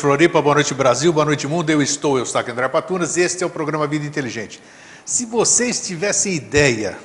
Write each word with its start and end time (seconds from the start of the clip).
noite, 0.00 0.28
Floripa. 0.30 0.42
Boa 0.42 0.54
noite, 0.54 0.74
Brasil. 0.74 1.12
Boa 1.12 1.24
noite, 1.24 1.46
mundo. 1.46 1.68
Eu 1.68 1.82
estou, 1.82 2.16
eu 2.16 2.24
estou 2.24 2.40
André 2.40 2.68
Patunas. 2.68 3.16
Este 3.16 3.44
é 3.44 3.46
o 3.46 3.50
programa 3.50 3.86
Vida 3.86 4.06
Inteligente. 4.06 4.60
Se 5.04 5.26
vocês 5.26 5.86
tivessem 5.86 6.34
ideia 6.34 6.98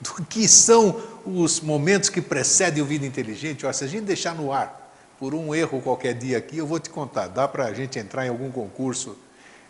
do 0.00 0.24
que 0.26 0.46
são 0.46 1.00
os 1.24 1.60
momentos 1.60 2.08
que 2.08 2.20
precedem 2.20 2.82
o 2.82 2.86
Vida 2.86 3.06
Inteligente, 3.06 3.64
ó, 3.64 3.72
se 3.72 3.84
a 3.84 3.86
gente 3.86 4.04
deixar 4.04 4.34
no 4.34 4.52
ar 4.52 4.92
por 5.18 5.34
um 5.34 5.54
erro 5.54 5.80
qualquer 5.80 6.14
dia 6.14 6.38
aqui, 6.38 6.58
eu 6.58 6.66
vou 6.66 6.78
te 6.78 6.90
contar. 6.90 7.28
Dá 7.28 7.48
para 7.48 7.64
a 7.64 7.72
gente 7.72 7.98
entrar 7.98 8.26
em 8.26 8.28
algum 8.28 8.50
concurso 8.50 9.16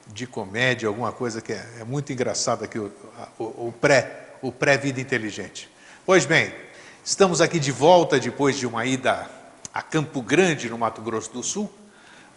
de 0.09 0.27
comédia, 0.27 0.89
alguma 0.89 1.13
coisa 1.13 1.41
que 1.41 1.53
é, 1.53 1.65
é 1.81 1.85
muito 1.85 2.13
engraçada 2.13 2.65
aqui, 2.65 2.79
o, 2.79 2.91
o, 3.39 3.69
o 3.69 3.75
pré, 3.81 4.35
o 4.43 4.51
pré-Vida 4.51 5.01
Inteligente. 5.01 5.71
Pois 6.05 6.27
bem, 6.27 6.53
estamos 7.05 7.41
aqui 7.41 7.61
de 7.61 7.71
volta 7.71 8.19
depois 8.19 8.57
de 8.57 8.67
uma 8.67 8.85
ida 8.85 9.31
a 9.73 9.81
Campo 9.83 10.21
Grande, 10.21 10.69
no 10.69 10.77
Mato 10.77 11.01
Grosso 11.01 11.33
do 11.33 11.43
Sul. 11.43 11.71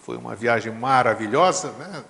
Foi 0.05 0.17
uma 0.17 0.35
viagem 0.35 0.71
maravilhosa, 0.71 1.71
né? 1.71 2.03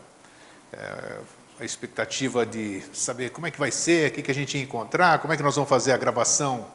É, 0.74 1.18
a 1.62 1.64
expectativa 1.64 2.46
de 2.46 2.84
saber 2.92 3.30
como 3.30 3.48
é 3.48 3.52
que 3.52 3.58
vai 3.58 3.72
ser, 3.72 4.12
o 4.12 4.14
que, 4.16 4.22
que 4.22 4.30
a 4.32 4.34
gente 4.34 4.58
ia 4.58 4.64
encontrar, 4.64 5.20
como 5.20 5.32
é 5.32 5.38
que 5.38 5.42
nós 5.42 5.56
vamos 5.56 5.70
fazer 5.70 5.94
a 5.94 5.98
gravação 5.98 6.68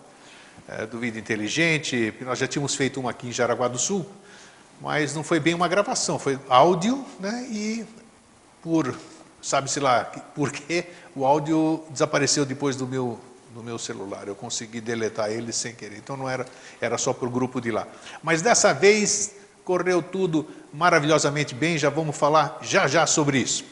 é, 0.67 0.87
do 0.87 0.99
Vida 0.99 1.19
Inteligente, 1.19 2.15
nós 2.23 2.39
já 2.39 2.49
tínhamos 2.49 2.75
feito 2.75 2.99
uma 2.99 3.11
aqui 3.11 3.29
em 3.29 3.33
Jaraguá 3.33 3.69
do 3.69 3.79
Sul, 3.79 4.11
mas 4.81 5.15
não 5.15 5.23
foi 5.23 5.39
bem 5.39 5.53
uma 5.53 5.69
gravação, 5.69 6.19
foi 6.19 6.41
áudio, 6.49 7.05
né, 7.19 7.47
e 7.51 7.87
por, 8.63 8.99
sabe-se 9.43 9.79
lá, 9.79 10.05
por 10.35 10.51
que 10.51 10.87
o 11.15 11.27
áudio 11.27 11.85
desapareceu 11.91 12.47
depois 12.47 12.77
do 12.77 12.87
meu, 12.87 13.21
do 13.55 13.63
meu 13.63 13.79
celular, 13.79 14.27
eu 14.27 14.35
consegui 14.35 14.81
deletar 14.81 15.31
ele 15.31 15.53
sem 15.53 15.75
querer, 15.75 15.99
então 15.99 16.17
não 16.17 16.27
era, 16.27 16.47
era 16.81 16.97
só 16.97 17.13
para 17.13 17.29
o 17.29 17.31
grupo 17.31 17.61
de 17.61 17.71
lá. 17.71 17.87
Mas 18.23 18.41
dessa 18.41 18.73
vez 18.73 19.39
correu 19.65 20.03
tudo 20.03 20.47
maravilhosamente 20.73 21.55
bem, 21.55 21.79
já 21.79 21.91
vamos 21.91 22.17
falar 22.17 22.59
já 22.63 22.87
já 22.87 23.07
sobre 23.07 23.39
isso. 23.39 23.65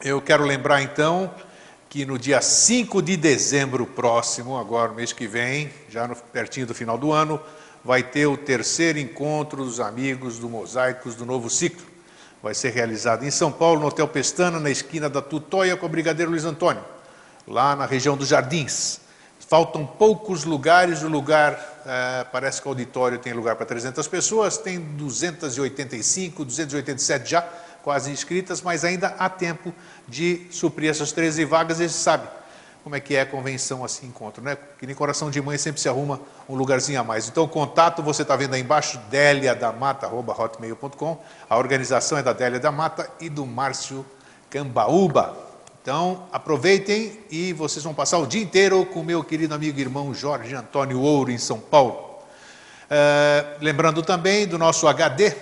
Eu 0.00 0.20
quero 0.20 0.44
lembrar 0.44 0.82
então 0.82 1.32
que 1.88 2.04
no 2.04 2.18
dia 2.18 2.40
5 2.40 3.00
de 3.00 3.16
dezembro 3.16 3.86
próximo, 3.86 4.58
agora 4.58 4.92
mês 4.92 5.12
que 5.12 5.26
vem, 5.26 5.70
já 5.88 6.06
no, 6.06 6.14
pertinho 6.14 6.66
do 6.66 6.74
final 6.74 6.98
do 6.98 7.12
ano, 7.12 7.40
vai 7.84 8.02
ter 8.02 8.26
o 8.26 8.36
terceiro 8.36 8.98
encontro 8.98 9.64
dos 9.64 9.80
amigos 9.80 10.38
do 10.38 10.48
Mosaicos 10.48 11.14
do 11.14 11.24
Novo 11.24 11.48
Ciclo. 11.48 11.86
Vai 12.42 12.54
ser 12.54 12.70
realizado 12.70 13.24
em 13.24 13.30
São 13.30 13.50
Paulo, 13.50 13.80
no 13.80 13.86
Hotel 13.86 14.06
Pestana, 14.06 14.60
na 14.60 14.70
esquina 14.70 15.08
da 15.08 15.22
Tutóia 15.22 15.76
com 15.76 15.86
o 15.86 15.88
Brigadeiro 15.88 16.30
Luiz 16.30 16.44
Antônio, 16.44 16.84
lá 17.46 17.74
na 17.74 17.86
região 17.86 18.16
dos 18.16 18.28
Jardins. 18.28 19.00
Faltam 19.48 19.84
poucos 19.86 20.44
lugares, 20.44 21.02
o 21.02 21.08
lugar, 21.08 21.58
é, 21.86 22.26
parece 22.30 22.60
que 22.60 22.68
o 22.68 22.70
auditório 22.70 23.18
tem 23.18 23.32
lugar 23.32 23.56
para 23.56 23.64
300 23.64 24.06
pessoas, 24.06 24.58
tem 24.58 24.78
285, 24.78 26.44
287 26.44 27.30
já 27.30 27.40
quase 27.82 28.10
inscritas, 28.10 28.60
mas 28.60 28.84
ainda 28.84 29.06
há 29.18 29.30
tempo 29.30 29.72
de 30.06 30.46
suprir 30.50 30.90
essas 30.90 31.12
13 31.12 31.46
vagas, 31.46 31.80
e 31.80 31.88
sabe 31.88 32.28
como 32.84 32.94
é 32.94 33.00
que 33.00 33.16
é 33.16 33.22
a 33.22 33.26
convenção 33.26 33.82
assim, 33.82 34.08
encontro, 34.08 34.42
né? 34.42 34.54
Que 34.78 34.86
nem 34.86 34.94
coração 34.94 35.30
de 35.30 35.40
mãe 35.40 35.56
sempre 35.56 35.80
se 35.80 35.88
arruma 35.88 36.20
um 36.46 36.54
lugarzinho 36.54 37.00
a 37.00 37.04
mais. 37.04 37.26
Então, 37.26 37.44
o 37.44 37.48
contato 37.48 38.02
você 38.02 38.20
está 38.20 38.36
vendo 38.36 38.52
aí 38.52 38.60
embaixo, 38.60 39.00
deliadamata.hotmail.com. 39.10 41.22
A 41.48 41.56
organização 41.56 42.18
é 42.18 42.22
da 42.22 42.34
Délia 42.34 42.60
da 42.60 42.70
Mata 42.70 43.10
e 43.18 43.30
do 43.30 43.46
Márcio 43.46 44.04
Cambaúba. 44.50 45.47
Então, 45.88 46.28
aproveitem 46.30 47.18
e 47.30 47.54
vocês 47.54 47.82
vão 47.82 47.94
passar 47.94 48.18
o 48.18 48.26
dia 48.26 48.42
inteiro 48.42 48.84
com 48.84 49.02
meu 49.02 49.24
querido 49.24 49.54
amigo 49.54 49.78
e 49.78 49.80
irmão 49.80 50.12
Jorge 50.12 50.54
Antônio 50.54 51.00
Ouro, 51.00 51.30
em 51.30 51.38
São 51.38 51.58
Paulo. 51.58 52.18
É, 52.90 53.56
lembrando 53.58 54.02
também 54.02 54.46
do 54.46 54.58
nosso 54.58 54.86
HD, 54.86 55.34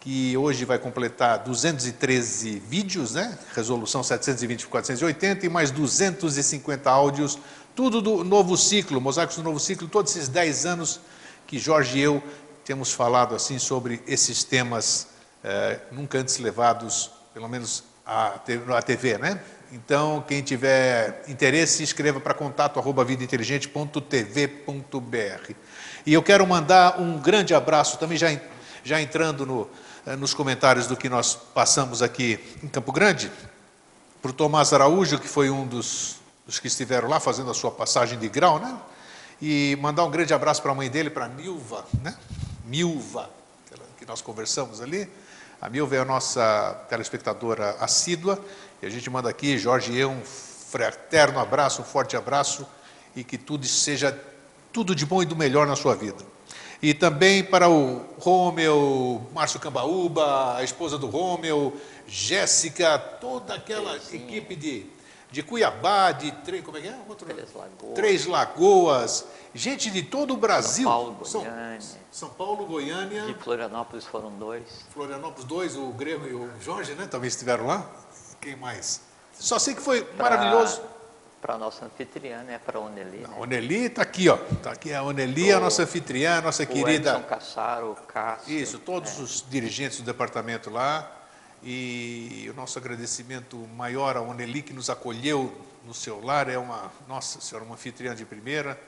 que 0.00 0.36
hoje 0.36 0.66
vai 0.66 0.78
completar 0.78 1.38
213 1.38 2.58
vídeos, 2.58 3.14
né? 3.14 3.38
resolução 3.54 4.02
720 4.02 4.64
por 4.66 4.72
480, 4.72 5.46
e 5.46 5.48
mais 5.48 5.70
250 5.70 6.90
áudios, 6.90 7.38
tudo 7.74 8.02
do 8.02 8.22
novo 8.22 8.54
ciclo, 8.54 9.00
Mosaicos 9.00 9.36
do 9.36 9.42
Novo 9.42 9.58
Ciclo, 9.58 9.88
todos 9.88 10.14
esses 10.14 10.28
10 10.28 10.66
anos 10.66 11.00
que 11.46 11.58
Jorge 11.58 11.98
e 11.98 12.02
eu 12.02 12.22
temos 12.66 12.92
falado 12.92 13.34
assim 13.34 13.58
sobre 13.58 14.02
esses 14.06 14.44
temas 14.44 15.06
é, 15.42 15.80
nunca 15.90 16.18
antes 16.18 16.36
levados, 16.36 17.10
pelo 17.32 17.48
menos 17.48 17.88
a 18.06 18.82
TV, 18.82 19.18
né? 19.18 19.40
Então, 19.72 20.24
quem 20.26 20.42
tiver 20.42 21.22
interesse, 21.28 21.84
escreva 21.84 22.18
para 22.18 22.34
contato 22.34 22.80
arroba 22.80 23.04
vidainteligente.tv.br. 23.04 25.54
E 26.04 26.12
eu 26.12 26.22
quero 26.22 26.44
mandar 26.44 27.00
um 27.00 27.18
grande 27.18 27.54
abraço, 27.54 27.96
também 27.96 28.18
já, 28.18 28.36
já 28.82 29.00
entrando 29.00 29.46
no, 29.46 29.70
eh, 30.04 30.16
nos 30.16 30.34
comentários 30.34 30.88
do 30.88 30.96
que 30.96 31.08
nós 31.08 31.36
passamos 31.36 32.02
aqui 32.02 32.40
em 32.64 32.68
Campo 32.68 32.90
Grande, 32.90 33.30
para 34.20 34.32
o 34.32 34.34
Tomás 34.34 34.72
Araújo, 34.72 35.20
que 35.20 35.28
foi 35.28 35.50
um 35.50 35.64
dos, 35.64 36.16
dos 36.44 36.58
que 36.58 36.66
estiveram 36.66 37.08
lá 37.08 37.20
fazendo 37.20 37.52
a 37.52 37.54
sua 37.54 37.70
passagem 37.70 38.18
de 38.18 38.28
grau, 38.28 38.58
né? 38.58 38.76
E 39.40 39.78
mandar 39.80 40.04
um 40.04 40.10
grande 40.10 40.34
abraço 40.34 40.60
para 40.62 40.72
a 40.72 40.74
mãe 40.74 40.90
dele, 40.90 41.10
para 41.10 41.26
a 41.26 41.28
Milva, 41.28 41.86
né? 42.02 42.16
Milva, 42.64 43.30
que 43.98 44.04
nós 44.04 44.20
conversamos 44.20 44.80
ali. 44.80 45.08
A 45.60 45.68
Milva 45.68 45.94
é 45.94 45.98
a 45.98 46.04
nossa 46.06 46.86
telespectadora 46.88 47.76
assídua, 47.80 48.42
e 48.80 48.86
a 48.86 48.88
gente 48.88 49.10
manda 49.10 49.28
aqui, 49.28 49.58
Jorge 49.58 49.92
e 49.92 49.98
eu, 49.98 50.10
um 50.10 50.22
fraterno 50.22 51.38
abraço, 51.38 51.82
um 51.82 51.84
forte 51.84 52.16
abraço, 52.16 52.66
e 53.14 53.22
que 53.22 53.36
tudo 53.36 53.66
seja 53.66 54.18
tudo 54.72 54.94
de 54.94 55.04
bom 55.04 55.22
e 55.22 55.26
do 55.26 55.36
melhor 55.36 55.66
na 55.66 55.76
sua 55.76 55.94
vida. 55.94 56.24
E 56.80 56.94
também 56.94 57.44
para 57.44 57.68
o 57.68 58.06
Rômeu, 58.18 59.28
Márcio 59.34 59.60
Cambaúba, 59.60 60.56
a 60.56 60.64
esposa 60.64 60.96
do 60.96 61.08
Rômeu, 61.08 61.78
Jéssica, 62.08 62.98
toda 62.98 63.52
aquela 63.52 63.96
equipe 63.96 64.56
de 64.56 64.86
de 65.30 65.42
Cuiabá, 65.42 66.12
de 66.12 66.32
três, 66.32 66.64
como 66.64 66.76
é 66.76 66.80
que 66.80 66.88
é? 66.88 66.98
Outro, 67.08 67.26
Três 67.26 67.54
Lagoas. 67.54 67.94
Três 67.94 68.26
Lagoas. 68.26 69.24
Gente 69.54 69.90
de 69.90 70.02
todo 70.02 70.34
o 70.34 70.36
Brasil. 70.36 70.84
São 70.84 70.92
Paulo, 70.92 71.12
Goiânia. 71.12 71.80
São, 71.80 71.98
São 72.10 72.28
Paulo, 72.30 72.66
Goiânia. 72.66 73.22
De 73.26 73.34
Florianópolis 73.34 74.04
foram 74.04 74.30
dois. 74.32 74.62
Florianópolis 74.92 75.44
dois, 75.44 75.76
o 75.76 75.86
Grêmio 75.88 76.28
e 76.28 76.34
o 76.34 76.50
Jorge, 76.60 76.94
né? 76.94 77.06
Talvez 77.08 77.34
estiveram 77.34 77.66
lá. 77.66 77.88
Quem 78.40 78.56
mais? 78.56 79.02
Só 79.32 79.58
sei 79.58 79.74
que 79.74 79.80
foi 79.80 80.02
pra, 80.02 80.30
maravilhoso. 80.30 80.82
Para 81.40 81.54
a 81.54 81.58
nossa 81.58 81.86
anfitriã, 81.86 82.42
né? 82.42 82.58
Para 82.58 82.78
a 82.78 82.82
Oneli. 82.82 83.18
Né? 83.18 83.28
A 83.32 83.40
Oneli 83.40 83.86
está 83.86 84.02
aqui, 84.02 84.28
ó. 84.28 84.38
Está 84.52 84.72
aqui 84.72 84.92
a 84.92 85.02
Oneli, 85.02 85.52
o, 85.52 85.56
a 85.56 85.60
nossa 85.60 85.82
anfitriã, 85.84 86.38
a 86.38 86.42
nossa 86.42 86.64
o 86.64 86.66
querida. 86.66 87.10
Edson 87.10 87.22
Cassaro, 87.22 87.92
o 87.92 87.94
Cássio. 87.94 88.52
Isso, 88.52 88.78
todos 88.78 89.18
é. 89.18 89.22
os 89.22 89.44
dirigentes 89.48 89.98
do 89.98 90.04
departamento 90.04 90.70
lá. 90.70 91.19
E 91.62 92.48
o 92.50 92.54
nosso 92.54 92.78
agradecimento 92.78 93.56
maior 93.76 94.16
à 94.16 94.22
Oneli, 94.22 94.62
que 94.62 94.72
nos 94.72 94.88
acolheu 94.88 95.54
no 95.84 95.92
seu 95.92 96.24
lar, 96.24 96.48
é 96.48 96.56
uma, 96.56 96.90
nossa 97.06 97.40
senhora, 97.40 97.64
uma 97.64 97.74
anfitriã 97.74 98.14
de 98.14 98.24
primeira. 98.24 98.80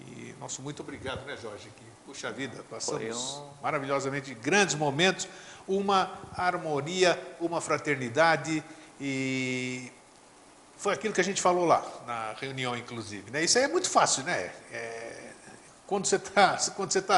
E 0.00 0.34
nosso 0.38 0.62
muito 0.62 0.82
obrigado, 0.82 1.24
né, 1.26 1.36
Jorge? 1.36 1.68
Que, 1.76 1.84
puxa 2.06 2.30
vida, 2.30 2.64
passamos 2.70 3.34
um... 3.34 3.62
maravilhosamente 3.62 4.34
grandes 4.34 4.74
momentos, 4.74 5.28
uma 5.66 6.20
harmonia, 6.36 7.20
uma 7.40 7.60
fraternidade 7.60 8.62
e 9.00 9.90
foi 10.76 10.94
aquilo 10.94 11.14
que 11.14 11.20
a 11.20 11.24
gente 11.24 11.40
falou 11.40 11.64
lá, 11.64 11.84
na 12.06 12.34
reunião, 12.40 12.76
inclusive. 12.76 13.30
Né? 13.30 13.44
Isso 13.44 13.56
aí 13.56 13.64
é 13.64 13.68
muito 13.68 13.88
fácil, 13.88 14.24
né? 14.24 14.50
É, 14.72 15.30
quando 15.86 16.06
você 16.06 16.16
está 16.16 16.56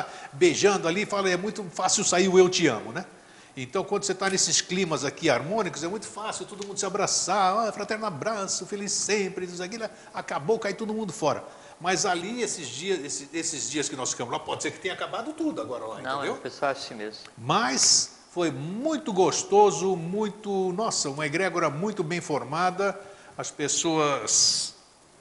tá 0.02 0.08
beijando 0.32 0.86
ali, 0.86 1.06
fala, 1.06 1.30
é 1.30 1.36
muito 1.36 1.64
fácil 1.70 2.04
sair 2.04 2.28
o 2.28 2.38
eu 2.38 2.48
te 2.48 2.66
amo, 2.66 2.92
né? 2.92 3.06
Então, 3.56 3.84
quando 3.84 4.02
você 4.02 4.12
está 4.12 4.28
nesses 4.28 4.60
climas 4.60 5.04
aqui 5.04 5.30
harmônicos, 5.30 5.84
é 5.84 5.88
muito 5.88 6.06
fácil 6.06 6.44
todo 6.44 6.66
mundo 6.66 6.78
se 6.78 6.84
abraçar, 6.84 7.68
ah, 7.68 7.72
fraterno 7.72 8.04
abraço, 8.04 8.66
feliz 8.66 8.90
sempre, 8.90 9.44
isso 9.44 9.62
aqui, 9.62 9.78
acabou, 10.12 10.58
cai 10.58 10.74
todo 10.74 10.92
mundo 10.92 11.12
fora. 11.12 11.44
Mas 11.80 12.04
ali, 12.04 12.42
esses 12.42 12.66
dias, 12.66 13.04
esses, 13.04 13.28
esses, 13.32 13.70
dias 13.70 13.88
que 13.88 13.94
nós 13.94 14.10
ficamos 14.10 14.32
lá, 14.32 14.40
pode 14.40 14.62
ser 14.62 14.72
que 14.72 14.80
tenha 14.80 14.94
acabado 14.94 15.32
tudo 15.32 15.60
agora 15.60 15.84
lá, 15.84 16.00
Não, 16.00 16.14
entendeu? 16.14 16.32
Não, 16.32 16.36
é 16.36 16.40
pessoal 16.40 16.72
assim 16.72 16.94
mesmo. 16.94 17.22
Mas 17.38 18.16
foi 18.32 18.50
muito 18.50 19.12
gostoso, 19.12 19.94
muito, 19.94 20.72
nossa, 20.72 21.08
uma 21.08 21.24
egrégora 21.24 21.70
muito 21.70 22.02
bem 22.02 22.20
formada, 22.20 22.98
as 23.38 23.52
pessoas, 23.52 24.74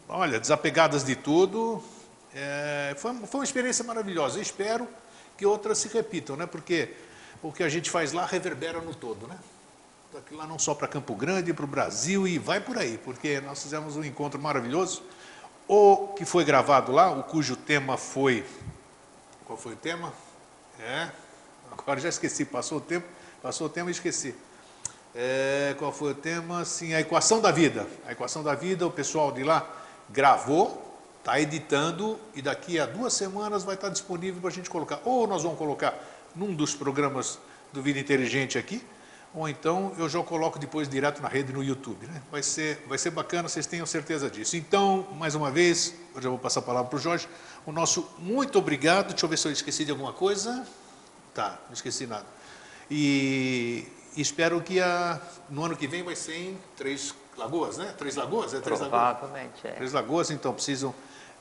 olha, 0.10 0.40
desapegadas 0.40 1.04
de 1.04 1.16
tudo, 1.16 1.84
é, 2.34 2.96
foi, 2.98 3.14
foi 3.14 3.40
uma 3.42 3.44
experiência 3.44 3.84
maravilhosa. 3.84 4.40
Eu 4.40 4.42
espero 4.42 4.88
que 5.38 5.46
outras 5.46 5.78
se 5.78 5.88
repitam, 5.88 6.36
né? 6.36 6.48
Porque 6.48 6.94
o 7.44 7.52
que 7.52 7.62
a 7.62 7.70
gente 7.70 7.92
faz 7.92 8.14
lá 8.14 8.26
reverbera 8.26 8.80
no 8.82 8.96
todo, 8.96 9.28
né? 9.28 9.38
Daqui 10.14 10.34
lá 10.34 10.48
não 10.48 10.58
só 10.58 10.74
para 10.74 10.88
Campo 10.88 11.14
Grande, 11.14 11.54
para 11.54 11.66
o 11.66 11.68
Brasil 11.68 12.26
e 12.26 12.40
vai 12.40 12.62
por 12.62 12.78
aí, 12.78 12.98
porque 12.98 13.42
nós 13.42 13.62
fizemos 13.62 13.98
um 13.98 14.04
encontro 14.04 14.40
maravilhoso. 14.40 15.04
O 15.68 16.10
que 16.16 16.24
foi 16.24 16.46
gravado 16.46 16.92
lá, 16.92 17.12
o 17.12 17.24
cujo 17.24 17.56
tema 17.56 17.98
foi. 17.98 18.46
Qual 19.46 19.58
foi 19.58 19.74
o 19.74 19.76
tema? 19.76 20.14
É, 20.80 21.10
agora 21.72 22.00
já 22.00 22.10
esqueci, 22.10 22.46
passou 22.46 22.78
o 22.78 22.82
tempo, 22.82 23.08
passou 23.42 23.68
o 23.68 23.70
tema 23.70 23.90
e 23.90 23.92
esqueci. 23.92 24.34
É, 25.14 25.76
qual 25.78 25.92
foi 25.92 26.12
o 26.12 26.16
tema? 26.16 26.64
Sim, 26.64 26.94
a 26.94 27.02
equação 27.02 27.42
da 27.42 27.52
vida. 27.52 27.88
A 28.06 28.14
equação 28.14 28.42
da 28.42 28.56
vida, 28.56 28.88
o 28.88 28.92
pessoal 28.92 29.32
de 29.32 29.44
lá 29.44 29.68
gravou, 30.10 30.82
está 31.20 31.40
editando 31.40 32.20
e 32.36 32.42
daqui 32.42 32.80
a 32.80 32.86
duas 32.86 33.14
semanas 33.14 33.64
vai 33.64 33.76
estar 33.76 33.90
disponível 33.90 34.40
para 34.40 34.50
a 34.50 34.54
gente 34.54 34.70
colocar. 34.70 35.02
Ou 35.04 35.28
nós 35.28 35.44
vamos 35.44 35.58
colocar 35.58 35.94
num 36.36 36.54
dos 36.54 36.76
programas 36.76 37.40
do 37.72 37.82
Vida 37.82 38.00
Inteligente 38.00 38.58
aqui, 38.58 38.84
ou 39.34 39.50
então 39.50 39.92
eu 39.98 40.08
já 40.08 40.22
coloco 40.22 40.60
depois 40.60 40.88
direto 40.88 41.22
na 41.22 41.28
rede 41.28 41.52
no 41.52 41.64
YouTube. 41.64 42.06
Né? 42.06 42.22
Vai, 42.32 42.44
ser, 42.44 42.84
vai 42.88 42.98
ser 42.98 43.10
bacana, 43.10 43.50
vocês 43.50 43.66
tenham 43.66 43.86
certeza 43.86 44.30
disso. 44.30 44.56
Então, 44.56 45.08
mais 45.18 45.34
uma 45.34 45.50
vez, 45.50 45.96
eu 46.16 46.22
já 46.22 46.30
vou 46.30 46.38
passar 46.38 46.60
a 46.60 46.64
palavra 46.64 46.90
para 46.90 46.98
o 46.98 47.02
Jorge. 47.02 47.28
O 47.66 47.72
nosso 47.72 48.08
muito 48.20 48.60
obrigado. 48.60 49.10
Deixa 49.10 49.26
eu 49.26 49.30
ver 49.30 49.38
se 49.38 49.48
eu 49.48 49.52
esqueci 49.52 49.86
de 49.86 49.92
alguma 49.92 50.14
coisa. 50.14 50.66
Tá, 51.34 51.60
não 51.66 51.74
esqueci 51.74 52.06
nada. 52.06 52.26
E, 52.92 53.88
espero 54.16 54.62
que 54.62 54.80
a, 54.80 55.20
no 55.50 55.66
ano 55.66 55.76
que 55.76 55.88
vem 55.88 56.04
vai 56.04 56.16
ser 56.16 56.36
em 56.36 56.58
Três 56.76 57.16
Lagoas, 57.36 57.78
né? 57.78 57.94
Três 57.98 58.16
Lagoas? 58.16 58.54
É 58.54 58.60
Três 58.60 58.80
Lagoas? 58.80 59.18
Provavelmente, 59.18 59.66
é. 59.68 59.72
Três 59.72 59.92
Lagoas, 59.94 60.30
então 60.30 60.54
precisam 60.54 60.94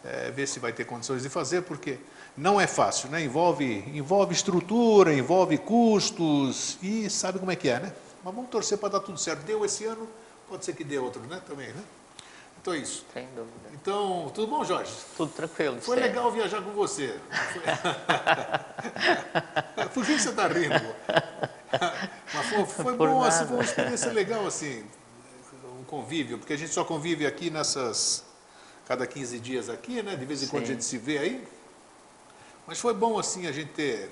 é, 0.05 0.31
ver 0.31 0.47
se 0.47 0.59
vai 0.59 0.73
ter 0.73 0.85
condições 0.85 1.23
de 1.23 1.29
fazer, 1.29 1.63
porque 1.63 1.99
não 2.37 2.61
é 2.61 2.67
fácil, 2.67 3.09
né? 3.11 3.23
Envolve, 3.23 3.85
envolve 3.95 4.33
estrutura, 4.35 5.13
envolve 5.13 5.59
custos 5.59 6.79
e 6.83 7.09
sabe 7.11 7.39
como 7.39 7.51
é 7.51 7.57
que 7.57 7.69
é, 7.69 7.81
né? 7.81 7.93
Mas 8.25 8.35
vamos 8.35 8.51
torcer 8.51 8.79
para 8.79 8.91
dar 8.91 9.01
tudo 9.01 9.19
certo. 9.19 9.43
Deu 9.45 9.65
esse 9.65 9.85
ano, 9.85 10.09
pode 10.49 10.65
ser 10.65 10.75
que 10.75 10.85
dê 10.85 10.99
outro, 10.99 11.21
né? 11.23 11.41
Também, 11.47 11.69
né? 11.69 11.83
Então 12.61 12.75
é 12.75 12.79
isso. 12.79 13.05
Sem 13.13 13.27
dúvida. 13.35 13.53
Então, 13.73 14.31
tudo 14.33 14.47
bom, 14.47 14.65
Jorge? 14.65 14.93
Tudo 15.17 15.33
tranquilo. 15.33 15.81
Foi 15.81 15.97
legal 15.97 16.31
viajar 16.31 16.63
com 16.63 16.71
você. 16.71 17.19
Foi- 17.53 17.63
Por 19.93 20.07
que 20.07 20.19
você 20.19 20.29
está 20.29 20.47
rindo? 20.47 20.75
Mas 22.35 22.47
foi, 22.47 22.65
foi 22.67 22.97
bom, 22.97 23.23
assim, 23.25 23.47
foi 23.47 23.57
uma 23.57 23.65
experiência 23.65 24.13
legal, 24.13 24.47
assim, 24.47 24.85
um 25.81 25.85
convívio, 25.85 26.39
porque 26.39 26.53
a 26.53 26.57
gente 26.57 26.73
só 26.73 26.85
convive 26.85 27.27
aqui 27.27 27.51
nessas, 27.51 28.25
cada 28.87 29.07
15 29.07 29.39
dias 29.39 29.69
aqui, 29.69 30.03
né? 30.03 30.17
De 30.17 30.25
vez 30.25 30.43
em 30.43 30.47
quando 30.49 30.65
a 30.65 30.67
Sim. 30.67 30.73
gente 30.75 30.85
se 30.85 30.99
vê 30.99 31.19
aí. 31.19 31.49
Mas 32.67 32.79
foi 32.81 32.95
bom, 32.95 33.19
assim, 33.19 33.47
a 33.47 33.53
gente 33.53 33.71
ter 33.73 34.11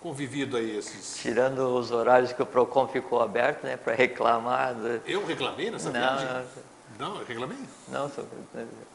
convivido 0.00 0.56
aí 0.56 0.76
esses... 0.76 1.16
Tirando 1.16 1.58
os 1.76 1.90
horários 1.90 2.32
que 2.32 2.42
o 2.42 2.46
PROCON 2.46 2.86
ficou 2.88 3.20
aberto, 3.22 3.64
né, 3.64 3.76
para 3.76 3.94
reclamar. 3.94 4.74
do- 4.74 5.00
Eu 5.06 5.24
reclamei 5.26 5.70
nessa 5.70 5.90
Não, 5.90 5.98
viagem? 6.00 6.28
não. 6.98 7.16
Eu 7.20 7.24
reclamei? 7.24 7.56
Não, 7.88 8.08
só- 8.10 8.22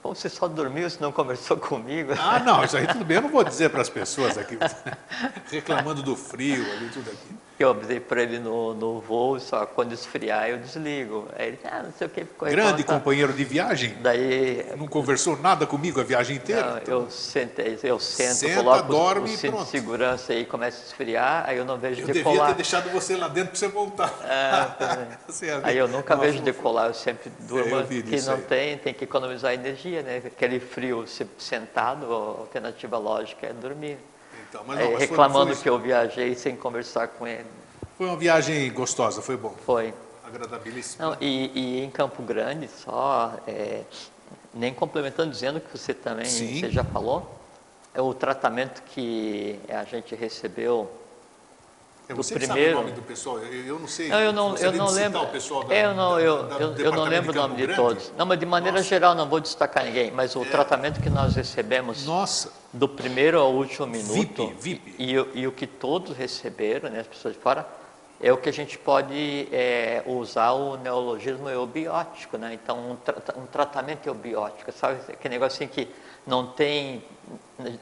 Pô, 0.01 0.13
você 0.15 0.29
só 0.29 0.47
dormiu, 0.47 0.87
você 0.89 0.97
não 1.01 1.11
conversou 1.11 1.57
comigo. 1.59 2.13
Ah, 2.17 2.39
não, 2.39 2.63
isso 2.63 2.77
aí 2.77 2.87
tudo 2.87 3.03
bem. 3.03 3.17
Eu 3.17 3.23
não 3.23 3.29
vou 3.29 3.43
dizer 3.43 3.69
para 3.69 3.81
as 3.81 3.89
pessoas 3.89 4.37
aqui, 4.37 4.57
reclamando 5.51 6.01
do 6.03 6.15
frio 6.15 6.63
ali, 6.73 6.89
tudo 6.93 7.09
aqui. 7.09 7.35
Eu 7.59 7.71
avisei 7.71 7.99
para 7.99 8.23
ele 8.23 8.39
no, 8.39 8.73
no 8.73 9.01
voo, 9.01 9.37
só 9.37 9.65
quando 9.65 9.91
esfriar 9.91 10.47
eu 10.47 10.57
desligo. 10.59 11.27
Aí 11.37 11.49
ele, 11.49 11.59
ah, 11.65 11.83
não 11.83 11.91
sei 11.91 12.07
o 12.07 12.09
que, 12.09 12.21
ficou 12.23 12.47
Grande 12.47 12.69
reclamando. 12.69 12.85
companheiro 12.85 13.33
de 13.33 13.43
viagem, 13.43 13.97
Daí 13.99 14.65
não 14.77 14.87
conversou 14.87 15.35
nada 15.37 15.67
comigo 15.67 15.99
a 15.99 16.03
viagem 16.05 16.37
inteira. 16.37 16.65
não, 16.65 16.77
então- 16.77 16.99
eu, 17.01 17.11
sentei, 17.11 17.77
eu 17.83 17.99
sento, 17.99 18.35
Senta, 18.35 18.55
coloco 18.63 18.85
o- 18.85 18.87
dorme 18.87 19.29
o 19.29 19.33
e 19.33 19.35
cinto 19.35 19.51
pronto. 19.51 19.65
de 19.65 19.71
segurança 19.71 20.31
aí, 20.31 20.45
começa 20.45 20.81
a 20.81 20.85
esfriar, 20.85 21.43
aí 21.49 21.57
eu 21.57 21.65
não 21.65 21.77
vejo 21.77 21.99
Eu 21.99 22.05
devia 22.07 22.23
decolar. 22.23 22.47
ter 22.47 22.55
deixado 22.55 22.89
você 22.91 23.17
lá 23.17 23.27
dentro 23.27 23.49
para 23.49 23.59
você 23.59 23.67
voltar. 23.67 24.13
É, 24.23 25.09
ver. 25.29 25.59
Aí 25.65 25.77
eu 25.77 25.89
nunca 25.89 26.15
Uma 26.15 26.23
vejo 26.23 26.41
decolar, 26.41 26.87
eu 26.87 26.93
sempre 26.93 27.29
durmo, 27.41 27.75
eu 27.75 27.85
vi 27.85 28.01
que 28.03 28.21
não 28.21 28.35
aí. 28.35 28.41
tem, 28.43 28.77
tem 28.77 28.93
que 28.93 29.03
economizar 29.03 29.53
energia, 29.53 30.01
né? 30.01 30.21
Aquele 30.25 30.61
frio 30.61 31.05
se- 31.05 31.27
sentado, 31.37 32.05
a 32.05 32.39
alternativa 32.39 32.97
lógica 32.97 33.47
é 33.47 33.51
dormir. 33.51 33.97
Então, 34.49 34.63
mas 34.65 34.79
Aí, 34.79 34.83
não, 34.85 34.91
mas 34.93 34.99
foi- 35.03 35.07
reclamando 35.07 35.53
foi, 35.53 35.63
que 35.63 35.69
eu 35.69 35.77
viajei 35.79 36.35
sem 36.35 36.55
conversar 36.55 37.07
com 37.09 37.27
ele. 37.27 37.45
foi 37.97 38.07
uma 38.07 38.17
viagem 38.17 38.71
gostosa, 38.73 39.21
foi 39.21 39.37
bom, 39.37 39.53
Foi. 39.65 39.93
agradabilíssima. 40.25 41.05
Não, 41.11 41.17
e, 41.21 41.51
e 41.53 41.83
em 41.83 41.89
Campo 41.91 42.23
Grande, 42.23 42.67
só, 42.67 43.33
é, 43.47 43.83
nem 44.53 44.73
complementando, 44.73 45.31
dizendo 45.31 45.59
que 45.59 45.77
você 45.77 45.93
também 45.93 46.25
Sim. 46.25 46.59
você 46.59 46.71
já 46.71 46.83
falou, 46.83 47.39
é 47.93 48.01
o 48.01 48.13
tratamento 48.13 48.81
que 48.83 49.59
a 49.69 49.83
gente 49.83 50.15
recebeu. 50.15 50.89
É, 52.09 52.13
do 52.15 52.23
você 52.23 52.33
primeiro- 52.33 52.63
sabe 52.71 52.73
o 52.73 52.75
nome 52.81 52.91
do 52.91 53.01
pessoal, 53.03 53.37
eu, 53.37 53.65
eu 53.67 53.79
não 53.79 53.87
sei. 53.87 54.09
Não, 54.09 54.19
eu 54.19 54.33
não, 54.33 54.57
eu 54.57 54.71
não 54.73 54.89
lembro. 54.89 55.21
o 55.21 55.27
pessoal 55.27 55.63
da, 55.63 55.75
É, 55.75 55.85
eu 55.85 55.93
não, 55.93 56.19
eu, 56.19 56.43
da- 56.43 56.55
eu, 56.57 56.75
eu 56.75 56.91
não 56.91 57.03
lembro 57.03 57.31
o 57.31 57.35
nome 57.35 57.49
Campo 57.49 57.55
de 57.55 57.61
Grande? 57.67 57.75
todos. 57.79 58.13
Não, 58.17 58.25
mas 58.25 58.39
de 58.39 58.45
maneira 58.47 58.77
Nossa. 58.79 58.87
É. 58.87 58.89
geral 58.89 59.13
não 59.13 59.29
vou 59.29 59.39
destacar 59.39 59.85
ninguém, 59.85 60.09
mas 60.09 60.35
o 60.35 60.43
tratamento 60.43 60.99
que 60.99 61.09
nós 61.09 61.35
recebemos 61.35 62.05
Nossa, 62.07 62.51
do 62.73 62.89
primeiro 62.89 63.39
ao 63.39 63.53
último 63.53 63.85
minuto 63.85 64.47
VIP, 64.57 64.79
VIP. 64.79 64.95
E, 64.97 65.19
o- 65.19 65.29
e 65.35 65.45
o 65.47 65.51
que 65.51 65.67
todos 65.67 66.17
receberam, 66.17 66.89
né, 66.89 67.01
as 67.01 67.07
pessoas 67.07 67.35
de 67.35 67.39
fora, 67.39 67.67
é 68.19 68.33
o 68.33 68.37
que 68.37 68.49
a 68.49 68.53
gente 68.53 68.75
pode 68.79 69.47
é, 69.51 70.01
usar 70.07 70.53
o 70.53 70.77
neologismo 70.77 71.47
eubiótico, 71.47 72.37
né? 72.39 72.55
Então 72.55 72.91
um, 72.91 72.95
tra- 72.95 73.15
um 73.37 73.45
tratamento 73.45 74.07
eubiótico, 74.07 74.71
sabe 74.71 74.99
aquele 75.13 75.35
negócio 75.35 75.63
assim 75.63 75.67
que 75.71 75.87
não 76.25 76.47
tem, 76.47 77.03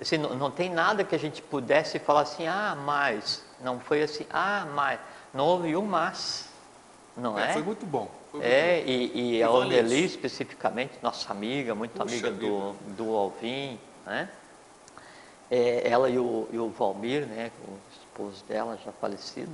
assim, 0.02 0.18
não, 0.18 0.36
não 0.36 0.52
tem 0.52 0.70
nada 0.70 1.04
que 1.04 1.16
a 1.16 1.20
gente 1.20 1.42
pudesse 1.42 2.00
falar 2.00 2.22
assim, 2.22 2.48
ah, 2.48 2.78
mas 2.86 3.44
não 3.62 3.80
foi 3.80 4.04
assim, 4.04 4.26
ah, 4.32 4.68
mas 4.74 5.00
não 5.34 5.46
houve 5.46 5.76
um 5.76 5.86
mas, 5.86 6.50
não 7.16 7.38
é, 7.38 7.50
é? 7.50 7.54
foi 7.54 7.64
muito 7.64 7.86
bom. 7.86 8.10
foi 8.32 8.40
muito 8.40 8.52
É, 8.52 8.82
bom. 8.82 8.88
e, 8.90 9.38
e 9.38 9.44
a 9.44 9.50
isso. 10.06 10.16
especificamente, 10.16 10.94
nossa 11.02 11.32
amiga, 11.32 11.74
muito 11.76 11.92
Puxa 12.00 12.04
amiga 12.04 12.32
do, 12.32 12.74
do 12.96 13.16
Alvin, 13.16 13.80
né? 14.06 14.30
É, 15.50 15.90
ela 15.90 16.10
e 16.10 16.20
o, 16.20 16.48
e 16.52 16.58
o 16.58 16.70
Valmir, 16.70 17.26
né, 17.26 17.52
o 17.66 17.78
esposo 18.02 18.44
dela, 18.46 18.78
já 18.84 18.92
falecido. 18.92 19.52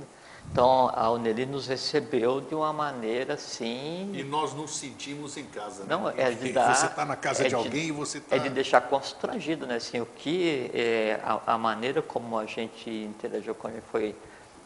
Então, 0.50 0.90
a 0.94 1.10
Oneli 1.10 1.46
nos 1.46 1.66
recebeu 1.66 2.40
de 2.40 2.54
uma 2.54 2.72
maneira 2.72 3.34
assim... 3.34 4.12
E 4.14 4.22
nós 4.22 4.52
nos 4.52 4.76
sentimos 4.76 5.36
em 5.36 5.44
casa. 5.46 5.82
né? 5.82 5.88
Não, 5.88 6.08
é 6.08 6.30
de 6.30 6.52
dar... 6.52 6.74
Você 6.74 6.86
está 6.86 7.04
na 7.04 7.16
casa 7.16 7.44
é 7.44 7.48
de 7.48 7.54
alguém 7.56 7.88
e 7.88 7.92
você 7.92 8.18
está. 8.18 8.36
É 8.36 8.38
de 8.38 8.50
deixar 8.50 8.80
constrangido, 8.82 9.66
né? 9.66 9.76
Assim, 9.76 10.00
o 10.00 10.06
que... 10.06 10.70
É, 10.72 11.18
a, 11.24 11.54
a 11.54 11.58
maneira 11.58 12.00
como 12.00 12.38
a 12.38 12.46
gente 12.46 12.88
interagiu 12.88 13.54
com 13.54 13.68
ele 13.68 13.82
foi... 13.90 14.14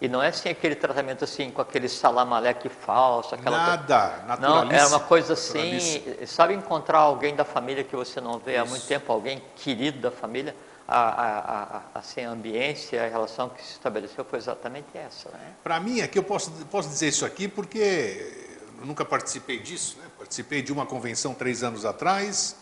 E 0.00 0.08
não 0.08 0.22
é 0.22 0.28
assim 0.28 0.48
aquele 0.48 0.76
tratamento 0.76 1.24
assim, 1.24 1.50
com 1.50 1.60
aquele 1.60 1.88
salamaleque 1.88 2.68
falso, 2.68 3.34
aquela 3.34 3.56
coisa. 3.56 4.22
Nada, 4.28 4.36
Não, 4.40 4.70
era 4.70 4.86
uma 4.86 5.00
coisa 5.00 5.32
assim, 5.32 6.00
sabe 6.24 6.54
encontrar 6.54 6.98
alguém 6.98 7.34
da 7.34 7.44
família 7.44 7.82
que 7.82 7.96
você 7.96 8.20
não 8.20 8.38
vê 8.38 8.58
há 8.58 8.64
muito 8.64 8.78
Isso. 8.78 8.88
tempo, 8.88 9.12
alguém 9.12 9.42
querido 9.56 9.98
da 9.98 10.10
família, 10.12 10.54
a, 10.88 11.00
a, 11.00 11.76
a, 11.76 11.98
assim, 11.98 12.22
a 12.22 12.30
ambiência, 12.30 13.04
a 13.04 13.08
relação 13.08 13.50
que 13.50 13.62
se 13.62 13.72
estabeleceu 13.72 14.24
foi 14.24 14.38
exatamente 14.38 14.86
essa, 14.94 15.28
né? 15.28 15.52
Para 15.62 15.78
mim, 15.78 16.00
aqui 16.00 16.18
eu 16.18 16.22
posso, 16.22 16.50
posso 16.70 16.88
dizer 16.88 17.08
isso 17.08 17.26
aqui 17.26 17.46
porque 17.46 18.56
eu 18.80 18.86
nunca 18.86 19.04
participei 19.04 19.58
disso, 19.58 19.98
né? 19.98 20.06
Participei 20.16 20.62
de 20.62 20.72
uma 20.72 20.86
convenção 20.86 21.34
três 21.34 21.62
anos 21.62 21.84
atrás, 21.84 22.56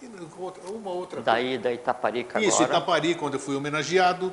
e 0.00 0.06
uma 0.68 0.90
outra 0.90 1.20
Daí 1.20 1.58
da 1.58 1.72
Itaparica 1.72 2.40
Isso, 2.40 2.62
agora, 2.62 2.78
Itapari, 2.78 3.14
quando 3.14 3.34
eu 3.34 3.40
fui 3.40 3.54
homenageado, 3.54 4.32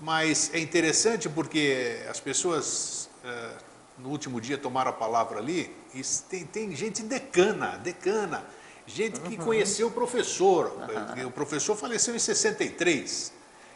mas 0.00 0.52
é 0.52 0.58
interessante 0.58 1.28
porque 1.28 2.04
as 2.08 2.20
pessoas 2.20 3.08
eh, 3.24 3.50
no 3.98 4.10
último 4.10 4.40
dia 4.40 4.56
tomaram 4.58 4.90
a 4.90 4.94
palavra 4.94 5.38
ali, 5.38 5.74
e 5.94 6.02
tem, 6.28 6.44
tem 6.44 6.76
gente 6.76 7.02
decana, 7.02 7.78
decana, 7.78 8.44
gente 8.88 9.20
que 9.20 9.36
conheceu 9.36 9.88
o 9.88 9.90
professor, 9.90 10.72
o 11.26 11.30
professor 11.30 11.76
faleceu 11.76 12.16
em 12.16 12.18
63, 12.18 13.32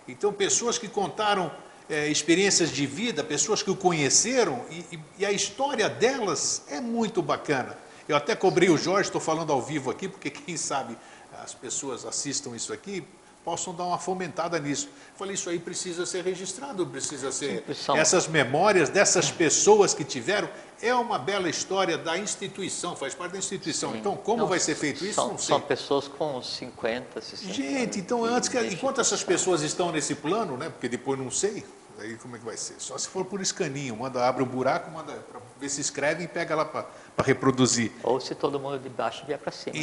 então 0.09 0.33
pessoas 0.33 0.79
que 0.79 0.89
contaram 0.89 1.53
eh, 1.89 2.09
experiências 2.09 2.71
de 2.71 2.87
vida, 2.87 3.23
pessoas 3.23 3.63
que 3.63 3.71
o 3.71 3.77
conheceram, 3.77 4.65
e, 4.71 4.99
e- 5.19 5.27
a 5.27 5.31
história 5.31 5.89
delas 5.89 6.63
é 6.69 6.81
muito 6.81 7.21
bacana. 7.23 7.77
Eu 8.09 8.17
até 8.17 8.35
cobrei 8.35 8.71
o 8.71 8.77
Jorge, 8.79 9.09
estou 9.09 9.21
falando 9.21 9.53
ao 9.53 9.61
vivo 9.61 9.91
aqui, 9.91 10.09
porque 10.09 10.31
quem 10.31 10.57
sabe 10.57 10.97
as 11.45 11.55
pessoas 11.55 12.05
assistam 12.05 12.55
isso 12.57 12.73
aqui, 12.73 13.05
possam 13.45 13.75
dar 13.75 13.85
uma 13.85 13.99
fomentada 13.99 14.59
nisso. 14.59 14.89
Falei, 15.17 15.35
isso 15.35 15.51
aí 15.51 15.59
precisa 15.59 16.07
ser 16.07 16.25
registrado, 16.25 16.87
precisa 16.87 17.33
ser. 17.33 17.65
Sim, 17.75 17.97
Essas 17.97 18.27
memórias 18.29 18.89
dessas 18.89 19.31
pessoas 19.31 19.93
que 19.95 20.05
tiveram, 20.05 20.49
é 20.81 20.95
uma 20.95 21.19
bela 21.19 21.49
história 21.49 21.97
da 21.97 22.19
instituição, 22.19 22.97
faz 22.97 23.15
parte 23.15 23.33
da 23.33 23.39
instituição. 23.39 23.93
Sim. 23.93 23.99
Então, 23.99 24.17
como 24.17 24.39
Não, 24.43 24.49
vai 24.49 24.59
ser 24.59 24.75
feito 24.75 25.05
isso? 25.05 25.15
são, 25.15 25.29
Não 25.29 25.39
sei. 25.39 25.47
são 25.49 25.61
pessoas 25.61 26.09
com 26.09 26.43
50, 26.43 27.21
60 27.21 27.53
Gente, 27.53 27.99
então 28.01 28.25
antes 28.25 28.49
que, 28.49 28.59
enquanto 28.59 29.01
essas 29.01 29.23
pessoas 29.23 29.63
estão 29.63 29.93
nesse 29.93 30.15
plano, 30.15 30.57
né? 30.57 30.69
Porque 30.71 30.89
depois 30.89 31.19
não 31.19 31.31
sei, 31.31 31.65
aí 31.99 32.17
como 32.17 32.37
é 32.37 32.39
que 32.39 32.45
vai 32.45 32.57
ser? 32.57 32.75
Só 32.79 32.97
se 32.99 33.09
for 33.09 33.25
por 33.25 33.41
escaninho, 33.41 33.97
manda 33.97 34.27
abre 34.27 34.43
o 34.43 34.47
buraco, 34.47 34.91
manda 34.91 35.13
para 35.13 35.41
ver 35.61 35.69
se 35.69 35.81
escreve 35.81 36.25
e 36.25 36.29
pega 36.29 36.55
lá 36.55 36.65
para 36.65 36.87
reproduzir. 37.25 37.93
Ou 38.03 38.21
se 38.21 38.35
todo 38.35 38.59
mundo 38.59 38.79
de 38.79 38.89
baixo 38.89 39.25
vier 39.27 39.39
para 39.39 39.53
cima, 39.53 39.77
né? 39.77 39.83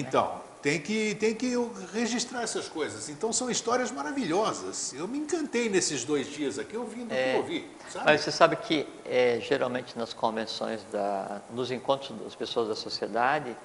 Tem 0.62 0.82
que, 0.82 1.16
tem 1.16 1.34
que 1.34 1.54
registrar 1.94 2.44
essas 2.44 2.68
coisas. 2.68 3.08
Então, 3.08 3.32
são 3.32 3.50
histórias 3.50 3.92
maravilhosas. 3.92 4.94
Eu 4.94 5.08
me 5.08 5.18
encantei 5.18 5.70
nesses 5.70 6.04
dois 6.04 6.28
dias 6.28 6.60
aqui 6.60 6.76
ouvindo 6.76 7.14
o 7.14 7.16
que 7.16 7.30
eu 7.30 7.38
ouvi. 7.38 7.72
Sabe? 7.90 8.06
Mas 8.06 8.22
você 8.22 8.32
sabe 8.32 8.58
que 8.58 8.86
é, 9.06 9.40
geralmente 9.40 9.98
nas 9.98 10.12
convenções, 10.12 10.84
da, 10.92 11.42
nos 11.52 11.72
encontros 11.72 12.12
das 12.20 12.36
pessoas 12.36 12.68
da 12.68 12.76
sociedade, 12.76 13.56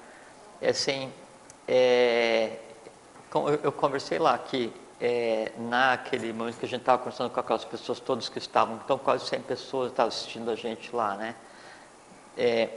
é 0.61 0.69
assim, 0.69 1.11
é, 1.67 2.59
eu, 3.33 3.59
eu 3.63 3.71
conversei 3.73 4.17
lá 4.17 4.37
que 4.37 4.71
é, 5.01 5.51
naquele 5.57 6.31
momento 6.31 6.57
que 6.57 6.65
a 6.65 6.69
gente 6.69 6.79
estava 6.79 6.99
conversando 6.99 7.29
com 7.29 7.39
aquelas 7.39 7.65
pessoas 7.65 7.99
todas 7.99 8.29
que 8.29 8.37
estavam, 8.37 8.79
então 8.83 8.97
quase 8.97 9.27
100 9.27 9.41
pessoas 9.41 9.91
estavam 9.91 10.07
assistindo 10.07 10.49
a 10.49 10.55
gente 10.55 10.95
lá, 10.95 11.15
né? 11.15 11.35
É, 12.37 12.69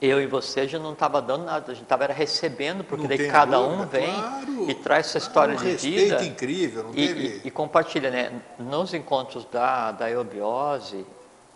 eu 0.00 0.20
e 0.20 0.26
você 0.26 0.66
já 0.66 0.78
não 0.78 0.92
estava 0.94 1.20
dando 1.20 1.44
nada, 1.44 1.72
a 1.72 1.74
gente 1.74 1.82
estava 1.84 2.06
recebendo, 2.06 2.82
porque 2.82 3.02
Não 3.02 3.08
daí 3.08 3.28
cada 3.28 3.58
dúvida, 3.58 3.82
um 3.82 3.86
vem 3.86 4.14
claro. 4.14 4.70
e 4.70 4.74
traz 4.74 5.06
essa 5.08 5.18
história 5.18 5.54
um 5.54 5.58
de 5.58 5.76
vida. 5.76 6.24
incrível, 6.24 6.84
não 6.84 6.90
E, 6.92 7.06
teve... 7.06 7.26
e- 7.26 7.40
e 7.44 7.50
compartilha, 7.50 8.10
né? 8.10 8.40
Nos 8.58 8.94
encontros 8.94 9.44
da, 9.46 9.92
da 9.92 10.10
eubiose, 10.10 11.06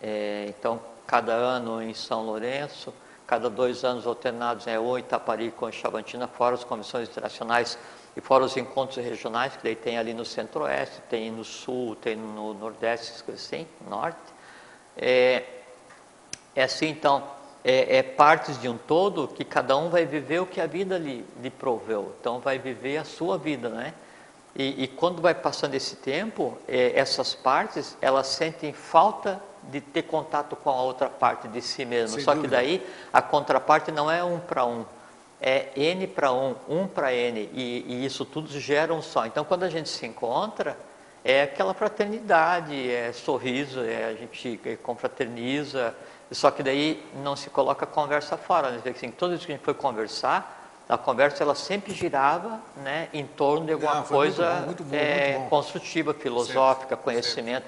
É, 0.01 0.45
então, 0.49 0.79
cada 1.07 1.31
ano 1.33 1.81
em 1.81 1.93
São 1.93 2.23
Lourenço, 2.25 2.93
cada 3.25 3.49
dois 3.49 3.83
anos 3.83 4.05
alternados 4.05 4.67
é 4.67 4.77
ou 4.77 4.99
Itaparica 4.99 5.55
ou 5.61 5.69
em 5.69 5.71
Chavantina, 5.71 6.27
fora 6.27 6.53
as 6.53 6.63
comissões 6.63 7.09
internacionais 7.09 7.79
e 8.15 8.21
fora 8.21 8.43
os 8.43 8.55
encontros 8.55 9.03
regionais, 9.03 9.55
que 9.55 9.63
daí 9.63 9.75
tem 9.75 9.97
ali 9.97 10.13
no 10.13 10.23
centro-oeste, 10.25 11.01
tem 11.09 11.31
no 11.31 11.43
sul, 11.43 11.95
tem 11.95 12.15
no 12.15 12.53
nordeste, 12.53 13.23
assim, 13.33 13.65
norte. 13.89 14.19
É, 14.95 15.43
é 16.55 16.63
assim, 16.63 16.89
então, 16.89 17.23
é, 17.65 17.97
é, 17.97 18.03
partes 18.03 18.61
de 18.61 18.69
um 18.69 18.77
todo 18.77 19.27
que 19.27 19.43
cada 19.43 19.75
um 19.75 19.89
vai 19.89 20.05
viver 20.05 20.39
o 20.39 20.45
que 20.45 20.61
a 20.61 20.67
vida 20.67 20.99
lhe, 20.99 21.25
lhe 21.41 21.49
proveu. 21.49 22.13
Então, 22.21 22.39
vai 22.39 22.59
viver 22.59 22.97
a 22.97 23.03
sua 23.03 23.39
vida, 23.39 23.69
né? 23.69 23.95
E, 24.55 24.83
e 24.83 24.87
quando 24.87 25.19
vai 25.19 25.33
passando 25.33 25.73
esse 25.73 25.95
tempo, 25.95 26.55
é, 26.67 26.93
essas 26.95 27.33
partes, 27.33 27.97
elas 27.99 28.27
sentem 28.27 28.71
falta 28.71 29.41
de 29.63 29.81
ter 29.81 30.03
contato 30.03 30.55
com 30.55 30.69
a 30.69 30.79
outra 30.79 31.09
parte 31.09 31.47
de 31.47 31.59
si 31.59 31.83
mesmo. 31.85 32.17
Sem 32.17 32.23
Só 32.23 32.35
dúvida. 32.35 32.55
que 32.55 32.63
daí, 32.63 32.87
a 33.11 33.19
contraparte 33.19 33.91
não 33.91 34.11
é 34.11 34.23
um 34.23 34.39
para 34.39 34.63
um, 34.63 34.85
é 35.41 35.69
N 35.75 36.05
para 36.05 36.31
um, 36.31 36.55
um 36.69 36.87
para 36.87 37.13
N, 37.15 37.49
e, 37.51 37.83
e 37.87 38.05
isso 38.05 38.23
tudo 38.23 38.47
gera 38.59 38.93
um 38.93 39.01
só. 39.01 39.25
Então, 39.25 39.43
quando 39.43 39.63
a 39.63 39.69
gente 39.69 39.89
se 39.89 40.05
encontra, 40.05 40.77
é 41.23 41.41
aquela 41.41 41.73
fraternidade, 41.73 42.91
é 42.91 43.11
sorriso, 43.11 43.81
é, 43.81 44.05
a 44.05 44.13
gente 44.13 44.59
confraterniza, 44.83 45.95
só 46.31 46.51
que 46.51 46.63
daí 46.63 47.03
não 47.23 47.35
se 47.35 47.49
coloca 47.49 47.85
a 47.85 47.87
conversa 47.87 48.37
fora, 48.37 48.71
né? 48.71 48.81
assim, 48.85 49.11
toda 49.11 49.31
vez 49.31 49.45
que 49.45 49.51
a 49.51 49.55
gente 49.55 49.63
foi 49.63 49.73
conversar, 49.73 50.83
a 50.87 50.97
conversa 50.97 51.43
ela 51.43 51.55
sempre 51.55 51.93
girava 51.93 52.59
né, 52.77 53.09
em 53.13 53.25
torno 53.25 53.65
de 53.65 53.73
alguma 53.73 54.03
coisa 54.03 54.61
muito 54.61 54.61
bom, 54.61 54.65
muito 54.65 54.83
bom, 54.83 54.95
é, 54.95 55.47
construtiva, 55.49 56.13
filosófica, 56.13 56.95
conhecimento. 56.95 57.65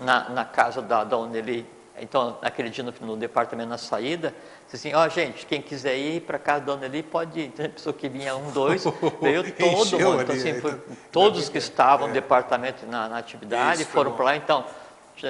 Na, 0.00 0.28
na 0.28 0.44
casa 0.44 0.80
da, 0.80 1.02
da 1.02 1.16
Oneli, 1.18 1.66
então, 2.00 2.38
naquele 2.42 2.70
dia 2.70 2.82
no, 2.82 2.92
no 3.00 3.16
departamento 3.16 3.68
na 3.68 3.78
saída, 3.78 4.34
disse 4.64 4.88
assim, 4.88 4.94
ó 4.94 5.06
oh, 5.06 5.08
gente, 5.08 5.46
quem 5.46 5.62
quiser 5.62 5.96
ir 5.96 6.22
para 6.22 6.38
casa 6.38 6.60
da 6.60 6.74
Dona 6.74 6.86
Eli, 6.86 7.02
pode 7.02 7.38
ir. 7.38 7.44
Então, 7.54 7.66
a 7.66 7.68
pessoa 7.68 7.92
que 7.92 8.08
vinha 8.08 8.34
um, 8.34 8.50
dois, 8.50 8.84
veio 9.22 9.44
todo 9.54 10.00
mundo. 10.00 10.22
Então, 10.22 10.34
assim, 10.34 10.60
foi, 10.60 10.80
todos 11.12 11.48
que 11.48 11.58
estavam 11.58 12.06
é. 12.06 12.08
no 12.08 12.14
departamento 12.14 12.84
na, 12.86 13.08
na 13.08 13.18
atividade 13.18 13.82
Isso, 13.82 13.90
foram 13.90 14.12
para 14.12 14.24
lá. 14.24 14.36
Então, 14.36 14.64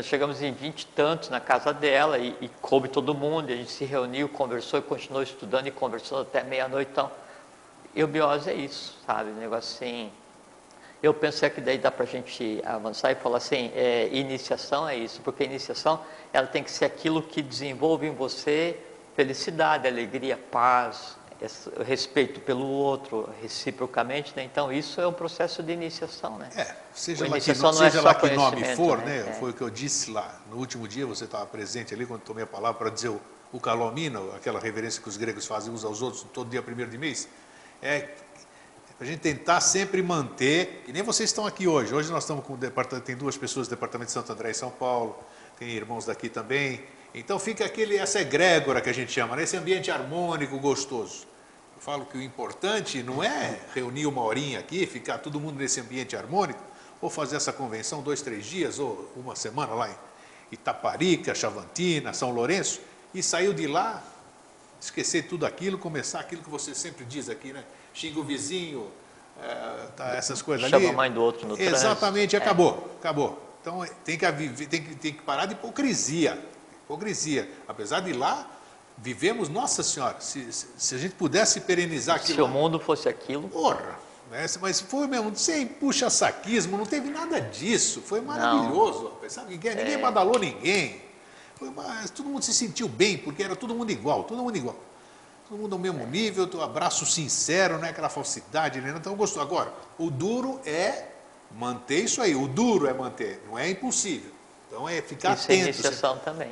chegamos 0.03 0.43
em 0.43 0.53
vinte 0.53 0.83
e 0.83 0.87
tantos 0.87 1.29
na 1.29 1.41
casa 1.41 1.73
dela 1.73 2.19
e, 2.19 2.37
e 2.41 2.49
coube 2.61 2.89
todo 2.89 3.15
mundo. 3.15 3.53
A 3.53 3.57
gente 3.57 3.71
se 3.71 3.85
reuniu, 3.85 4.29
conversou 4.29 4.79
e 4.79 4.83
continuou 4.83 5.23
estudando 5.23 5.67
e 5.67 5.71
conversando 5.71 6.23
até 6.23 6.43
meia-noite. 6.43 6.91
Então, 6.93 7.11
eubiose 7.95 8.51
é 8.51 8.55
isso, 8.55 8.99
sabe? 9.07 9.31
Um 9.31 9.37
negócio 9.37 9.77
assim. 9.77 10.11
Eu 11.03 11.13
pensei 11.13 11.51
que 11.51 11.61
daí 11.61 11.77
dá 11.77 11.91
para 11.91 12.05
a 12.05 12.07
gente 12.07 12.63
avançar 12.65 13.13
e 13.13 13.15
falar 13.15 13.37
assim, 13.37 13.71
é, 13.75 14.09
iniciação 14.11 14.89
é 14.89 14.97
isso, 14.97 15.21
porque 15.23 15.45
iniciação 15.45 16.01
ela 16.33 16.47
tem 16.47 16.63
que 16.63 16.71
ser 16.71 16.87
aquilo 16.87 17.23
que 17.23 17.43
desenvolve 17.43 18.07
em 18.07 18.15
você 18.15 18.79
felicidade, 19.15 19.87
alegria, 19.87 20.39
paz, 20.51 21.17
respeito 21.85 22.41
pelo 22.41 22.67
outro, 22.67 23.29
reciprocamente, 23.41 24.33
né? 24.37 24.45
Então 24.45 24.73
isso 24.73 25.01
é 25.01 25.07
um 25.07 25.13
processo 25.13 25.63
de 25.63 25.73
iniciação, 25.73 26.39
né? 26.39 26.49
É, 26.57 26.75
seja 26.95 27.25
lá 27.25 27.41
que, 27.41 27.51
é 27.51 27.55
seja 27.55 28.03
lá 28.03 28.15
que 28.15 28.31
nome 28.31 28.65
for, 28.77 28.99
né? 28.99 29.23
né? 29.23 29.31
É. 29.31 29.33
Foi 29.35 29.51
o 29.51 29.53
que 29.53 29.63
eu 29.63 29.71
disse 29.71 30.11
lá 30.11 30.41
no 30.51 30.57
último 30.57 30.87
dia, 30.87 31.07
você 31.07 31.25
estava 31.25 31.47
presente 31.47 31.95
ali 31.95 32.07
quando 32.07 32.23
tomei 32.23 32.45
a 32.45 32.47
palavra 32.47 32.79
para 32.79 32.91
dizer 32.91 33.09
o, 33.09 33.21
o 33.53 33.61
calomino, 33.61 34.33
aquela 34.35 34.61
reverência 34.61 35.03
que 35.03 35.09
os 35.09 35.17
gregos 35.17 35.47
fazem 35.47 35.73
uns 35.73 35.85
aos 35.85 36.03
outros 36.03 36.27
todo 36.33 36.51
dia 36.51 36.63
primeiro 36.63 36.91
de 36.91 36.99
mês. 36.99 37.29
É 37.83 38.09
a 39.01 39.05
gente 39.05 39.19
tentar 39.19 39.61
sempre 39.61 40.03
manter, 40.03 40.85
e 40.87 40.93
nem 40.93 41.03
vocês 41.03 41.29
estão 41.31 41.47
aqui 41.47 41.67
hoje. 41.67 41.93
Hoje 41.93 42.11
nós 42.13 42.23
estamos 42.23 42.45
com 42.45 42.55
o 42.55 42.57
departamento, 42.57 43.07
tem 43.07 43.17
duas 43.17 43.37
pessoas 43.37 43.67
do 43.67 43.71
departamento 43.71 44.09
de 44.09 44.13
Santo 44.13 44.33
André 44.33 44.51
e 44.51 44.55
São 44.55 44.71
Paulo, 44.71 45.19
tem 45.59 45.69
irmãos 45.69 46.07
daqui 46.07 46.29
também. 46.29 46.83
Então 47.15 47.39
fica 47.39 47.65
aquele, 47.65 47.97
essa 47.97 48.21
egrégora 48.21 48.81
que 48.81 48.89
a 48.89 48.93
gente 48.93 49.13
chama, 49.13 49.37
nesse 49.37 49.57
ambiente 49.57 49.91
harmônico, 49.91 50.59
gostoso. 50.59 51.27
Falo 51.85 52.07
que 52.07 52.17
o 52.17 52.23
importante 52.23 53.03
não 53.03 53.23
é 53.23 53.61
reunir 53.75 54.07
uma 54.07 54.23
horinha 54.23 54.59
aqui, 54.59 54.87
ficar 54.87 55.19
todo 55.19 55.39
mundo 55.39 55.59
nesse 55.59 55.81
ambiente 55.81 56.17
harmônico, 56.17 56.63
ou 56.99 57.11
fazer 57.11 57.37
essa 57.37 57.53
convenção 57.53 58.01
dois, 58.01 58.23
três 58.23 58.47
dias, 58.47 58.79
ou 58.79 59.13
uma 59.15 59.37
semana 59.37 59.75
lá 59.75 59.91
em 59.91 59.95
Itaparica, 60.51 61.35
Chavantina, 61.35 62.15
São 62.15 62.31
Lourenço, 62.31 62.81
e 63.13 63.23
saiu 63.23 63.53
de 63.53 63.67
lá, 63.67 64.03
esquecer 64.81 65.29
tudo 65.29 65.45
aquilo, 65.45 65.77
começar 65.77 66.21
aquilo 66.21 66.43
que 66.43 66.49
você 66.49 66.75
sempre 66.75 67.05
diz 67.05 67.29
aqui, 67.29 67.53
né? 67.53 67.63
Xinga 67.93 68.19
o 68.19 68.25
vizinho, 68.25 68.91
é, 69.43 69.87
tá, 69.95 70.15
essas 70.15 70.41
coisas 70.41 70.71
Chama 70.71 70.79
ali. 70.79 70.87
Chama 70.87 70.95
a 70.95 71.03
mãe 71.03 71.13
do 71.13 71.21
outro 71.21 71.47
no 71.47 71.61
Exatamente, 71.61 72.31
trânsito. 72.31 72.37
acabou, 72.37 72.91
é. 72.95 72.99
acabou. 72.99 73.57
Então 73.61 73.85
tem 74.03 74.17
que, 74.17 74.67
tem, 74.67 74.83
que, 74.83 74.95
tem 74.95 75.13
que 75.13 75.23
parar 75.23 75.45
de 75.45 75.53
hipocrisia. 75.53 76.43
Hipocrisia. 76.85 77.47
Apesar 77.69 78.01
de 78.01 78.15
lá, 78.15 78.49
vivemos, 78.99 79.49
nossa 79.49 79.83
senhora, 79.83 80.21
se, 80.21 80.53
se, 80.53 80.95
a 80.95 80.99
gente 80.99 81.15
pudesse 81.15 81.61
perenizar 81.61 82.17
aquilo. 82.17 82.35
Se 82.35 82.43
o 82.43 82.49
mundo 82.49 82.79
fosse 82.79 83.09
aquilo. 83.09 83.49
Porra! 83.49 83.99
Né? 84.31 84.47
Mas 84.61 84.81
foi 84.81 85.07
mesmo, 85.07 85.35
sem 85.37 85.67
puxa-saquismo, 85.67 86.77
não 86.77 86.87
teve 86.87 87.11
nada 87.11 87.41
disso. 87.41 88.01
Foi 88.01 88.21
maravilhoso. 88.21 89.13
Sabe? 89.29 89.53
Ninguém, 89.53 89.75
ninguém 89.75 89.95
é. 89.95 89.99
badalou 89.99 90.39
ninguém. 90.39 91.03
Foi, 91.57 91.71
mas 91.71 92.11
todo 92.11 92.29
mundo 92.29 92.45
se 92.45 92.53
sentiu 92.53 92.89
bem, 92.89 93.17
porque 93.17 93.43
era 93.43 93.55
todo 93.55 93.75
mundo 93.75 93.91
igual, 93.91 94.25
todo 94.25 94.43
mundo 94.43 94.57
igual. 94.57 94.77
Todo 95.49 95.59
mundo 95.59 95.75
ao 95.75 95.79
mesmo 95.79 96.07
nível, 96.07 96.49
um 96.55 96.61
abraço 96.63 97.05
sincero, 97.05 97.79
não 97.79 97.85
é 97.85 97.91
aquela 97.91 98.09
falsidade, 98.09 98.81
né? 98.81 98.95
Então 98.97 99.15
gostou. 99.15 99.43
Agora, 99.43 99.73
o 99.99 100.11
duro 100.11 100.59
é 100.65 101.09
manter 101.53 102.01
isso 102.01 102.23
aí. 102.23 102.35
O 102.35 102.49
duro 102.49 102.87
é 102.87 102.95
manter, 102.95 103.43
não 103.47 103.59
é 103.59 103.69
impossível. 103.69 104.33
Então 104.67 104.89
é 104.89 105.03
ficar 105.03 105.35
isso 105.35 105.45
atento. 105.45 105.61
É 105.61 105.71
iniciação 105.71 106.19
também. 106.19 106.51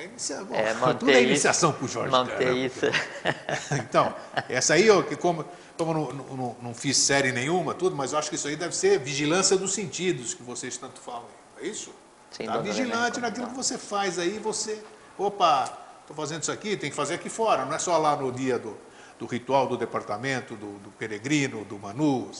É, 0.00 0.04
inicia... 0.06 0.42
Bom, 0.44 0.54
é 0.54 0.72
manter 0.74 0.98
tudo 0.98 1.10
é 1.10 1.22
iniciação 1.22 1.72
para 1.72 1.84
o 1.84 1.88
Jorge. 1.88 2.10
Manter 2.10 2.56
isso. 2.56 2.86
então, 3.78 4.14
essa 4.48 4.72
aí, 4.72 4.86
eu, 4.86 5.04
como, 5.18 5.44
como 5.76 5.92
não, 5.92 6.12
não, 6.12 6.56
não, 6.62 6.74
fiz 6.74 6.96
série 6.96 7.32
nenhuma, 7.32 7.74
tudo, 7.74 7.94
mas 7.94 8.12
eu 8.12 8.18
acho 8.18 8.30
que 8.30 8.36
isso 8.36 8.48
aí 8.48 8.56
deve 8.56 8.74
ser 8.74 8.98
vigilância 8.98 9.58
dos 9.58 9.74
sentidos 9.74 10.32
que 10.32 10.42
vocês 10.42 10.78
tanto 10.78 11.00
falam. 11.00 11.26
É 11.60 11.66
isso? 11.66 11.92
Está 12.30 12.58
vigilante 12.58 13.20
naquilo 13.20 13.48
que 13.48 13.54
você 13.54 13.76
faz 13.76 14.18
aí, 14.18 14.38
você. 14.38 14.82
Opa, 15.18 15.70
estou 16.00 16.16
fazendo 16.16 16.42
isso 16.42 16.52
aqui, 16.52 16.78
tem 16.78 16.88
que 16.88 16.96
fazer 16.96 17.14
aqui 17.14 17.28
fora, 17.28 17.66
não 17.66 17.74
é 17.74 17.78
só 17.78 17.98
lá 17.98 18.16
no 18.16 18.32
dia 18.32 18.58
do, 18.58 18.74
do 19.18 19.26
ritual 19.26 19.66
do 19.66 19.76
departamento, 19.76 20.56
do, 20.56 20.78
do 20.78 20.90
peregrino, 20.92 21.62
do 21.66 21.78
Manu. 21.78 22.30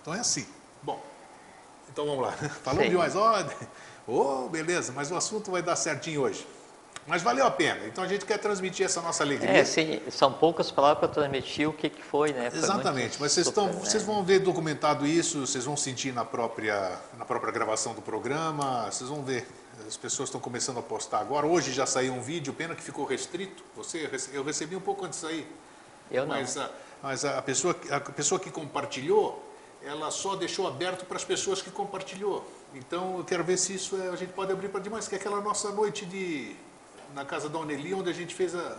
Então 0.00 0.14
é 0.14 0.20
assim. 0.20 0.46
Bom. 0.80 1.02
Então 1.90 2.06
vamos 2.06 2.22
lá. 2.22 2.32
Falamos 2.62 2.88
de 2.88 2.96
mais 2.96 3.16
ordem. 3.16 3.56
Oh, 4.06 4.48
beleza, 4.48 4.92
mas 4.92 5.10
o 5.10 5.16
assunto 5.16 5.50
vai 5.50 5.62
dar 5.62 5.74
certinho 5.74 6.20
hoje. 6.20 6.46
Mas 7.06 7.22
valeu 7.22 7.44
a 7.44 7.50
pena. 7.50 7.84
Então 7.86 8.04
a 8.04 8.06
gente 8.06 8.24
quer 8.24 8.38
transmitir 8.38 8.86
essa 8.86 9.00
nossa 9.00 9.24
alegria. 9.24 9.50
É, 9.50 9.64
sim, 9.64 10.00
são 10.10 10.32
poucas 10.32 10.70
palavras 10.70 10.98
para 10.98 11.08
transmitir 11.08 11.68
o 11.68 11.72
que, 11.72 11.90
que 11.90 12.02
foi, 12.02 12.32
né? 12.32 12.50
Foi 12.50 12.58
Exatamente, 12.58 13.20
mas 13.20 13.32
vocês, 13.32 13.48
estão, 13.48 13.66
né? 13.66 13.72
vocês 13.72 14.02
vão 14.04 14.22
ver 14.22 14.38
documentado 14.38 15.06
isso, 15.06 15.46
vocês 15.46 15.64
vão 15.64 15.76
sentir 15.76 16.12
na 16.12 16.24
própria, 16.24 16.98
na 17.18 17.24
própria 17.24 17.52
gravação 17.52 17.92
do 17.92 18.00
programa, 18.00 18.90
vocês 18.90 19.10
vão 19.10 19.22
ver. 19.22 19.46
As 19.86 19.96
pessoas 19.96 20.28
estão 20.28 20.40
começando 20.40 20.78
a 20.78 20.82
postar 20.82 21.18
agora. 21.18 21.44
Hoje 21.44 21.72
já 21.72 21.86
saiu 21.86 22.12
um 22.14 22.20
vídeo, 22.20 22.52
pena 22.52 22.74
que 22.74 22.82
ficou 22.82 23.04
restrito. 23.04 23.64
Você, 23.74 24.08
eu 24.32 24.44
recebi 24.44 24.76
um 24.76 24.80
pouco 24.80 25.04
antes 25.04 25.20
de 25.20 25.26
sair. 25.26 25.46
Eu 26.10 26.24
não. 26.24 26.36
Mas 26.36 26.56
a, 26.56 26.70
mas 27.02 27.24
a, 27.24 27.42
pessoa, 27.42 27.74
a 27.90 28.00
pessoa 28.00 28.38
que 28.38 28.50
compartilhou, 28.50 29.42
ela 29.82 30.10
só 30.10 30.36
deixou 30.36 30.68
aberto 30.68 31.04
para 31.04 31.16
as 31.16 31.24
pessoas 31.24 31.60
que 31.60 31.70
compartilhou. 31.70 32.46
Então, 32.74 33.18
eu 33.18 33.24
quero 33.24 33.42
ver 33.42 33.56
se 33.56 33.74
isso 33.74 34.00
é, 34.00 34.08
a 34.08 34.16
gente 34.16 34.32
pode 34.32 34.52
abrir 34.52 34.68
para 34.68 34.80
demais, 34.80 35.08
que 35.08 35.16
é 35.16 35.18
aquela 35.18 35.40
nossa 35.40 35.70
noite 35.72 36.06
de 36.06 36.54
na 37.14 37.24
casa 37.24 37.48
da 37.48 37.58
Oneli, 37.58 37.94
onde 37.94 38.10
a 38.10 38.12
gente 38.12 38.34
fez 38.34 38.54
a, 38.54 38.76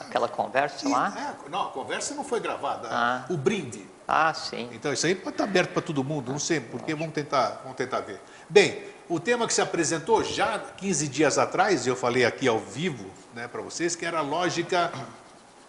aquela 0.00 0.28
conversa 0.28 0.86
e, 0.86 0.90
lá? 0.90 1.36
É, 1.46 1.50
não, 1.50 1.68
a 1.68 1.70
conversa 1.70 2.14
não 2.14 2.24
foi 2.24 2.40
gravada, 2.40 2.88
ah. 2.90 3.24
o 3.30 3.36
brinde. 3.36 3.86
Ah, 4.06 4.34
sim. 4.34 4.68
Então 4.72 4.92
isso 4.92 5.06
aí 5.06 5.14
pode 5.14 5.34
estar 5.34 5.44
aberto 5.44 5.72
para 5.72 5.82
todo 5.82 6.02
mundo, 6.04 6.32
não 6.32 6.38
sei, 6.38 6.60
porque 6.60 6.94
vamos 6.94 7.14
tentar, 7.14 7.60
vamos 7.62 7.76
tentar 7.76 8.00
ver. 8.00 8.20
Bem, 8.48 8.82
o 9.08 9.18
tema 9.18 9.46
que 9.46 9.54
se 9.54 9.60
apresentou 9.60 10.22
já 10.22 10.58
15 10.58 11.08
dias 11.08 11.38
atrás, 11.38 11.86
eu 11.86 11.96
falei 11.96 12.24
aqui 12.24 12.46
ao 12.46 12.58
vivo 12.58 13.10
né, 13.34 13.48
para 13.48 13.62
vocês, 13.62 13.96
que 13.96 14.04
era 14.04 14.20
lógica 14.20 14.92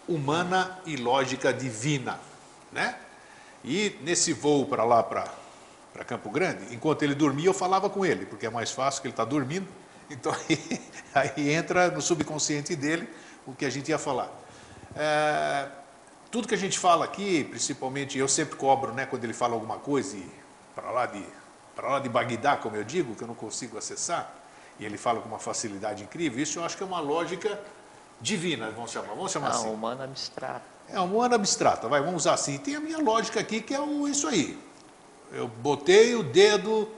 humana 0.08 0.78
e 0.84 0.96
lógica 0.96 1.52
divina. 1.52 2.18
Né? 2.72 2.96
E 3.64 3.98
nesse 4.02 4.32
voo 4.32 4.66
para 4.66 4.84
lá, 4.84 5.02
para 5.02 6.04
Campo 6.06 6.28
Grande, 6.28 6.74
enquanto 6.74 7.02
ele 7.02 7.14
dormia, 7.14 7.46
eu 7.46 7.54
falava 7.54 7.88
com 7.88 8.04
ele, 8.04 8.26
porque 8.26 8.46
é 8.46 8.50
mais 8.50 8.70
fácil 8.70 9.00
que 9.00 9.08
ele 9.08 9.12
está 9.12 9.24
dormindo. 9.24 9.66
Então 10.14 10.32
aí, 10.48 10.80
aí, 11.14 11.50
entra 11.52 11.90
no 11.90 12.00
subconsciente 12.00 12.74
dele 12.74 13.08
o 13.46 13.54
que 13.54 13.64
a 13.64 13.70
gente 13.70 13.90
ia 13.90 13.98
falar. 13.98 14.30
É, 14.96 15.68
tudo 16.30 16.48
que 16.48 16.54
a 16.54 16.58
gente 16.58 16.78
fala 16.78 17.04
aqui, 17.04 17.44
principalmente 17.44 18.18
eu 18.18 18.28
sempre 18.28 18.56
cobro, 18.56 18.92
né, 18.92 19.06
quando 19.06 19.24
ele 19.24 19.34
fala 19.34 19.54
alguma 19.54 19.78
coisa 19.78 20.16
para 20.74 20.90
lá 20.90 21.06
de 21.06 21.22
para 21.74 21.88
lá 21.88 21.98
de 21.98 22.08
Bagdá, 22.08 22.56
como 22.56 22.76
eu 22.76 22.84
digo, 22.84 23.16
que 23.16 23.22
eu 23.24 23.26
não 23.26 23.34
consigo 23.34 23.76
acessar, 23.76 24.32
e 24.78 24.84
ele 24.84 24.96
fala 24.96 25.20
com 25.20 25.28
uma 25.28 25.40
facilidade 25.40 26.04
incrível. 26.04 26.40
Isso 26.40 26.60
eu 26.60 26.64
acho 26.64 26.76
que 26.76 26.84
é 26.84 26.86
uma 26.86 27.00
lógica 27.00 27.60
divina, 28.20 28.70
vamos 28.70 28.92
chamar, 28.92 29.08
vamos 29.08 29.32
chamar 29.32 29.48
ah, 29.48 29.50
assim. 29.50 29.68
humana 29.68 30.04
abstrata. 30.04 30.62
É, 30.88 31.00
humana 31.00 31.34
abstrata, 31.34 31.88
vai, 31.88 32.00
vamos 32.00 32.22
usar 32.22 32.34
assim. 32.34 32.58
Tem 32.58 32.76
a 32.76 32.80
minha 32.80 32.98
lógica 32.98 33.40
aqui 33.40 33.60
que 33.60 33.74
é 33.74 33.80
o, 33.80 34.06
isso 34.06 34.28
aí. 34.28 34.56
Eu 35.32 35.48
botei 35.48 36.14
o 36.14 36.22
dedo 36.22 36.88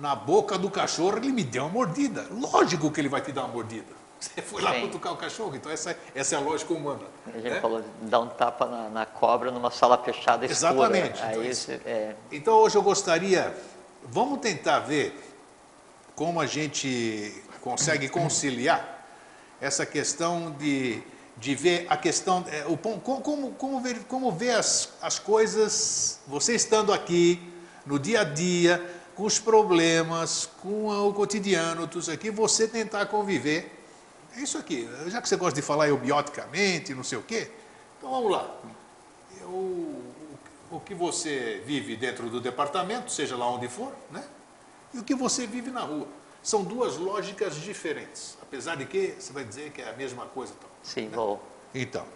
na 0.00 0.14
boca 0.14 0.58
do 0.58 0.70
cachorro, 0.70 1.16
ele 1.18 1.32
me 1.32 1.42
deu 1.44 1.64
uma 1.64 1.70
mordida. 1.72 2.26
Lógico 2.30 2.90
que 2.90 3.00
ele 3.00 3.08
vai 3.08 3.20
te 3.20 3.32
dar 3.32 3.42
uma 3.44 3.52
mordida. 3.54 3.94
Você 4.18 4.40
foi 4.40 4.62
lá 4.62 4.72
Sim. 4.72 4.80
cutucar 4.82 5.12
o 5.12 5.16
cachorro, 5.16 5.54
então 5.54 5.70
essa, 5.70 5.96
essa 6.14 6.34
é 6.34 6.38
a 6.38 6.40
lógica 6.40 6.72
humana. 6.72 7.02
A 7.26 7.32
gente 7.32 7.50
né? 7.50 7.60
falou, 7.60 7.82
dá 8.02 8.18
um 8.20 8.28
tapa 8.28 8.66
na, 8.66 8.88
na 8.88 9.06
cobra 9.06 9.50
numa 9.50 9.70
sala 9.70 9.98
fechada 9.98 10.46
escura. 10.46 10.70
Exatamente. 10.72 11.18
Então, 11.22 11.40
Aí, 11.42 11.50
isso- 11.50 11.66
você- 11.66 11.80
é, 11.84 12.14
Então 12.32 12.54
hoje 12.54 12.76
eu 12.76 12.82
gostaria, 12.82 13.54
vamos 14.04 14.40
tentar 14.40 14.80
ver 14.80 15.22
como 16.14 16.40
a 16.40 16.46
gente 16.46 17.42
consegue 17.60 18.08
conciliar 18.08 19.06
essa 19.60 19.84
questão 19.84 20.50
de, 20.52 21.02
de 21.36 21.54
ver 21.54 21.86
a 21.90 21.96
questão, 21.96 22.42
é, 22.50 22.64
o, 22.66 22.76
como, 22.78 23.52
como 23.52 23.80
ver, 23.80 23.98
como 24.08 24.32
ver 24.32 24.52
as, 24.52 24.94
as 25.02 25.18
coisas, 25.18 26.20
você 26.26 26.54
estando 26.54 26.90
aqui, 26.92 27.52
no 27.84 27.98
dia 27.98 28.22
a 28.22 28.24
dia, 28.24 28.82
com 29.16 29.24
os 29.24 29.38
problemas, 29.38 30.48
com 30.60 30.88
o 30.88 31.12
cotidiano, 31.12 31.88
tudo 31.88 32.02
isso 32.02 32.10
aqui, 32.10 32.30
você 32.30 32.68
tentar 32.68 33.06
conviver. 33.06 33.72
É 34.36 34.40
isso 34.40 34.58
aqui, 34.58 34.86
já 35.06 35.22
que 35.22 35.28
você 35.28 35.36
gosta 35.36 35.58
de 35.58 35.66
falar 35.66 35.88
eubioticamente, 35.88 36.94
não 36.94 37.02
sei 37.02 37.16
o 37.16 37.22
quê, 37.22 37.50
então 37.96 38.10
vamos 38.10 38.30
lá. 38.30 38.54
Eu, 39.40 39.48
o, 40.70 40.80
que 40.84 40.94
você 40.94 41.62
vive 41.64 41.96
dentro 41.96 42.28
do 42.28 42.40
departamento, 42.40 43.10
seja 43.10 43.36
lá 43.36 43.50
onde 43.50 43.66
for, 43.68 43.92
né? 44.10 44.22
E 44.92 44.98
o 44.98 45.02
que 45.02 45.14
você 45.14 45.46
vive 45.46 45.70
na 45.70 45.80
rua. 45.80 46.06
São 46.42 46.62
duas 46.62 46.96
lógicas 46.96 47.56
diferentes. 47.56 48.36
Apesar 48.42 48.76
de 48.76 48.84
que 48.84 49.16
você 49.18 49.32
vai 49.32 49.44
dizer 49.44 49.72
que 49.72 49.80
é 49.80 49.88
a 49.88 49.94
mesma 49.94 50.26
coisa. 50.26 50.52
Então, 50.56 50.70
sim, 50.82 51.08
vou. 51.08 51.42
então 51.74 52.06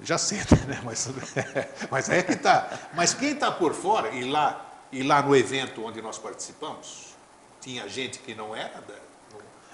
já 0.00 0.18
sei, 0.18 0.38
né? 0.66 0.80
Mas, 0.84 1.08
mas 1.90 2.08
é 2.08 2.22
que 2.22 2.32
está. 2.32 2.68
Mas 2.94 3.14
quem 3.14 3.32
está 3.32 3.50
por 3.50 3.74
fora, 3.74 4.10
e 4.10 4.24
lá, 4.24 4.65
e 4.92 5.02
lá 5.02 5.22
no 5.22 5.34
evento 5.34 5.84
onde 5.84 6.00
nós 6.02 6.18
participamos, 6.18 7.14
tinha 7.60 7.88
gente 7.88 8.18
que 8.20 8.34
não 8.34 8.54
era 8.54 8.80
da, 8.80 8.94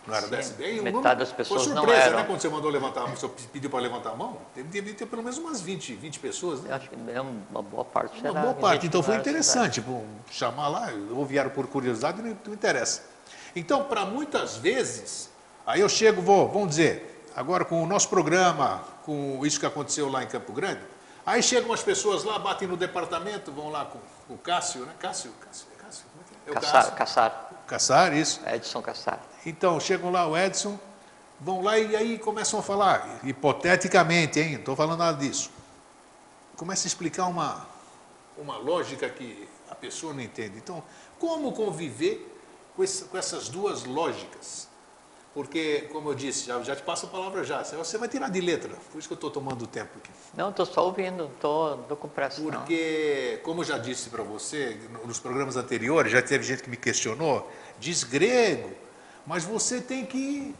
não 0.06 0.14
era 0.14 0.26
da 0.26 0.42
Sim, 0.42 0.54
e 0.58 0.80
o 0.80 0.82
metade 0.82 0.92
número- 0.96 1.16
das 1.16 1.32
pessoas 1.32 1.62
foi 1.64 1.74
não 1.74 1.82
surpresa, 1.82 2.06
eram. 2.08 2.18
né? 2.18 2.24
Quando 2.24 2.40
você 2.40 2.48
mandou 2.48 2.70
levantar, 2.70 3.04
você 3.06 3.28
pediu 3.52 3.70
para 3.70 3.80
levantar 3.80 4.10
a 4.10 4.16
mão, 4.16 4.38
devia 4.56 4.94
ter 4.94 5.06
pelo 5.06 5.22
menos 5.22 5.38
umas 5.38 5.60
20, 5.60 5.94
20 5.94 6.18
pessoas, 6.18 6.60
né? 6.62 6.70
Eu 6.70 6.76
acho 6.76 6.88
que 6.90 6.96
é 7.10 7.20
uma 7.20 7.62
boa 7.62 7.84
parte 7.84 8.20
Uma 8.20 8.32
boa 8.32 8.54
parte, 8.54 8.86
então 8.86 9.02
foi 9.02 9.14
da 9.14 9.20
interessante, 9.20 9.80
pô, 9.80 10.02
chamar 10.30 10.68
lá, 10.68 10.88
ou 11.12 11.24
vieram 11.24 11.50
por 11.50 11.66
curiosidade, 11.68 12.20
não, 12.22 12.36
não 12.46 12.54
interessa. 12.54 13.04
Então, 13.54 13.84
para 13.84 14.04
muitas 14.06 14.56
vezes, 14.56 15.30
aí 15.66 15.80
eu 15.80 15.88
chego, 15.88 16.22
vou, 16.22 16.48
vamos 16.48 16.70
dizer, 16.70 17.22
agora 17.36 17.64
com 17.64 17.82
o 17.82 17.86
nosso 17.86 18.08
programa, 18.08 18.82
com 19.04 19.44
isso 19.44 19.60
que 19.60 19.66
aconteceu 19.66 20.08
lá 20.10 20.22
em 20.24 20.26
Campo 20.26 20.52
Grande, 20.52 20.80
aí 21.24 21.42
chegam 21.42 21.72
as 21.72 21.82
pessoas 21.82 22.24
lá, 22.24 22.38
batem 22.38 22.66
no 22.66 22.76
departamento, 22.76 23.52
vão 23.52 23.68
lá 23.68 23.84
com 23.84 23.98
o 24.34 24.38
Cássio, 24.38 24.84
né? 24.86 24.92
Cássio, 24.98 25.32
Cássio, 25.40 25.66
é 25.76 25.82
Cássio, 25.82 26.04
como 26.12 26.24
é 26.24 26.28
que 26.28 26.34
é? 26.34 26.48
É 26.48 26.50
o 26.50 26.54
Caçar, 26.54 26.72
Cássio. 26.82 26.96
caçar, 26.96 27.50
Caçar, 27.66 28.12
isso. 28.16 28.40
Edson 28.46 28.82
Caçar. 28.82 29.20
Então, 29.46 29.78
chegam 29.80 30.10
lá 30.10 30.26
o 30.26 30.36
Edson, 30.36 30.78
vão 31.40 31.62
lá 31.62 31.78
e 31.78 31.94
aí 31.96 32.18
começam 32.18 32.60
a 32.60 32.62
falar, 32.62 33.20
hipoteticamente, 33.24 34.38
hein? 34.40 34.52
Não 34.52 34.58
estou 34.60 34.76
falando 34.76 34.98
nada 34.98 35.18
disso. 35.18 35.50
Começa 36.56 36.86
a 36.86 36.88
explicar 36.88 37.26
uma, 37.26 37.66
uma 38.36 38.56
lógica 38.58 39.08
que 39.08 39.48
a 39.70 39.74
pessoa 39.74 40.12
não 40.12 40.20
entende. 40.20 40.58
Então, 40.58 40.82
como 41.18 41.52
conviver 41.52 42.28
com, 42.76 42.84
esse- 42.84 43.04
com 43.04 43.16
essas 43.18 43.48
duas 43.48 43.84
lógicas? 43.84 44.68
Porque, 45.34 45.88
como 45.90 46.10
eu 46.10 46.14
disse, 46.14 46.46
já, 46.46 46.60
já 46.62 46.76
te 46.76 46.82
passo 46.82 47.06
a 47.06 47.08
palavra 47.08 47.42
já, 47.42 47.64
você 47.64 47.96
vai 47.96 48.06
tirar 48.06 48.28
de 48.30 48.38
letra, 48.40 48.76
por 48.90 48.98
isso 48.98 49.08
que 49.08 49.14
eu 49.14 49.16
estou 49.16 49.30
tomando 49.30 49.66
tempo 49.66 49.90
aqui. 49.96 50.10
Não, 50.36 50.50
estou 50.50 50.66
só 50.66 50.84
ouvindo, 50.84 51.24
estou 51.34 51.78
com 51.98 52.06
pressa. 52.08 52.38
Porque, 52.42 53.40
como 53.42 53.62
eu 53.62 53.64
já 53.64 53.78
disse 53.78 54.10
para 54.10 54.22
você, 54.22 54.78
no- 54.92 55.06
nos 55.06 55.18
programas 55.18 55.56
anteriores, 55.56 56.12
já 56.12 56.20
teve 56.20 56.44
gente 56.44 56.62
que 56.62 56.68
me 56.68 56.76
questionou, 56.76 57.50
diz 57.80 58.04
grego, 58.04 58.72
mas 59.26 59.42
você 59.42 59.80
tem 59.80 60.04
que, 60.04 60.54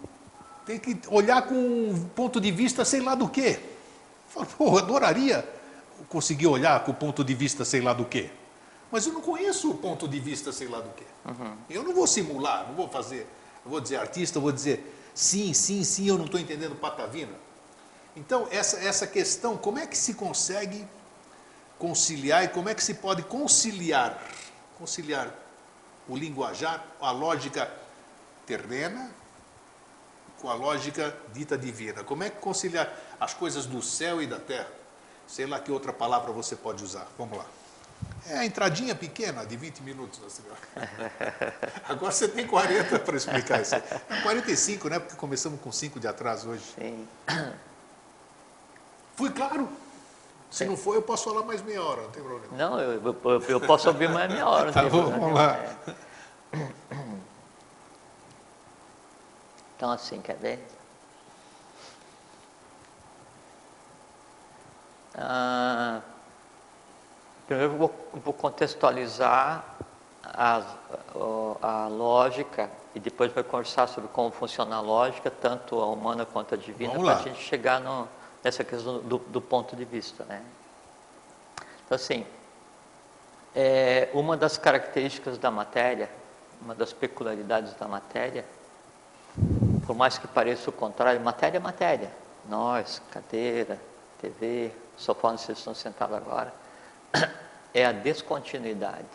tem 0.64 0.78
que 0.78 0.98
olhar 1.08 1.42
com 1.42 1.54
um 1.54 2.08
ponto 2.14 2.40
de 2.40 2.50
vista 2.50 2.82
sei 2.82 3.00
lá 3.02 3.14
do 3.14 3.28
quê. 3.28 3.58
Eu 3.60 4.44
falo, 4.46 4.46
pô, 4.56 4.66
eu 4.68 4.78
adoraria 4.78 5.46
conseguir 6.08 6.46
olhar 6.46 6.82
com 6.82 6.92
o 6.92 6.94
ponto 6.94 7.22
de 7.22 7.34
vista 7.34 7.62
sei 7.62 7.82
lá 7.82 7.92
do 7.92 8.06
quê. 8.06 8.30
Mas 8.90 9.06
eu 9.06 9.12
não 9.12 9.20
conheço 9.20 9.70
o 9.70 9.74
ponto 9.74 10.08
de 10.08 10.18
vista 10.18 10.50
sei 10.50 10.66
lá 10.68 10.80
do 10.80 10.88
quê. 10.94 11.04
Eu 11.68 11.82
não 11.82 11.92
vou 11.94 12.06
simular, 12.06 12.66
não 12.68 12.74
vou 12.74 12.88
fazer, 12.88 13.26
não 13.64 13.70
vou 13.70 13.80
dizer 13.80 13.96
artista, 13.96 14.38
eu 14.38 14.42
vou 14.42 14.52
dizer 14.52 14.92
sim, 15.14 15.52
sim, 15.52 15.84
sim, 15.84 16.08
eu 16.08 16.18
não 16.18 16.24
estou 16.24 16.40
entendendo 16.40 16.74
patavina. 16.74 17.32
Então, 18.16 18.46
essa, 18.50 18.78
essa 18.78 19.06
questão, 19.06 19.56
como 19.56 19.78
é 19.78 19.86
que 19.86 19.96
se 19.96 20.14
consegue 20.14 20.86
conciliar 21.78 22.44
e 22.44 22.48
como 22.48 22.68
é 22.68 22.74
que 22.74 22.82
se 22.82 22.94
pode 22.94 23.22
conciliar, 23.22 24.22
conciliar 24.78 25.34
o 26.08 26.16
linguajar, 26.16 26.84
a 27.00 27.10
lógica 27.10 27.70
terrena 28.46 29.10
com 30.40 30.48
a 30.48 30.54
lógica 30.54 31.16
dita 31.32 31.56
divina? 31.56 32.04
Como 32.04 32.22
é 32.22 32.30
que 32.30 32.38
conciliar 32.38 32.92
as 33.18 33.32
coisas 33.32 33.64
do 33.64 33.80
céu 33.80 34.20
e 34.20 34.26
da 34.26 34.38
terra? 34.38 34.70
Sei 35.26 35.46
lá 35.46 35.58
que 35.58 35.72
outra 35.72 35.92
palavra 35.92 36.32
você 36.32 36.54
pode 36.54 36.84
usar. 36.84 37.08
Vamos 37.16 37.38
lá. 37.38 37.46
É 38.28 38.38
a 38.38 38.44
entradinha 38.44 38.94
pequena, 38.94 39.44
de 39.44 39.56
20 39.56 39.80
minutos. 39.80 40.20
né? 40.20 40.30
Agora 41.88 42.12
você 42.12 42.28
tem 42.28 42.46
40 42.46 42.98
para 43.00 43.16
explicar 43.16 43.60
isso. 43.60 43.74
aí. 43.74 43.82
Não, 44.08 44.22
45, 44.22 44.88
né? 44.88 44.98
Porque 45.00 45.16
começamos 45.16 45.60
com 45.60 45.72
5 45.72 45.98
de 45.98 46.06
atraso 46.06 46.50
hoje. 46.50 46.64
Sim. 46.78 47.08
Fui 49.16 49.30
claro. 49.30 49.68
Se 50.50 50.64
não 50.64 50.76
for, 50.76 50.94
eu 50.94 51.02
posso 51.02 51.24
falar 51.24 51.44
mais 51.44 51.62
meia 51.62 51.82
hora, 51.82 52.02
não 52.02 52.10
tem 52.10 52.22
problema. 52.22 52.56
Não, 52.56 52.78
eu, 52.78 53.02
eu, 53.02 53.42
eu 53.48 53.60
posso 53.60 53.88
ouvir 53.88 54.08
mais 54.08 54.30
meia 54.30 54.46
hora. 54.46 54.66
não 54.66 54.72
Tá 54.72 54.82
bom, 54.82 55.10
vamos 55.10 55.34
lá. 55.34 55.56
É. 55.56 55.72
Então, 59.74 59.90
assim, 59.90 60.20
quer 60.20 60.36
ver? 60.36 60.64
Ah, 65.12 66.00
primeiro 67.52 67.74
eu 67.74 67.78
vou, 67.78 67.94
vou 68.24 68.32
contextualizar 68.34 69.64
as- 70.24 70.64
o- 71.14 71.56
a, 71.60 71.86
lógica 71.88 72.70
e 72.94 73.00
depois 73.00 73.32
vai 73.32 73.42
conversar 73.42 73.86
sobre 73.88 74.08
como 74.10 74.30
funciona 74.30 74.76
a 74.76 74.80
lógica, 74.80 75.30
tanto 75.30 75.80
a 75.80 75.86
humana 75.86 76.24
quanto 76.24 76.54
a 76.54 76.56
divina, 76.58 76.92
para 76.92 77.00
a 77.20 77.22
gente 77.22 77.40
chegar 77.42 77.80
no- 77.80 78.08
nessa 78.42 78.64
questão 78.64 78.98
do, 79.00 79.18
do 79.18 79.40
ponto 79.40 79.76
de 79.76 79.84
vista. 79.84 80.24
Né? 80.24 80.42
Então, 81.84 81.96
assim, 81.96 82.26
é, 83.54 84.08
uma 84.14 84.36
das 84.36 84.56
características 84.56 85.36
da 85.38 85.50
matéria, 85.50 86.08
uma 86.60 86.74
das 86.74 86.92
peculiaridades 86.92 87.74
da 87.74 87.86
matéria, 87.86 88.44
por 89.86 89.94
mais 89.96 90.16
que 90.16 90.26
pareça 90.26 90.70
o 90.70 90.72
contrário, 90.72 91.20
matéria 91.20 91.58
é 91.58 91.60
matéria. 91.60 92.10
Nós, 92.48 93.00
cadeira, 93.10 93.78
TV, 94.20 94.72
sofá 94.96 95.28
onde 95.28 95.40
vocês 95.42 95.58
estão 95.58 95.74
sentados 95.74 96.16
agora, 96.16 96.52
é 97.74 97.84
a 97.86 97.92
descontinuidade. 97.92 99.06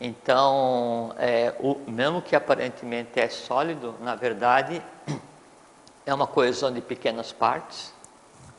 Então, 0.00 1.14
é, 1.18 1.54
o, 1.60 1.78
mesmo 1.90 2.20
que 2.20 2.34
aparentemente 2.34 3.20
é 3.20 3.28
sólido, 3.28 3.94
na 4.00 4.14
verdade, 4.14 4.82
é 6.04 6.12
uma 6.12 6.26
coesão 6.26 6.72
de 6.72 6.80
pequenas 6.80 7.32
partes, 7.32 7.94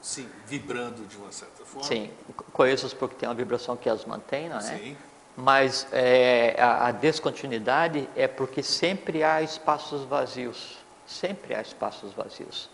Sim, 0.02 0.30
vibrando 0.46 1.06
de 1.08 1.18
uma 1.18 1.32
certa 1.32 1.66
forma. 1.66 1.88
sim, 1.88 2.12
coesas 2.54 2.94
porque 2.94 3.16
tem 3.16 3.28
uma 3.28 3.34
vibração 3.34 3.76
que 3.76 3.90
as 3.90 4.06
mantém, 4.06 4.48
não 4.48 4.58
é? 4.58 4.62
Sim. 4.62 4.98
Mas 5.36 5.88
é, 5.92 6.56
a, 6.60 6.88
a 6.88 6.92
descontinuidade 6.92 8.08
é 8.16 8.28
porque 8.28 8.64
sempre 8.64 9.24
há 9.24 9.42
espaços 9.42 10.04
vazios. 10.04 10.78
Sempre 11.06 11.54
há 11.56 11.62
espaços 11.62 12.14
vazios. 12.14 12.70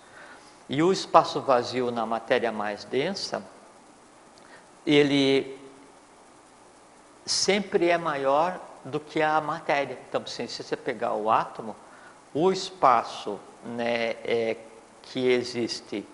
E 0.70 0.84
o 0.84 0.92
espaço 0.92 1.42
vazio 1.42 1.90
na 1.90 2.06
matéria 2.06 2.52
mais 2.52 2.84
densa, 2.84 3.44
ele 4.86 5.60
sempre 7.26 7.89
é 7.89 7.98
maior 7.98 8.60
do 8.84 9.00
que 9.00 9.22
a 9.22 9.39
matéria. 9.39 9.98
Então, 10.10 10.26
se 10.26 10.48
você 10.48 10.76
pegar 10.76 11.13
o 11.13 11.30
átomo, 11.30 11.76
o 12.34 12.52
espaço 12.52 13.39
né, 13.63 14.15
é, 14.24 14.58
que 15.04 15.28
existe 15.28 16.06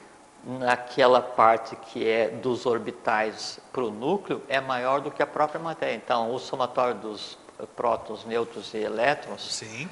naquela 0.43 1.21
parte 1.21 1.75
que 1.75 2.07
é 2.07 2.29
dos 2.29 2.65
orbitais 2.65 3.59
para 3.71 3.83
o 3.83 3.91
núcleo 3.91 4.41
é 4.47 4.61
maior 4.61 5.01
do 5.01 5.11
que 5.11 5.21
a 5.21 5.27
própria 5.27 5.59
matéria. 5.59 5.95
Então, 5.95 6.33
o 6.33 6.39
somatório 6.39 6.95
dos 6.95 7.37
prótons, 7.75 8.23
nêutrons 8.25 8.73
e 8.73 8.77
elétrons, 8.77 9.41
Sim. 9.41 9.89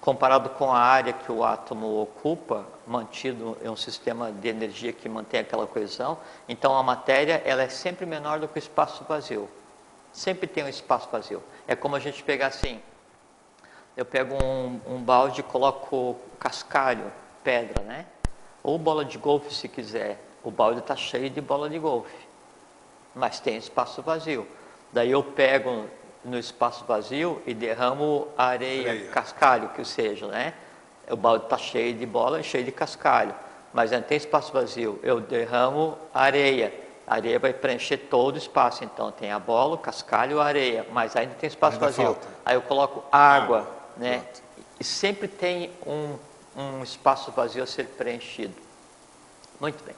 Comparado 0.00 0.48
com 0.50 0.72
a 0.72 0.78
área 0.78 1.12
que 1.12 1.30
o 1.30 1.44
átomo 1.44 2.00
ocupa, 2.00 2.66
mantido 2.86 3.56
em 3.62 3.68
um 3.68 3.76
sistema 3.76 4.32
de 4.32 4.48
energia 4.48 4.92
que 4.92 5.08
mantém 5.08 5.40
aquela 5.40 5.66
coesão, 5.66 6.18
então 6.48 6.76
a 6.76 6.82
matéria 6.82 7.42
ela 7.44 7.62
é 7.62 7.68
sempre 7.68 8.06
menor 8.06 8.40
do 8.40 8.48
que 8.48 8.56
o 8.56 8.58
espaço 8.58 9.04
vazio. 9.04 9.48
Sempre 10.12 10.46
tem 10.46 10.64
um 10.64 10.68
espaço 10.68 11.08
vazio. 11.12 11.42
É 11.68 11.76
como 11.76 11.94
a 11.94 12.00
gente 12.00 12.22
pegar 12.22 12.48
assim, 12.48 12.80
eu 13.96 14.04
pego 14.04 14.42
um, 14.42 14.80
um 14.86 15.02
balde 15.02 15.40
e 15.40 15.44
coloco 15.44 16.16
cascalho, 16.38 17.12
pedra, 17.44 17.84
né? 17.84 18.06
Ou 18.62 18.78
bola 18.78 19.04
de 19.04 19.18
golfe 19.18 19.54
se 19.54 19.68
quiser. 19.68 20.18
O 20.42 20.50
balde 20.50 20.80
está 20.80 20.96
cheio 20.96 21.28
de 21.28 21.40
bola 21.40 21.68
de 21.68 21.78
golfe, 21.78 22.16
mas 23.14 23.38
tem 23.38 23.56
espaço 23.56 24.00
vazio. 24.00 24.48
Daí 24.92 25.10
eu 25.10 25.22
pego 25.22 25.86
no 26.24 26.38
espaço 26.38 26.84
vazio 26.84 27.40
e 27.46 27.54
derramo 27.54 28.28
areia, 28.36 28.90
Areia. 28.90 29.10
cascalho, 29.10 29.68
que 29.70 29.84
seja, 29.84 30.26
né? 30.26 30.54
O 31.10 31.16
balde 31.16 31.44
está 31.44 31.56
cheio 31.58 31.94
de 31.94 32.06
bola, 32.06 32.42
cheio 32.42 32.62
de 32.64 32.70
cascalho, 32.72 33.34
mas 33.72 33.90
não 33.90 34.02
tem 34.02 34.16
espaço 34.16 34.52
vazio. 34.52 35.00
Eu 35.02 35.20
derramo 35.20 35.96
areia, 36.14 36.72
a 37.06 37.14
areia 37.14 37.38
vai 37.38 37.52
preencher 37.52 37.96
todo 37.96 38.34
o 38.34 38.38
espaço. 38.38 38.84
Então 38.84 39.10
tem 39.10 39.32
a 39.32 39.38
bola, 39.38 39.74
o 39.74 39.78
cascalho, 39.78 40.40
a 40.40 40.44
areia, 40.44 40.86
mas 40.92 41.16
ainda 41.16 41.34
tem 41.34 41.48
espaço 41.48 41.74
Ainda 41.76 41.86
vazio. 41.86 42.04
falta. 42.04 42.28
Aí 42.44 42.54
eu 42.54 42.62
coloco 42.62 43.02
água, 43.10 43.58
Água, 43.60 43.70
né? 43.96 44.18
pronto. 44.18 44.42
E 44.78 44.84
sempre 44.84 45.26
tem 45.28 45.70
um, 45.86 46.16
um 46.56 46.82
espaço 46.82 47.30
vazio 47.32 47.62
a 47.62 47.66
ser 47.66 47.86
preenchido. 47.86 48.54
Muito 49.60 49.82
bem. 49.84 49.94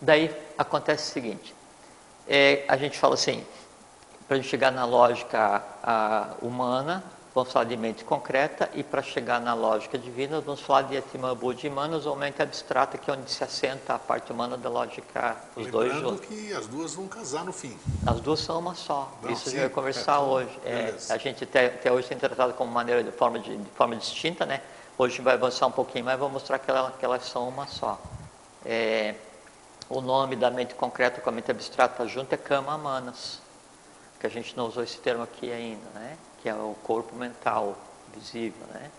Daí 0.00 0.34
acontece 0.56 1.10
o 1.10 1.12
seguinte: 1.12 1.54
é, 2.26 2.64
a 2.68 2.76
gente 2.76 2.98
fala 2.98 3.14
assim, 3.14 3.44
para 4.28 4.36
a 4.36 4.40
gente 4.40 4.50
chegar 4.50 4.70
na 4.70 4.84
lógica 4.84 5.62
a, 5.82 6.34
humana, 6.42 7.02
vamos 7.34 7.50
falar 7.50 7.64
de 7.64 7.78
mente 7.78 8.04
concreta, 8.04 8.68
e 8.74 8.82
para 8.84 9.00
chegar 9.00 9.40
na 9.40 9.54
lógica 9.54 9.96
divina, 9.96 10.38
vamos 10.38 10.60
falar 10.60 10.82
de 10.82 10.98
Atima 10.98 11.34
Buddhi 11.34 11.70
Manas, 11.70 12.04
ou 12.04 12.14
mente 12.14 12.42
abstrata, 12.42 12.98
que 12.98 13.10
é 13.10 13.14
onde 13.14 13.30
se 13.30 13.42
assenta 13.42 13.94
a 13.94 13.98
parte 13.98 14.30
humana 14.30 14.58
da 14.58 14.68
lógica, 14.68 15.34
os 15.56 15.66
dois 15.68 15.94
Lembrando 15.94 16.10
juntos. 16.16 16.26
que 16.26 16.52
as 16.52 16.66
duas 16.66 16.94
vão 16.94 17.08
casar 17.08 17.42
no 17.46 17.54
fim. 17.54 17.74
As 18.06 18.20
duas 18.20 18.40
são 18.40 18.58
uma 18.58 18.74
só. 18.74 19.10
Não, 19.22 19.30
Isso 19.30 19.42
a 19.42 19.44
sim, 19.46 19.50
gente 19.52 19.60
vai 19.60 19.70
conversar 19.70 20.16
é, 20.16 20.20
hoje. 20.20 20.58
É, 20.62 20.94
a 21.08 21.16
gente 21.16 21.44
até, 21.44 21.66
até 21.66 21.90
hoje 21.90 22.08
tem 22.08 22.18
tratado 22.18 22.52
como 22.52 22.70
maneira 22.70 23.02
de 23.02 23.10
forma, 23.12 23.38
de, 23.38 23.56
de 23.56 23.70
forma 23.70 23.96
distinta, 23.96 24.44
né? 24.44 24.60
Hoje 24.98 25.14
a 25.14 25.16
gente 25.16 25.24
vai 25.24 25.34
avançar 25.34 25.66
um 25.68 25.72
pouquinho 25.72 26.04
mais, 26.04 26.18
vou 26.18 26.28
mostrar 26.28 26.58
que, 26.58 26.70
ela- 26.70 26.92
que 26.98 27.02
elas 27.04 27.24
são 27.24 27.48
uma 27.48 27.66
só. 27.66 27.98
É, 28.66 29.14
o 29.88 30.02
nome 30.02 30.36
da 30.36 30.50
mente 30.50 30.74
concreta 30.74 31.18
com 31.22 31.30
a 31.30 31.32
mente 31.32 31.50
abstrata 31.50 32.06
junto 32.06 32.34
é 32.34 32.36
Kama 32.36 32.76
Manas, 32.76 33.40
que 34.18 34.26
a 34.26 34.30
gente 34.30 34.56
não 34.56 34.66
usou 34.66 34.82
esse 34.82 34.98
termo 34.98 35.22
aqui 35.22 35.50
ainda, 35.50 35.88
né? 35.94 36.16
Que 36.42 36.48
é 36.48 36.54
o 36.54 36.76
corpo 36.82 37.14
mental 37.14 37.76
visível, 38.14 38.66
né? 38.72 38.90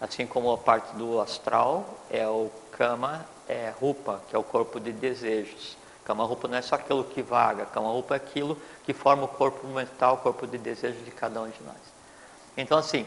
Assim 0.00 0.26
como 0.26 0.50
a 0.50 0.58
parte 0.58 0.94
do 0.96 1.20
astral 1.20 1.84
é 2.10 2.26
o 2.26 2.50
Kama 2.72 3.26
é 3.48 3.72
Rupa, 3.80 4.22
que 4.28 4.34
é 4.34 4.38
o 4.38 4.42
corpo 4.42 4.80
de 4.80 4.92
desejos. 4.92 5.76
Kama 6.04 6.24
Rupa 6.24 6.48
não 6.48 6.56
é 6.56 6.62
só 6.62 6.76
aquilo 6.76 7.04
que 7.04 7.20
vaga, 7.20 7.66
Kama 7.66 7.88
Rupa 7.88 8.14
é 8.14 8.16
aquilo 8.16 8.56
que 8.84 8.92
forma 8.92 9.24
o 9.24 9.28
corpo 9.28 9.66
mental, 9.66 10.14
o 10.14 10.18
corpo 10.18 10.46
de 10.46 10.56
desejos 10.56 11.04
de 11.04 11.10
cada 11.10 11.42
um 11.42 11.48
de 11.48 11.62
nós. 11.62 11.76
Então, 12.56 12.78
assim, 12.78 13.06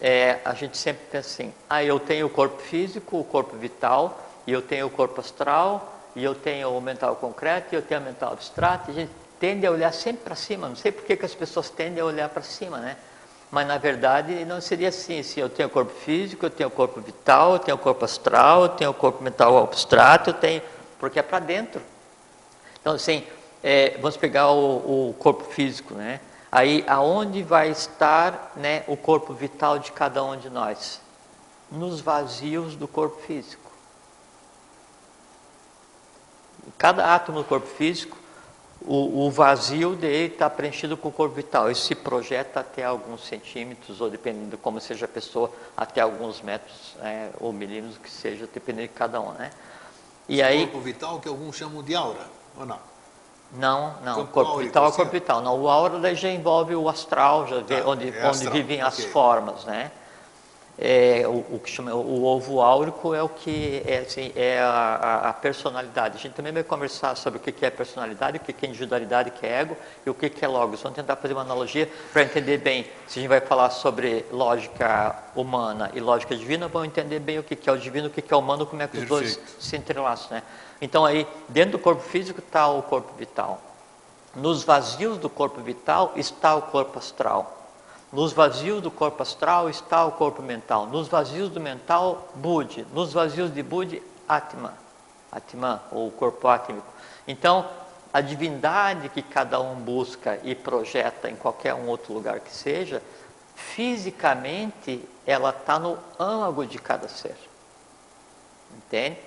é, 0.00 0.40
a 0.44 0.54
gente 0.54 0.76
sempre 0.76 1.04
pensa 1.10 1.28
assim, 1.28 1.54
ah, 1.68 1.84
eu 1.84 2.00
tenho 2.00 2.26
o 2.26 2.30
corpo 2.30 2.60
físico, 2.60 3.20
o 3.20 3.24
corpo 3.24 3.56
vital, 3.56 4.18
e 4.46 4.52
eu 4.52 4.62
tenho 4.62 4.86
o 4.86 4.90
corpo 4.90 5.20
astral, 5.20 5.92
e 6.16 6.24
eu 6.24 6.34
tenho 6.34 6.76
o 6.76 6.80
mental 6.80 7.14
concreto, 7.16 7.74
e 7.74 7.76
eu 7.76 7.82
tenho 7.82 8.00
o 8.00 8.04
mental 8.04 8.32
abstrato, 8.32 8.90
e 8.90 8.92
a 8.92 8.94
gente 8.94 9.12
tende 9.42 9.66
a 9.66 9.72
olhar 9.72 9.92
sempre 9.92 10.22
para 10.22 10.36
cima, 10.36 10.68
não 10.68 10.76
sei 10.76 10.92
por 10.92 11.02
que, 11.04 11.16
que 11.16 11.26
as 11.26 11.34
pessoas 11.34 11.68
tendem 11.68 12.00
a 12.00 12.04
olhar 12.04 12.28
para 12.28 12.42
cima, 12.42 12.78
né? 12.78 12.96
Mas 13.50 13.66
na 13.66 13.76
verdade 13.76 14.44
não 14.44 14.60
seria 14.60 14.90
assim, 14.90 15.18
assim, 15.18 15.40
eu 15.40 15.48
tenho 15.48 15.68
corpo 15.68 15.90
físico, 15.92 16.46
eu 16.46 16.50
tenho 16.50 16.70
corpo 16.70 17.00
vital, 17.00 17.54
eu 17.54 17.58
tenho 17.58 17.76
corpo 17.76 18.04
astral, 18.04 18.62
eu 18.62 18.68
tenho 18.68 18.94
corpo 18.94 19.20
mental 19.20 19.58
abstrato, 19.58 20.30
eu 20.30 20.34
tenho, 20.34 20.62
porque 20.96 21.18
é 21.18 21.22
para 21.22 21.40
dentro. 21.40 21.82
Então, 22.80 22.94
assim, 22.94 23.26
é, 23.64 23.98
vamos 24.00 24.16
pegar 24.16 24.48
o, 24.52 25.08
o 25.08 25.14
corpo 25.14 25.42
físico, 25.42 25.94
né? 25.94 26.20
Aí, 26.52 26.84
aonde 26.86 27.42
vai 27.42 27.68
estar 27.68 28.52
né, 28.54 28.84
o 28.86 28.96
corpo 28.96 29.34
vital 29.34 29.76
de 29.76 29.90
cada 29.90 30.22
um 30.22 30.36
de 30.36 30.48
nós? 30.48 31.00
Nos 31.68 32.00
vazios 32.00 32.76
do 32.76 32.86
corpo 32.86 33.20
físico. 33.22 33.72
Cada 36.78 37.12
átomo 37.12 37.38
do 37.38 37.44
corpo 37.44 37.66
físico, 37.66 38.21
o, 38.86 39.26
o 39.26 39.30
vazio 39.30 39.94
dele 39.94 40.32
está 40.32 40.48
preenchido 40.50 40.96
com 40.96 41.08
o 41.08 41.12
corpo 41.12 41.34
vital. 41.34 41.70
Isso 41.70 41.86
se 41.86 41.94
projeta 41.94 42.60
até 42.60 42.84
alguns 42.84 43.24
centímetros, 43.26 44.00
ou 44.00 44.10
dependendo 44.10 44.50
de 44.50 44.56
como 44.56 44.80
seja 44.80 45.04
a 45.04 45.08
pessoa, 45.08 45.50
até 45.76 46.00
alguns 46.00 46.40
metros 46.42 46.96
é, 47.00 47.30
ou 47.40 47.52
milímetros, 47.52 47.98
que 47.98 48.10
seja, 48.10 48.48
dependendo 48.52 48.88
de 48.88 48.94
cada 48.94 49.20
um, 49.20 49.32
né? 49.32 49.50
E 50.28 50.40
Esse 50.40 50.42
aí, 50.42 50.66
corpo 50.66 50.80
vital 50.80 51.20
que 51.20 51.28
alguns 51.28 51.56
chamam 51.56 51.82
de 51.82 51.94
aura, 51.94 52.26
ou 52.56 52.66
não? 52.66 52.78
não, 53.50 53.94
não, 54.02 54.14
Campo 54.14 54.20
o 54.22 54.26
corpo 54.28 54.50
áurico, 54.52 54.64
vital 54.68 54.84
é 54.84 54.86
o 54.86 54.88
assim, 54.88 54.96
corpo 54.96 55.10
ó. 55.10 55.12
vital. 55.12 55.42
Não, 55.42 55.60
o 55.60 55.68
aura 55.68 56.14
já 56.14 56.30
envolve 56.30 56.74
o 56.74 56.88
astral, 56.88 57.46
já 57.46 57.60
vê 57.60 57.82
Tá, 57.82 57.88
onde, 57.88 58.08
é 58.08 58.26
onde 58.26 58.26
astral, 58.26 58.52
vivem 58.52 58.80
as 58.80 58.98
ok. 58.98 59.08
formas, 59.10 59.64
né? 59.64 59.92
É, 60.78 61.24
o, 61.26 61.56
o 61.56 61.60
que 61.62 61.70
chama 61.70 61.94
o 61.94 62.24
ovo 62.24 62.60
áurico 62.60 63.14
é 63.14 63.22
o 63.22 63.28
que 63.28 63.82
é, 63.86 63.98
assim, 63.98 64.32
é 64.34 64.58
a, 64.58 65.28
a- 65.28 65.32
personalidade. 65.34 66.16
A 66.16 66.20
gente 66.20 66.32
também 66.32 66.50
vai 66.52 66.64
conversar 66.64 67.14
sobre 67.14 67.38
o 67.38 67.42
que 67.42 67.64
é 67.64 67.70
personalidade, 67.70 68.38
o 68.38 68.40
que 68.40 68.54
é 68.64 68.68
individualidade, 68.68 69.28
o 69.28 69.32
que 69.32 69.44
é 69.46 69.60
ego 69.60 69.76
e 70.04 70.08
o 70.10 70.14
que 70.14 70.42
é 70.42 70.48
logos. 70.48 70.80
Vamos 70.82 70.96
tentar 70.96 71.16
fazer 71.16 71.34
uma 71.34 71.42
analogia 71.42 71.88
para 72.12 72.22
entender 72.22 72.58
bem. 72.58 72.84
Se 73.06 73.18
a 73.18 73.22
gente 73.22 73.28
vai 73.28 73.40
falar 73.40 73.68
sobre 73.70 74.24
lógica 74.32 75.14
humana 75.36 75.90
e 75.94 76.00
lógica 76.00 76.34
divina, 76.34 76.68
vamos 76.68 76.88
entender 76.88 77.20
bem 77.20 77.38
o 77.38 77.42
que 77.42 77.68
é 77.68 77.72
o 77.72 77.76
divino, 77.78 78.06
o 78.08 78.10
que 78.10 78.24
é 78.32 78.36
o 78.36 78.40
humano, 78.40 78.64
como 78.64 78.80
é 78.82 78.88
que 78.88 78.98
os 78.98 79.06
dois 79.06 79.36
Perfeito. 79.36 79.62
se 79.62 79.76
entrelaçam, 79.76 80.28
né? 80.38 80.42
Então 80.80 81.04
aí, 81.04 81.26
dentro 81.48 81.72
do 81.72 81.78
corpo 81.78 82.02
físico 82.02 82.40
está 82.40 82.66
o 82.68 82.82
corpo 82.82 83.12
vital. 83.16 83.60
Nos 84.34 84.64
vazios 84.64 85.18
do 85.18 85.28
corpo 85.28 85.60
vital 85.60 86.12
está 86.16 86.56
o 86.56 86.62
corpo 86.62 86.98
astral. 86.98 87.58
Nos 88.12 88.34
vazios 88.34 88.82
do 88.82 88.90
corpo 88.90 89.22
astral 89.22 89.70
está 89.70 90.04
o 90.04 90.12
corpo 90.12 90.42
mental. 90.42 90.86
Nos 90.86 91.08
vazios 91.08 91.48
do 91.48 91.58
mental, 91.58 92.28
Budi. 92.34 92.86
Nos 92.92 93.12
vazios 93.12 93.52
de 93.52 93.62
Budi, 93.62 94.02
Atma. 94.28 94.74
Atman, 95.32 95.80
ou 95.90 96.10
corpo 96.10 96.46
átmico. 96.46 96.86
Então, 97.26 97.66
a 98.12 98.20
divindade 98.20 99.08
que 99.08 99.22
cada 99.22 99.58
um 99.58 99.76
busca 99.76 100.38
e 100.44 100.54
projeta 100.54 101.30
em 101.30 101.34
qualquer 101.34 101.72
um 101.72 101.88
outro 101.88 102.12
lugar 102.12 102.40
que 102.40 102.54
seja, 102.54 103.02
fisicamente 103.54 105.02
ela 105.26 105.48
está 105.48 105.78
no 105.78 105.98
âmago 106.18 106.66
de 106.66 106.78
cada 106.78 107.08
ser. 107.08 107.36
Entende? 108.76 109.18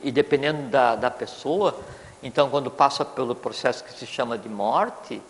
E 0.00 0.10
dependendo 0.10 0.68
da, 0.68 0.96
da 0.96 1.10
pessoa, 1.10 1.78
então 2.20 2.50
quando 2.50 2.70
passa 2.70 3.04
pelo 3.04 3.34
processo 3.34 3.84
que 3.84 3.92
se 3.92 4.06
chama 4.06 4.36
de 4.36 4.48
morte, 4.48 5.22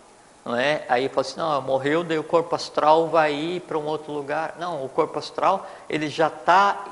não 0.45 0.55
é? 0.55 0.83
aí 0.89 1.09
fala 1.09 1.21
assim, 1.21 1.39
não, 1.39 1.61
morreu, 1.61 2.03
daí 2.03 2.17
o 2.17 2.23
corpo 2.23 2.55
astral 2.55 3.07
vai 3.07 3.33
ir 3.33 3.61
para 3.61 3.77
um 3.77 3.85
outro 3.85 4.11
lugar. 4.11 4.55
Não, 4.59 4.83
o 4.83 4.89
corpo 4.89 5.19
astral 5.19 5.67
ele 5.89 6.09
já 6.09 6.27
está 6.27 6.85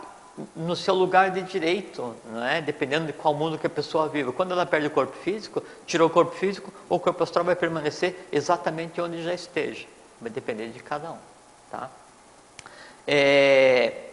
no 0.55 0.75
seu 0.75 0.93
lugar 0.93 1.31
de 1.31 1.41
direito, 1.41 2.15
não 2.31 2.43
é? 2.43 2.61
dependendo 2.61 3.07
de 3.07 3.13
qual 3.13 3.33
mundo 3.33 3.57
que 3.57 3.65
a 3.65 3.69
pessoa 3.69 4.07
vive. 4.07 4.31
Quando 4.31 4.51
ela 4.51 4.65
perde 4.65 4.87
o 4.87 4.91
corpo 4.91 5.15
físico, 5.17 5.63
tirou 5.85 6.07
o 6.07 6.11
corpo 6.11 6.35
físico, 6.35 6.71
o 6.87 6.99
corpo 6.99 7.23
astral 7.23 7.43
vai 7.43 7.55
permanecer 7.55 8.27
exatamente 8.31 9.01
onde 9.01 9.23
já 9.23 9.33
esteja. 9.33 9.87
Vai 10.21 10.29
depender 10.29 10.67
de 10.69 10.79
cada 10.79 11.11
um. 11.11 11.17
Tá? 11.71 11.89
É, 13.07 14.07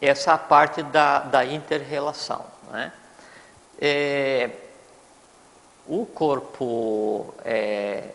essa 0.00 0.32
é 0.32 0.34
a 0.34 0.38
parte 0.38 0.82
da, 0.82 1.20
da 1.20 1.44
inter-relação. 1.44 2.44
Né? 2.70 2.92
É, 3.80 4.50
o 5.86 6.06
corpo 6.06 7.34
é, 7.44 8.10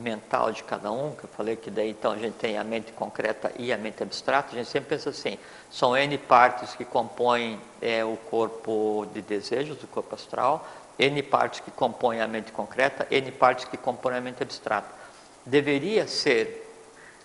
mental 0.00 0.52
de 0.52 0.62
cada 0.64 0.90
um, 0.90 1.14
que 1.14 1.24
eu 1.24 1.28
falei 1.28 1.56
que 1.56 1.70
daí 1.70 1.90
então 1.90 2.12
a 2.12 2.16
gente 2.16 2.34
tem 2.34 2.56
a 2.58 2.64
mente 2.64 2.92
concreta 2.92 3.52
e 3.58 3.72
a 3.72 3.76
mente 3.76 4.02
abstrata, 4.02 4.52
a 4.52 4.54
gente 4.56 4.68
sempre 4.68 4.90
pensa 4.90 5.10
assim, 5.10 5.38
são 5.70 5.96
N 5.96 6.16
partes 6.18 6.74
que 6.74 6.84
compõem 6.84 7.60
é, 7.80 8.04
o 8.04 8.16
corpo 8.30 9.06
de 9.12 9.20
desejos, 9.20 9.76
do 9.76 9.86
corpo 9.86 10.14
astral, 10.14 10.66
N 10.98 11.22
partes 11.22 11.60
que 11.60 11.70
compõem 11.70 12.20
a 12.20 12.26
mente 12.26 12.52
concreta, 12.52 13.06
N 13.10 13.30
partes 13.32 13.64
que 13.66 13.76
compõem 13.76 14.16
a 14.16 14.20
mente 14.20 14.42
abstrata. 14.42 14.88
Deveria 15.44 16.06
ser 16.06 16.66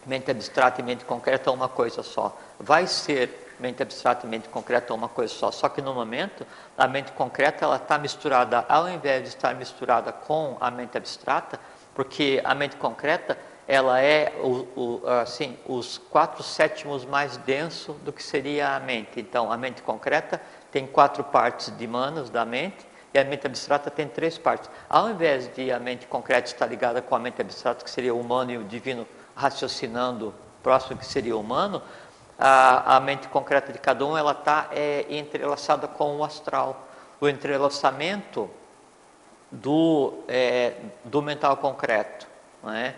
mente 0.05 0.29
abstrata 0.29 0.81
e 0.81 0.83
mente 0.83 1.03
concreta 1.03 1.51
uma 1.51 1.67
coisa 1.67 2.03
só. 2.03 2.37
Vai 2.59 2.87
ser 2.87 3.44
mente 3.59 3.81
abstrata 3.81 4.25
e 4.25 4.29
mente 4.29 4.49
concreta 4.49 4.93
uma 4.93 5.09
coisa 5.09 5.33
só. 5.33 5.51
Só 5.51 5.69
que 5.69 5.81
no 5.81 5.93
momento, 5.93 6.45
a 6.77 6.87
mente 6.87 7.11
concreta 7.11 7.65
ela 7.65 7.77
está 7.77 7.97
misturada, 7.97 8.65
ao 8.67 8.89
invés 8.89 9.23
de 9.23 9.29
estar 9.29 9.55
misturada 9.55 10.11
com 10.11 10.57
a 10.59 10.69
mente 10.71 10.97
abstrata, 10.97 11.59
porque 11.93 12.41
a 12.43 12.53
mente 12.53 12.75
concreta 12.75 13.37
ela 13.67 13.99
é 13.99 14.33
o, 14.43 15.01
o, 15.01 15.07
assim 15.07 15.57
os 15.65 15.97
quatro 15.97 16.43
sétimos 16.43 17.03
mais 17.03 17.37
denso 17.37 17.93
do 18.03 18.13
que 18.13 18.21
seria 18.21 18.75
a 18.75 18.79
mente. 18.79 19.19
Então, 19.19 19.51
a 19.51 19.57
mente 19.57 19.81
concreta 19.81 20.41
tem 20.71 20.85
quatro 20.85 21.23
partes 21.23 21.75
de 21.75 21.87
manas 21.87 22.29
da 22.29 22.45
mente 22.45 22.85
e 23.13 23.17
a 23.17 23.23
mente 23.23 23.47
abstrata 23.47 23.89
tem 23.89 24.07
três 24.07 24.37
partes. 24.37 24.69
Ao 24.89 25.09
invés 25.09 25.51
de 25.55 25.71
a 25.71 25.79
mente 25.79 26.05
concreta 26.05 26.47
estar 26.47 26.65
ligada 26.65 27.01
com 27.01 27.15
a 27.15 27.19
mente 27.19 27.41
abstrata, 27.41 27.83
que 27.83 27.89
seria 27.89 28.13
o 28.13 28.19
humano 28.19 28.51
e 28.51 28.57
o 28.57 28.63
divino 28.63 29.07
raciocinando 29.35 30.33
próximo 30.61 30.97
que 30.97 31.05
seria 31.05 31.37
humano, 31.37 31.81
a, 32.37 32.97
a 32.97 32.99
mente 32.99 33.27
concreta 33.27 33.71
de 33.71 33.79
cada 33.79 34.05
um 34.05 34.17
ela 34.17 34.31
está 34.31 34.67
é, 34.71 35.05
entrelaçada 35.09 35.87
com 35.87 36.17
o 36.17 36.23
astral. 36.23 36.87
O 37.19 37.27
entrelaçamento 37.27 38.49
do, 39.51 40.13
é, 40.27 40.73
do 41.03 41.21
mental 41.21 41.57
concreto, 41.57 42.27
não 42.61 42.73
é? 42.73 42.95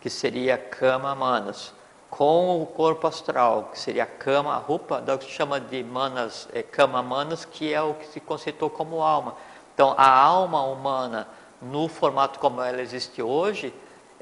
que 0.00 0.10
seria 0.10 0.56
kama 0.56 1.14
manas, 1.14 1.74
com 2.08 2.60
o 2.60 2.66
corpo 2.66 3.06
astral, 3.06 3.68
que 3.72 3.78
seria 3.78 4.06
kama 4.06 4.56
rupa, 4.56 5.00
da 5.00 5.16
que 5.16 5.24
se 5.24 5.30
chama 5.30 5.60
de 5.60 5.84
manas, 5.84 6.48
é, 6.52 6.62
kama 6.62 7.02
manas, 7.02 7.44
que 7.44 7.72
é 7.72 7.80
o 7.80 7.94
que 7.94 8.06
se 8.06 8.18
conceitou 8.18 8.68
como 8.68 9.02
alma. 9.02 9.36
Então, 9.74 9.94
a 9.96 10.10
alma 10.10 10.62
humana 10.62 11.28
no 11.60 11.88
formato 11.88 12.38
como 12.38 12.62
ela 12.62 12.80
existe 12.80 13.22
hoje, 13.22 13.72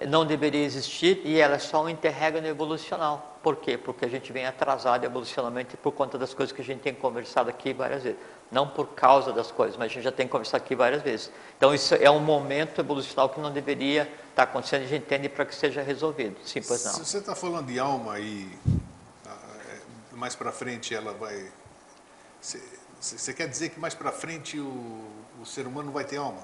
não 0.06 0.26
deveria 0.26 0.64
existir 0.64 1.20
e 1.24 1.40
ela 1.40 1.54
é 1.54 1.58
só 1.58 1.82
um 1.82 1.88
interregno 1.88 2.46
evolucional. 2.46 3.37
Por 3.48 3.56
quê? 3.56 3.78
Porque 3.78 4.04
a 4.04 4.08
gente 4.08 4.30
vem 4.30 4.44
atrasado 4.44 5.06
evolucionalmente 5.06 5.74
por 5.74 5.90
conta 5.92 6.18
das 6.18 6.34
coisas 6.34 6.54
que 6.54 6.60
a 6.60 6.64
gente 6.64 6.80
tem 6.80 6.94
conversado 6.94 7.48
aqui 7.48 7.72
várias 7.72 8.02
vezes. 8.02 8.18
Não 8.52 8.68
por 8.68 8.88
causa 8.88 9.32
das 9.32 9.50
coisas, 9.50 9.74
mas 9.74 9.90
a 9.90 9.94
gente 9.94 10.04
já 10.04 10.12
tem 10.12 10.28
conversado 10.28 10.62
aqui 10.62 10.76
várias 10.76 11.00
vezes. 11.00 11.30
Então 11.56 11.72
isso 11.74 11.94
é 11.94 12.10
um 12.10 12.20
momento 12.20 12.78
evolucional 12.78 13.30
que 13.30 13.40
não 13.40 13.50
deveria 13.50 14.02
estar 14.28 14.42
acontecendo 14.42 14.82
e 14.82 14.84
a 14.84 14.88
gente 14.88 15.04
entende 15.06 15.30
para 15.30 15.46
que 15.46 15.54
seja 15.54 15.80
resolvido. 15.80 16.36
Sim, 16.44 16.60
pois 16.60 16.84
não. 16.84 16.92
Se 16.92 17.06
você 17.06 17.18
está 17.20 17.34
falando 17.34 17.68
de 17.68 17.78
alma 17.78 18.18
e 18.20 18.54
mais 20.12 20.34
para 20.34 20.52
frente 20.52 20.94
ela 20.94 21.14
vai... 21.14 21.50
Você 23.00 23.32
quer 23.32 23.48
dizer 23.48 23.70
que 23.70 23.80
mais 23.80 23.94
para 23.94 24.12
frente 24.12 24.60
o, 24.60 25.08
o 25.40 25.46
ser 25.46 25.66
humano 25.66 25.90
vai 25.90 26.04
ter 26.04 26.18
alma? 26.18 26.42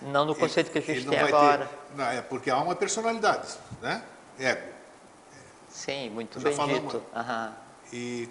Não 0.00 0.24
no 0.24 0.36
conceito 0.36 0.70
que 0.70 0.78
a 0.78 0.82
gente 0.82 1.04
tem 1.04 1.18
agora. 1.18 1.66
Ter, 1.66 1.96
não, 1.96 2.04
é 2.04 2.22
porque 2.22 2.48
a 2.48 2.54
alma 2.54 2.74
é 2.74 2.76
personalidade, 2.76 3.48
né? 3.82 4.04
Ego. 4.38 4.73
Sim, 5.74 6.08
muito 6.10 6.38
Já 6.38 6.48
bem 6.48 6.56
falamos, 6.56 6.92
dito. 6.92 7.02
Uhum. 7.14 7.52
E 7.92 8.28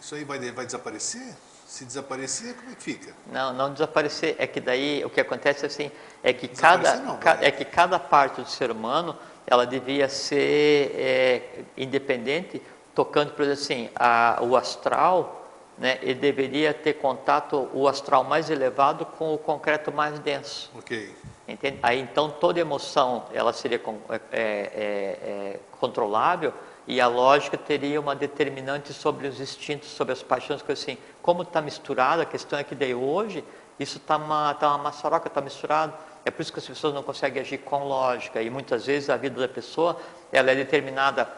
isso 0.00 0.14
aí 0.14 0.22
vai, 0.22 0.38
vai 0.52 0.64
desaparecer? 0.64 1.34
Se 1.66 1.84
desaparecer, 1.84 2.54
como 2.54 2.70
é 2.70 2.74
que 2.76 2.82
fica? 2.82 3.12
Não, 3.32 3.52
não 3.52 3.72
desaparecer. 3.72 4.36
É 4.38 4.46
que 4.46 4.60
daí 4.60 5.04
o 5.04 5.10
que 5.10 5.20
acontece 5.20 5.66
assim 5.66 5.90
é 6.22 6.32
que 6.32 6.46
cada 6.46 6.96
não, 6.96 7.18
ca, 7.18 7.38
é 7.40 7.50
que 7.50 7.64
cada 7.64 7.98
parte 7.98 8.40
do 8.40 8.48
ser 8.48 8.70
humano 8.70 9.16
ela 9.44 9.66
devia 9.66 10.08
ser 10.08 10.92
é, 10.94 11.64
independente, 11.76 12.62
tocando 12.94 13.32
por 13.32 13.42
exemplo 13.42 13.62
assim 13.62 13.90
a, 13.96 14.38
o 14.40 14.56
astral 14.56 15.48
né, 15.76 15.98
ele 16.02 16.14
deveria 16.14 16.72
ter 16.72 16.94
contato, 16.94 17.68
o 17.72 17.88
astral 17.88 18.22
mais 18.22 18.50
elevado 18.50 19.04
com 19.04 19.34
o 19.34 19.38
concreto 19.38 19.90
mais 19.90 20.18
denso. 20.20 20.70
Ok. 20.76 21.12
Entende? 21.52 21.78
Aí 21.82 22.00
então 22.00 22.30
toda 22.30 22.60
emoção 22.60 23.24
ela 23.32 23.52
seria 23.52 23.80
é, 24.08 24.20
é, 24.32 24.40
é, 24.42 25.60
controlável 25.80 26.54
e 26.86 27.00
a 27.00 27.06
lógica 27.06 27.56
teria 27.56 28.00
uma 28.00 28.14
determinante 28.14 28.92
sobre 28.92 29.26
os 29.26 29.40
instintos, 29.40 29.88
sobre 29.88 30.12
as 30.12 30.22
paixões, 30.22 30.62
coisas 30.62 30.84
assim. 30.84 30.98
Como 31.20 31.42
está 31.42 31.60
misturado, 31.60 32.22
a 32.22 32.24
questão 32.24 32.58
é 32.58 32.64
que 32.64 32.74
daí 32.74 32.94
hoje 32.94 33.44
isso 33.78 33.98
está 33.98 34.16
uma, 34.16 34.54
tá 34.54 34.68
uma 34.68 34.78
maçaroca, 34.84 35.28
está 35.28 35.40
misturado. 35.40 35.92
É 36.24 36.30
por 36.30 36.42
isso 36.42 36.52
que 36.52 36.58
as 36.58 36.66
pessoas 36.66 36.94
não 36.94 37.02
conseguem 37.02 37.40
agir 37.40 37.58
com 37.58 37.84
lógica 37.84 38.42
e 38.42 38.50
muitas 38.50 38.86
vezes 38.86 39.10
a 39.10 39.16
vida 39.16 39.40
da 39.40 39.48
pessoa 39.48 39.96
ela 40.30 40.50
é 40.50 40.54
determinada 40.54 41.28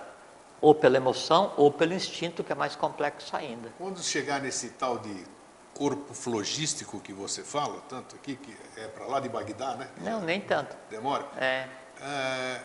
ou 0.60 0.74
pela 0.74 0.96
emoção 0.96 1.52
ou 1.56 1.70
pelo 1.70 1.92
instinto, 1.92 2.44
que 2.44 2.52
é 2.52 2.54
mais 2.54 2.76
complexo 2.76 3.34
ainda. 3.34 3.72
Quando 3.78 4.02
chegar 4.02 4.40
nesse 4.40 4.70
tal 4.70 4.98
de 4.98 5.24
corpo 5.82 6.14
flogístico 6.14 7.00
que 7.00 7.12
você 7.12 7.42
fala, 7.42 7.80
tanto 7.88 8.14
aqui, 8.14 8.36
que 8.36 8.56
é 8.76 8.86
para 8.86 9.04
lá 9.06 9.18
de 9.18 9.28
Bagdá, 9.28 9.74
né? 9.74 9.90
Não, 10.00 10.20
nem 10.20 10.40
tanto. 10.40 10.76
Demora? 10.88 11.26
É. 11.36 11.66
é 12.00 12.62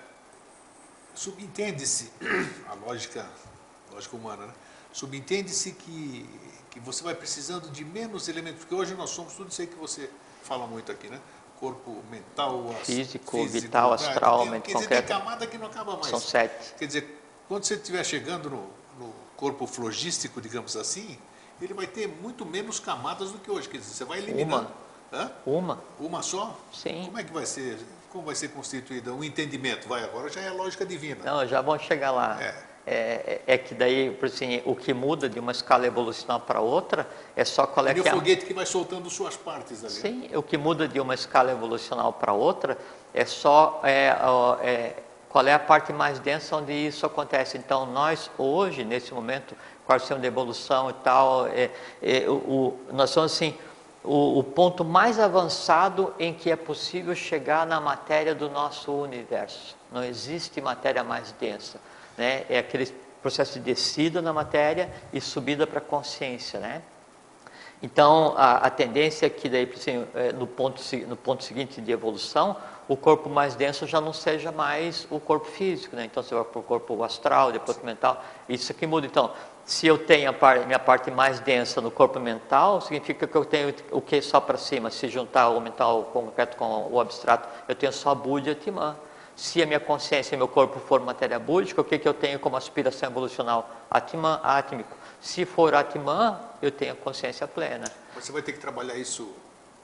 Subentende-se, 1.15 2.12
a 2.69 2.75
lógica, 2.75 3.27
lógica 3.91 4.15
humana, 4.15 4.45
né? 4.45 4.53
Subentende-se 4.93 5.71
que, 5.71 6.30
que 6.69 6.80
você 6.80 7.03
vai 7.03 7.15
precisando 7.15 7.71
de 7.71 7.84
menos 7.84 8.27
elementos, 8.27 8.60
porque 8.60 8.75
hoje 8.75 8.93
nós 8.93 9.10
somos 9.10 9.34
tudo 9.34 9.49
isso 9.49 9.62
aí 9.62 9.67
que 9.67 9.77
você 9.77 10.12
fala 10.43 10.67
muito 10.67 10.91
aqui, 10.91 11.10
né? 11.10 11.19
Corpo 11.60 12.03
mental, 12.12 12.71
físico, 12.84 13.32
físico 13.32 13.62
vital, 13.63 13.93
astral, 13.93 14.47
tem, 14.47 14.62
quer 14.62 14.73
dizer, 14.75 14.88
tem 14.89 15.01
camada 15.01 15.47
que 15.47 15.58
não 15.58 15.65
acaba 15.65 15.93
mais. 15.93 16.06
São 16.06 16.19
sete. 16.19 16.75
Quer 16.75 16.86
dizer, 16.86 17.19
quando 17.47 17.63
você 17.63 17.73
estiver 17.73 18.03
chegando 18.03 18.47
no, 18.47 18.69
no 18.99 19.12
corpo 19.36 19.65
flogístico, 19.65 20.39
digamos 20.39 20.77
assim, 20.77 21.17
ele 21.62 21.74
vai 21.74 21.88
ter 21.88 22.08
muito 22.08 22.46
menos 22.46 22.80
camadas 22.80 23.32
do 23.32 23.39
que 23.39 23.50
hoje. 23.50 23.67
Quer 23.67 23.78
dizer, 23.78 23.93
você 23.93 24.06
vai 24.06 24.20
eliminando. 24.20 24.67
Uma. 25.12 25.22
Hã? 25.22 25.32
Uma. 25.46 25.80
Uma 26.00 26.22
só? 26.22 26.58
Sim. 26.72 27.04
Como 27.06 27.20
é 27.20 27.24
que 27.24 27.34
vai 27.34 27.46
ser? 27.46 27.78
Como 28.10 28.26
vai 28.26 28.36
ser 28.36 28.50
constituído 28.50 29.13
o 29.13 29.17
um 29.20 29.24
entendimento? 29.24 29.88
Vai, 29.88 30.04
agora 30.04 30.30
já 30.30 30.41
é 30.41 30.50
lógica 30.50 30.86
divina. 30.86 31.24
Não, 31.24 31.48
já 31.48 31.62
vamos 31.62 31.84
chegar 31.84 32.12
lá. 32.12 32.41
É. 32.41 32.67
É, 32.89 33.41
é, 33.46 33.58
que 33.58 33.76
daí, 33.76 34.17
assim, 34.24 34.62
o 34.63 34.74
que 34.74 34.93
muda 34.93 35.28
de 35.28 35.38
uma 35.41 35.52
escala 35.52 35.86
evolucional 35.86 36.39
para 36.39 36.62
outra 36.62 37.06
é 37.36 37.43
só 37.43 37.67
qual 37.67 37.86
é, 37.86 37.93
que 37.93 38.00
é... 38.00 38.13
o 38.13 38.15
foguete 38.15 38.46
que 38.46 38.54
vai 38.54 38.65
soltando 38.65 39.10
suas 39.10 39.36
partes 39.36 39.84
ali. 39.84 39.93
Sim, 39.93 40.30
o 40.34 40.41
que 40.41 40.58
muda 40.58 40.88
de 40.88 40.98
uma 40.98 41.13
escala 41.13 41.52
evolucional 41.52 42.13
para 42.13 42.32
outra 42.32 42.78
é 43.13 43.26
só 43.26 43.82
é, 43.84 44.15
é, 44.62 44.93
qual 45.28 45.46
é 45.46 45.54
a 45.54 45.60
parte 45.60 45.91
mais 45.91 46.20
densa 46.20 46.56
onde 46.56 46.72
isso 46.72 47.06
acontece. 47.06 47.58
Então, 47.58 47.86
nós 47.86 48.32
hoje, 48.38 48.86
nesse 48.86 49.13
momento, 49.13 49.54
questão 49.95 50.19
de 50.19 50.28
evolução 50.28 50.89
e 50.89 50.93
tal, 50.93 51.47
é, 51.47 51.71
é, 52.02 52.30
o, 52.30 52.78
nós 52.91 53.10
somos 53.10 53.34
assim, 53.34 53.56
o, 54.04 54.39
o, 54.39 54.43
ponto 54.43 54.84
mais 54.86 55.19
avançado 55.19 56.13
em 56.19 56.34
que 56.34 56.50
é 56.50 56.56
possível 56.56 57.15
chegar 57.15 57.65
na 57.65 57.80
matéria 57.80 58.34
do 58.34 58.50
nosso 58.50 58.91
universo. 58.91 59.76
Não 59.91 60.04
existe 60.04 60.62
matéria 60.62 61.04
mais 61.04 61.32
densa. 61.34 61.80
Né? 62.17 62.45
É 62.50 62.60
aquele 62.60 62.86
processo 63.21 63.54
de 63.54 63.60
descida 63.60 64.21
na 64.21 64.32
matéria 64.32 64.91
e 65.12 65.19
subida 65.19 65.67
para 65.67 65.80
a 65.80 65.82
consciência. 65.82 66.60
Né? 66.60 66.82
Então, 67.82 68.34
a, 68.38 68.58
a, 68.58 68.69
tendência 68.69 69.28
é 69.28 69.30
que, 69.30 69.47
daí, 69.47 69.71
assim, 69.76 70.06
é, 70.15 70.32
no, 70.32 70.47
ponto, 70.47 70.82
no 71.08 71.15
ponto 71.15 71.43
seguinte 71.43 71.80
de 71.80 71.91
evolução, 71.91 72.56
o 72.88 72.97
corpo 72.97 73.30
mais 73.30 73.56
denso 73.56 73.86
já 73.86 74.02
não 74.02 74.13
seja 74.13 74.52
mais 74.52 75.06
o 75.12 75.19
corpo 75.19 75.45
físico, 75.45 75.95
né? 75.95 76.06
Então, 76.06 76.23
você 76.23 76.34
vai 76.34 76.43
para 76.43 76.60
o 76.60 76.63
corpo 76.63 77.04
astral, 77.04 77.52
depois 77.52 77.80
mental, 77.84 78.23
isso 78.47 78.71
aqui 78.71 78.88
muda. 78.88 79.06
Então, 79.06 79.32
se 79.67 79.86
eu 79.86 79.97
tenho 79.97 80.30
a 80.30 80.34
parte, 80.34 80.65
minha 80.65 80.80
parte 80.80 81.12
mais 81.12 81.41
densa 81.41 81.82
no 81.82 81.91
corpo 81.91 82.21
mental, 82.21 82.80
significa 82.80 83.27
que 83.27 83.36
eu 83.36 83.43
tenho 83.43 83.75
o 83.91 83.99
que 83.99 84.21
só 84.21 84.39
para 84.39 84.58
cima. 84.58 84.89
Se 84.89 85.10
juntar 85.10 85.49
o 85.49 85.60
mental 85.60 86.06
concreto 86.13 86.56
com 86.56 86.88
o 86.89 87.01
abstrato, 87.01 87.49
eu 87.67 87.75
tenho 87.75 87.91
só 87.91 88.15
Buddha 88.15 88.51
e 88.51 88.53
Atman. 88.53 88.95
Se 89.36 89.62
a 89.62 89.65
minha 89.65 89.80
consciência 89.82 90.36
e 90.36 90.38
meu 90.38 90.47
corpo 90.47 90.80
for 90.80 91.01
matéria 91.01 91.38
búdica, 91.38 91.82
o 91.82 91.84
que, 91.84 91.99
que 91.99 92.08
eu 92.08 92.13
tenho 92.13 92.39
como 92.39 92.56
aspiração 92.56 93.10
evolucional? 93.10 93.69
Atman, 93.91 94.39
átmico. 94.41 94.95
Se 95.19 95.43
for 95.43 95.75
Atman, 95.75 96.39
eu 96.62 96.71
tenho 96.71 96.95
consciência 96.95 97.45
plena. 97.45 97.91
Você 98.15 98.32
vai 98.32 98.41
ter 98.41 98.53
que 98.53 98.60
trabalhar 98.60 98.95
isso 98.95 99.30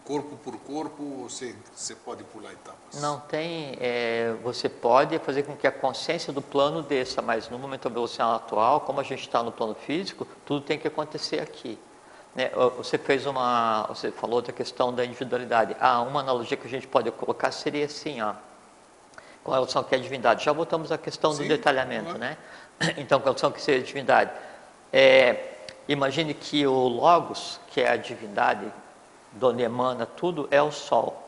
corpo 0.05 0.35
por 0.37 0.57
corpo, 0.57 1.03
você, 1.23 1.55
você 1.73 1.95
pode 1.95 2.23
pular 2.25 2.51
etapas? 2.51 3.01
Não 3.01 3.19
tem, 3.21 3.77
é, 3.79 4.35
você 4.43 4.67
pode 4.67 5.17
fazer 5.19 5.43
com 5.43 5.55
que 5.55 5.65
a 5.65 5.71
consciência 5.71 6.33
do 6.33 6.41
plano 6.41 6.83
desça, 6.83 7.21
mas 7.21 7.49
no 7.49 7.57
momento 7.57 7.87
evolucional 7.87 8.35
atual, 8.35 8.81
como 8.81 8.99
a 8.99 9.03
gente 9.03 9.21
está 9.21 9.41
no 9.41 9.51
plano 9.51 9.75
físico, 9.75 10.27
tudo 10.45 10.61
tem 10.61 10.77
que 10.77 10.87
acontecer 10.87 11.41
aqui. 11.41 11.79
Né? 12.35 12.49
Você 12.77 12.97
fez 12.97 13.25
uma, 13.25 13.85
você 13.87 14.11
falou 14.11 14.41
da 14.41 14.51
questão 14.51 14.93
da 14.93 15.05
individualidade. 15.05 15.75
Ah, 15.79 16.01
uma 16.01 16.19
analogia 16.19 16.57
que 16.57 16.67
a 16.67 16.69
gente 16.69 16.87
pode 16.87 17.09
colocar 17.11 17.51
seria 17.51 17.85
assim, 17.85 18.21
ó, 18.21 18.33
com 19.43 19.51
relação 19.51 19.81
ao 19.81 19.87
que 19.87 19.95
é 19.95 19.97
divindade. 19.97 20.43
Já 20.43 20.51
voltamos 20.51 20.91
à 20.91 20.97
questão 20.97 21.31
Sim, 21.31 21.43
do 21.43 21.49
detalhamento, 21.49 22.17
né? 22.17 22.37
Então, 22.97 23.19
com 23.19 23.25
relação 23.25 23.49
ao 23.49 23.53
que 23.53 23.61
seria 23.61 23.83
divindade. 23.83 24.31
É, 24.91 25.53
imagine 25.87 26.33
que 26.33 26.65
o 26.65 26.87
Logos, 26.87 27.59
que 27.67 27.79
é 27.79 27.89
a 27.89 27.95
divindade, 27.95 28.65
donde 29.33 29.63
emana 29.63 30.05
tudo 30.05 30.47
é 30.51 30.61
o 30.61 30.71
Sol, 30.71 31.21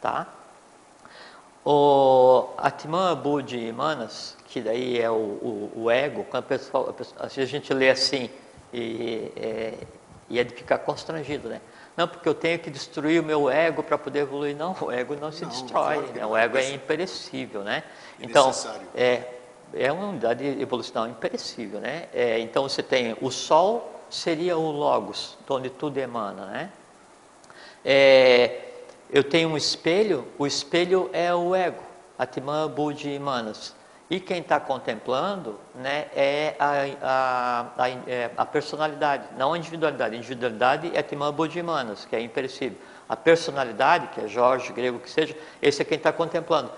tá? 0.00 0.26
O 1.64 2.48
Atman 2.56 3.14
Budi 3.16 3.70
Manas, 3.72 4.36
que 4.46 4.60
daí 4.60 4.98
é 4.98 5.10
o, 5.10 5.14
o, 5.14 5.72
o 5.76 5.90
ego, 5.90 6.24
quando 6.24 6.44
a 6.44 6.46
pessoa, 6.46 6.90
a 6.90 6.92
pessoa, 6.92 7.26
a 7.26 7.28
gente 7.28 7.72
lê 7.74 7.90
assim 7.90 8.30
e, 8.72 9.30
é, 9.36 9.74
e 10.28 10.38
é 10.38 10.44
de 10.44 10.54
ficar 10.54 10.78
constrangido, 10.78 11.48
né? 11.48 11.60
Não, 11.96 12.08
porque 12.08 12.26
eu 12.26 12.34
tenho 12.34 12.58
que 12.58 12.70
destruir 12.70 13.20
o 13.20 13.24
meu 13.24 13.50
ego 13.50 13.82
para 13.82 13.98
poder 13.98 14.20
evoluir. 14.20 14.56
Não, 14.56 14.74
o 14.80 14.90
ego 14.90 15.14
não 15.16 15.30
se 15.30 15.42
não, 15.42 15.50
destrói, 15.50 15.98
claro 15.98 16.12
né? 16.14 16.24
o 16.24 16.36
ego 16.36 16.56
é 16.56 16.72
imperecível, 16.72 17.62
né? 17.62 17.82
Então, 18.18 18.50
é, 18.94 19.24
é 19.74 19.92
uma 19.92 20.06
unidade 20.06 20.44
evolucional 20.44 21.08
imperecível, 21.10 21.78
né? 21.78 22.08
É, 22.14 22.38
então, 22.38 22.62
você 22.62 22.82
tem 22.82 23.14
o 23.20 23.30
Sol, 23.30 24.00
seria 24.08 24.56
o 24.56 24.70
Logos, 24.70 25.36
onde 25.48 25.68
tudo 25.68 25.98
emana, 25.98 26.46
né? 26.46 26.70
É, 27.84 28.60
eu 29.10 29.24
tenho 29.24 29.48
um 29.48 29.56
espelho, 29.56 30.26
o 30.38 30.46
espelho 30.46 31.10
é 31.12 31.34
o 31.34 31.54
ego, 31.54 31.82
Atman 32.18 32.68
Buddhi 32.68 33.18
Manas. 33.18 33.74
E 34.08 34.18
quem 34.18 34.40
está 34.40 34.58
contemplando 34.58 35.58
né, 35.72 36.06
é 36.14 36.56
a, 36.58 36.72
a, 37.00 37.84
a, 37.84 37.88
é 38.08 38.30
a, 38.36 38.44
personalidade, 38.44 39.24
não 39.38 39.52
a 39.52 39.58
individualidade. 39.58 40.16
A 40.16 40.18
individualidade 40.18 40.90
é 40.94 40.98
Atman 40.98 41.32
Buddhi 41.32 41.62
Manas, 41.62 42.04
que 42.04 42.16
é 42.16 42.20
imperecível. 42.20 42.76
A 43.08 43.16
personalidade, 43.16 44.08
que 44.08 44.20
é 44.20 44.26
Jorge, 44.26 44.72
grego, 44.72 44.98
que 44.98 45.08
seja, 45.08 45.36
esse 45.62 45.80
é 45.80 45.84
quem 45.84 45.96
está 45.96 46.12
contemplando. 46.12 46.72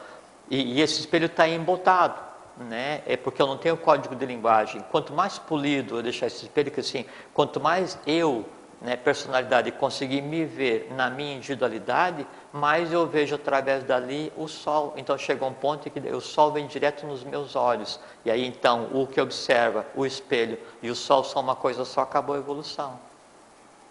E, 0.51 0.75
e 0.75 0.81
esse 0.83 1.01
espelho 1.01 1.25
está 1.25 1.49
embotado, 1.49 2.21
né? 2.59 3.01
É 3.07 3.17
porque 3.17 3.41
eu 3.41 3.47
não 3.47 3.57
tenho 3.57 3.79
código 3.79 4.15
de 4.15 4.27
linguagem. 4.27 4.85
Quanto 4.91 5.15
mais 5.15 5.39
polido 5.39 5.97
eu 5.97 6.03
deixar 6.03 6.27
esse 6.27 6.45
espelho, 6.45 6.71
que 6.71 6.81
assim, 6.81 7.07
quanto 7.33 7.59
mais 7.59 7.99
eu 8.07 8.45
né, 8.83 8.97
personalidade 8.97 9.69
e 9.69 9.73
conseguir 9.73 10.21
me 10.21 10.45
ver 10.45 10.93
na 10.93 11.09
minha 11.09 11.37
individualidade, 11.37 12.27
mais 12.53 12.93
eu 12.93 13.07
vejo 13.07 13.37
através 13.37 13.85
dali 13.85 14.33
o 14.37 14.49
sol. 14.49 14.93
Então 14.97 15.17
chega 15.17 15.45
um 15.45 15.53
ponto 15.53 15.89
em 15.89 15.91
que 15.91 16.01
o 16.09 16.21
sol 16.21 16.51
vem 16.53 16.67
direto 16.67 17.07
nos 17.07 17.23
meus 17.23 17.55
olhos. 17.55 18.01
E 18.25 18.31
aí 18.31 18.45
então 18.45 18.89
o 18.93 19.07
que 19.07 19.21
observa, 19.21 19.87
o 19.95 20.05
espelho 20.05 20.59
e 20.83 20.91
o 20.91 20.97
sol 20.97 21.23
são 21.23 21.41
uma 21.41 21.55
coisa 21.55 21.85
só, 21.85 22.01
acabou 22.03 22.35
a 22.35 22.39
evolução. 22.39 22.99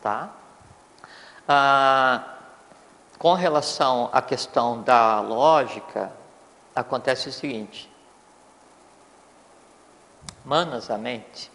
Tá? 0.01 0.29
Ah, 1.47 2.23
Com 3.17 3.33
relação 3.33 4.09
à 4.11 4.21
questão 4.21 4.81
da 4.81 5.21
lógica, 5.21 6.11
acontece 6.75 7.29
o 7.29 7.31
seguinte: 7.31 7.91
manas, 10.43 10.89
a 10.89 10.97
mente, 10.97 11.50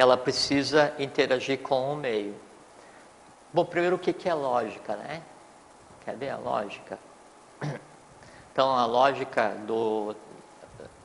ela 0.00 0.16
precisa 0.16 0.94
interagir 0.98 1.58
com 1.58 1.92
o 1.92 1.94
meio. 1.94 2.34
Bom, 3.52 3.66
primeiro 3.66 3.96
o 3.96 3.98
que 3.98 4.26
é 4.26 4.32
lógica, 4.32 4.96
né? 4.96 5.20
Quer 6.02 6.16
ver 6.16 6.30
a 6.30 6.38
lógica? 6.38 6.98
Então, 8.50 8.74
a 8.74 8.86
lógica 8.86 9.50
do, 9.66 10.16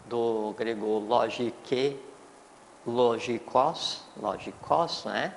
do 0.05 0.55
grego 0.57 0.99
logike, 0.99 1.99
logikos, 2.87 4.01
logikos, 4.15 5.03
né? 5.03 5.35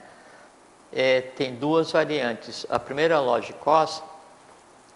É, 0.93 1.21
tem 1.21 1.57
duas 1.57 1.91
variantes. 1.91 2.65
A 2.71 2.79
primeira, 2.79 3.21
logikos, 3.21 4.03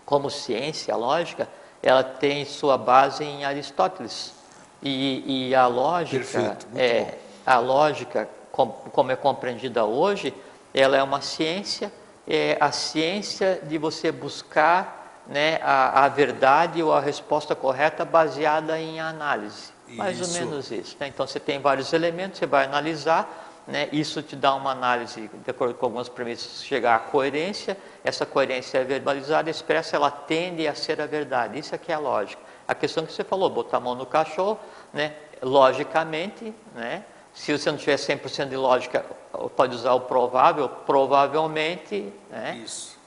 como 0.07 0.31
ciência 0.31 0.95
lógica, 0.95 1.49
ela 1.83 2.05
tem 2.05 2.45
sua 2.45 2.79
base 2.79 3.25
em 3.25 3.45
Aristóteles. 3.45 4.33
E, 4.81 5.49
e 5.49 5.55
a 5.55 5.67
lógica, 5.67 6.19
Perfeito, 6.19 6.67
é, 6.77 7.01
bom. 7.03 7.19
a 7.45 7.59
lógica, 7.59 8.29
como 8.53 9.11
é 9.11 9.17
compreendida 9.17 9.85
hoje, 9.85 10.35
ela 10.75 10.97
é 10.97 11.03
uma 11.03 11.21
ciência, 11.21 11.93
é 12.29 12.57
a 12.61 12.71
ciência 12.71 13.61
de 13.63 13.79
você 13.79 14.13
buscar 14.13 15.23
né, 15.27 15.59
a, 15.63 16.05
a 16.05 16.09
verdade 16.09 16.83
ou 16.83 16.93
a 16.93 17.01
resposta 17.01 17.55
correta 17.55 18.05
baseada 18.05 18.79
em 18.79 19.01
análise. 19.01 19.73
Mais 19.89 20.19
Isso. 20.19 20.39
ou 20.39 20.47
menos 20.47 20.71
isso. 20.71 20.97
né? 20.99 21.09
Então 21.09 21.27
você 21.27 21.39
tem 21.39 21.59
vários 21.59 21.93
elementos, 21.93 22.39
você 22.39 22.47
vai 22.47 22.65
analisar, 22.65 23.63
né? 23.67 23.89
isso 23.93 24.23
te 24.23 24.35
dá 24.35 24.55
uma 24.55 24.71
análise, 24.71 25.29
de 25.29 25.51
acordo 25.51 25.75
com 25.75 25.87
algumas 25.87 26.09
premissas, 26.09 26.65
chegar 26.65 26.97
à 26.97 26.99
coerência, 26.99 27.77
essa 28.03 28.25
coerência 28.25 28.79
é 28.79 28.85
verbalizada, 28.85 29.51
expressa, 29.51 29.97
ela 29.97 30.11
tende 30.11 30.67
a 30.67 30.75
ser 30.75 31.01
a 31.01 31.07
verdade. 31.07 31.59
Isso 31.59 31.75
aqui 31.75 31.93
é 31.93 31.95
a 31.95 31.99
lógica. 31.99 32.41
A 32.67 32.75
questão 32.75 33.05
que 33.05 33.13
você 33.13 33.23
falou, 33.23 33.51
botar 33.51 33.77
a 33.77 33.81
mão 33.81 33.95
no 33.95 34.07
cachorro, 34.07 34.59
né? 34.95 35.15
logicamente, 35.43 36.55
né? 36.75 37.05
Se 37.35 37.57
você 37.57 37.71
não 37.71 37.79
tiver 37.79 37.97
100% 37.97 38.49
de 38.49 38.57
lógica, 38.57 39.05
pode 39.57 39.75
usar 39.75 39.95
o 39.95 40.01
provável, 40.01 40.69
provavelmente, 40.69 42.13
né? 42.31 42.61
Isso. 42.63 43.01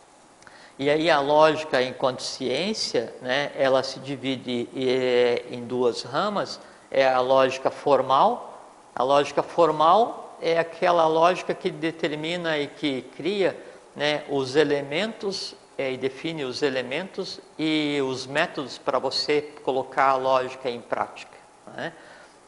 E 0.78 0.90
aí 0.90 1.10
a 1.10 1.22
lógica 1.22 1.82
enquanto 1.82 2.22
ciência, 2.22 3.14
né, 3.22 3.52
ela 3.56 3.82
se 3.82 3.98
divide 4.00 4.68
eh, 4.76 5.46
em 5.50 5.64
duas 5.66 6.04
ramas, 6.04 6.60
é 6.92 7.08
a 7.08 7.22
lógica 7.22 7.72
formal. 7.72 8.60
A 8.94 9.02
lógica 9.02 9.42
formal 9.42 10.38
é 10.42 10.60
aquela 10.60 11.08
lógica 11.08 11.54
que 11.54 11.70
determina 11.70 12.58
e 12.58 12.68
que 12.68 13.04
cria 13.16 13.58
né, 13.96 14.26
os 14.30 14.58
elementos 14.58 15.56
eh, 15.78 15.94
e 15.94 15.98
define 15.98 16.44
os 16.44 16.62
elementos 16.62 17.40
e 17.58 18.02
os 18.02 18.28
métodos 18.28 18.78
para 18.78 19.00
você 19.00 19.42
colocar 19.64 20.10
a 20.10 20.16
lógica 20.18 20.70
em 20.70 20.82
prática. 20.82 21.38
né? 21.74 21.94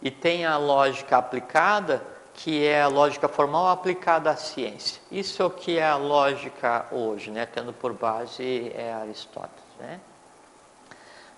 E 0.01 0.11
tem 0.11 0.45
a 0.45 0.57
lógica 0.57 1.17
aplicada, 1.17 2.03
que 2.33 2.65
é 2.65 2.83
a 2.83 2.87
lógica 2.87 3.27
formal 3.27 3.67
aplicada 3.67 4.29
à 4.29 4.35
ciência. 4.35 5.01
Isso 5.11 5.41
é 5.41 5.45
o 5.45 5.49
que 5.49 5.79
é 5.79 5.87
a 5.87 5.95
lógica 5.95 6.85
hoje, 6.91 7.31
né? 7.31 7.45
tendo 7.47 7.73
por 7.73 7.93
base 7.93 8.71
é 8.75 8.93
Aristóteles. 8.93 9.65
Né? 9.79 9.99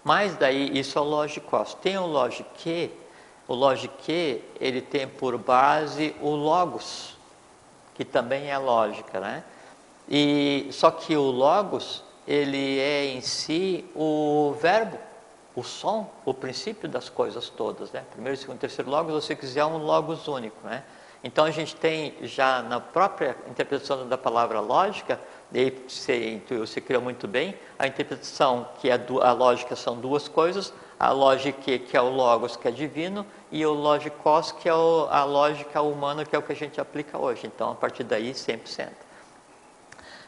Mas 0.03 0.35
daí, 0.35 0.77
isso 0.77 0.97
é 0.97 1.01
o 1.01 1.05
logikos. 1.05 1.73
Tem 1.75 1.97
o 1.97 2.05
logique, 2.05 2.91
o 3.47 3.53
logique, 3.53 4.43
ele 4.59 4.81
tem 4.81 5.07
por 5.07 5.37
base 5.37 6.15
o 6.21 6.29
logos, 6.31 7.17
que 7.95 8.03
também 8.03 8.49
é 8.49 8.57
lógica, 8.57 9.19
né? 9.19 9.43
E, 10.07 10.67
só 10.71 10.89
que 10.89 11.15
o 11.15 11.29
logos, 11.29 12.03
ele 12.27 12.79
é 12.79 13.05
em 13.05 13.21
si 13.21 13.85
o 13.95 14.55
verbo, 14.59 14.97
o 15.59 15.63
som, 15.63 16.09
o 16.25 16.33
princípio 16.33 16.87
das 16.87 17.09
coisas 17.09 17.49
todas, 17.49 17.91
né? 17.91 18.03
Primeiro, 18.11 18.37
segundo, 18.37 18.57
terceiro 18.57 18.89
logos, 18.89 19.13
ou 19.13 19.21
se 19.21 19.35
quiser, 19.35 19.65
um 19.65 19.77
logos 19.77 20.27
único, 20.27 20.65
né? 20.65 20.83
Então 21.21 21.43
a 21.43 21.51
gente 21.51 21.75
tem 21.75 22.15
já 22.21 22.61
na 22.61 22.79
própria 22.79 23.35
interpretação 23.49 24.07
da 24.07 24.17
palavra 24.17 24.61
lógica, 24.61 25.19
e 25.53 25.71
você 25.85 26.41
você 26.49 26.79
criou 26.79 27.01
muito 27.01 27.27
bem, 27.27 27.55
a 27.77 27.85
interpretação 27.87 28.69
que 28.79 28.89
é 28.89 28.93
a 29.21 29.31
lógica 29.33 29.75
são 29.75 29.97
duas 29.97 30.29
coisas, 30.29 30.73
a 30.97 31.11
lógica 31.11 31.77
que 31.77 31.97
é 31.97 32.01
o 32.01 32.09
logos, 32.09 32.55
que 32.55 32.67
é 32.67 32.71
divino, 32.71 33.25
e 33.51 33.65
o 33.65 33.73
logikos, 33.73 34.53
que 34.53 34.69
é 34.69 34.71
a 34.71 35.23
lógica 35.25 35.81
humana, 35.81 36.25
que 36.25 36.35
é 36.35 36.39
o 36.39 36.41
que 36.41 36.53
a 36.53 36.55
gente 36.55 36.79
aplica 36.79 37.17
hoje. 37.17 37.47
Então, 37.47 37.71
a 37.71 37.75
partir 37.75 38.03
daí, 38.03 38.31
100%. 38.31 38.89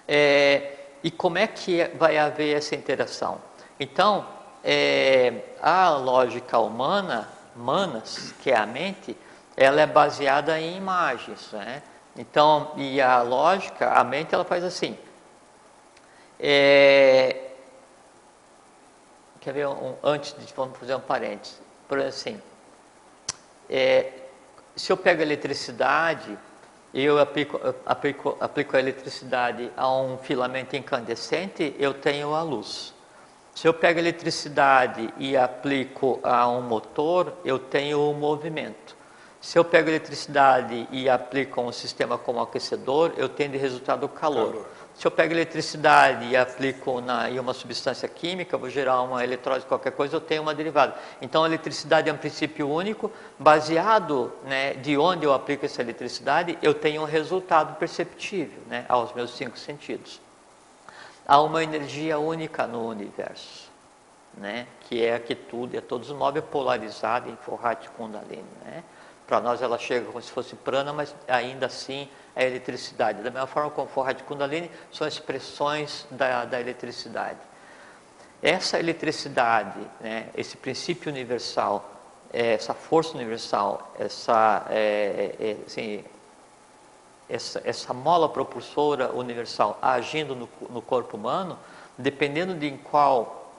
É, 0.07 0.75
e 1.03 1.09
como 1.09 1.37
é 1.37 1.47
que 1.47 1.85
vai 1.97 2.17
haver 2.17 2.57
essa 2.57 2.75
interação? 2.75 3.39
Então, 3.79 4.25
é, 4.63 5.41
a 5.61 5.89
lógica 5.91 6.59
humana, 6.59 7.27
manas, 7.55 8.33
que 8.41 8.51
é 8.51 8.57
a 8.57 8.65
mente, 8.65 9.17
ela 9.55 9.81
é 9.81 9.87
baseada 9.87 10.59
em 10.59 10.77
imagens, 10.77 11.51
né? 11.51 11.83
Então, 12.15 12.73
e 12.75 12.99
a 12.99 13.21
lógica, 13.21 13.91
a 13.91 14.03
mente, 14.03 14.33
ela 14.33 14.43
faz 14.43 14.63
assim. 14.63 14.97
É, 16.39 17.51
quer 19.39 19.53
ver 19.53 19.67
um, 19.67 19.95
antes 20.03 20.35
de 20.37 20.53
vamos 20.53 20.77
fazer 20.77 20.95
um 20.95 20.99
parênteses? 20.99 21.61
Por 21.87 21.99
exemplo, 21.99 22.17
assim, 22.17 22.41
é, 23.69 24.11
se 24.75 24.91
eu 24.91 24.97
pego 24.97 25.21
eletricidade 25.21 26.37
e 26.93 27.03
eu 27.03 27.19
aplico, 27.19 27.59
aplico, 27.85 28.37
aplico 28.39 28.75
a 28.75 28.79
eletricidade 28.79 29.71
a 29.77 29.89
um 29.89 30.17
filamento 30.17 30.75
incandescente, 30.75 31.75
eu 31.79 31.93
tenho 31.93 32.33
a 32.33 32.41
luz. 32.41 32.93
Se 33.53 33.67
eu 33.67 33.73
pego 33.73 33.99
eletricidade 33.99 35.13
e 35.17 35.35
aplico 35.35 36.19
a 36.23 36.47
um 36.47 36.61
motor, 36.61 37.33
eu 37.43 37.59
tenho 37.59 38.09
o 38.09 38.13
movimento. 38.13 38.95
Se 39.41 39.57
eu 39.57 39.65
pego 39.65 39.89
eletricidade 39.89 40.87
e 40.91 41.09
aplico 41.09 41.59
a 41.59 41.63
um 41.63 41.71
sistema 41.71 42.17
como 42.17 42.39
aquecedor, 42.39 43.13
eu 43.17 43.27
tenho 43.27 43.51
de 43.51 43.57
resultado 43.57 44.07
calor. 44.07 44.51
Calor. 44.51 44.67
Se 44.93 45.07
eu 45.07 45.11
pego 45.11 45.33
eletricidade 45.33 46.27
e 46.27 46.37
aplico 46.37 47.01
na, 47.01 47.29
em 47.29 47.39
uma 47.39 47.53
substância 47.53 48.07
química, 48.07 48.57
vou 48.57 48.69
gerar 48.69 49.01
uma 49.01 49.23
eletrólise, 49.23 49.65
qualquer 49.65 49.91
coisa, 49.93 50.15
eu 50.15 50.21
tenho 50.21 50.43
uma 50.43 50.53
derivada. 50.53 50.95
Então, 51.21 51.43
a 51.43 51.47
eletricidade 51.47 52.07
é 52.07 52.13
um 52.13 52.17
princípio 52.17 52.69
único, 52.69 53.11
baseado 53.39 54.31
né, 54.43 54.75
de 54.75 54.95
onde 54.97 55.25
eu 55.25 55.33
aplico 55.33 55.65
essa 55.65 55.81
eletricidade, 55.81 56.57
eu 56.61 56.73
tenho 56.73 57.01
um 57.01 57.05
resultado 57.05 57.77
perceptível 57.77 58.61
né, 58.67 58.85
aos 58.87 59.11
meus 59.13 59.31
cinco 59.35 59.57
sentidos. 59.57 60.21
Há 61.27 61.41
uma 61.41 61.63
energia 61.63 62.19
única 62.19 62.65
no 62.67 62.87
universo, 62.87 63.69
né, 64.33 64.67
que 64.81 65.03
é 65.03 65.15
a 65.15 65.19
que 65.19 65.35
tudo, 65.35 65.77
é 65.77 65.81
todos 65.81 66.09
móvel 66.11 66.43
polarizado 66.43 67.29
em 67.29 67.35
Forrat 67.35 67.87
Kundalini. 67.89 68.45
Né? 68.65 68.83
Para 69.27 69.39
nós 69.39 69.61
ela 69.61 69.77
chega 69.77 70.05
como 70.05 70.21
se 70.21 70.31
fosse 70.31 70.55
prana, 70.55 70.91
mas 70.91 71.15
ainda 71.27 71.67
assim 71.67 72.09
é 72.35 72.45
eletricidade. 72.45 73.21
Da 73.21 73.31
mesma 73.31 73.47
forma 73.47 73.69
como 73.69 73.87
Forrat 73.87 74.21
Kundalini 74.23 74.69
são 74.91 75.07
expressões 75.07 76.05
da, 76.11 76.45
da 76.45 76.59
eletricidade. 76.59 77.39
Essa 78.41 78.79
eletricidade, 78.79 79.79
né, 79.99 80.29
esse 80.35 80.57
princípio 80.57 81.11
universal, 81.11 81.91
eh, 82.33 82.53
essa 82.53 82.73
força 82.73 83.15
universal, 83.15 83.93
essa, 83.99 84.65
eh, 84.69 85.35
eh, 85.39 85.57
assim, 85.65 86.03
essa, 87.31 87.61
essa 87.63 87.93
mola 87.93 88.27
propulsora 88.27 89.11
universal 89.11 89.79
agindo 89.81 90.35
no, 90.35 90.49
no 90.69 90.81
corpo 90.81 91.15
humano, 91.15 91.57
dependendo 91.97 92.53
de 92.53 92.67
em 92.67 92.77
qual 92.77 93.53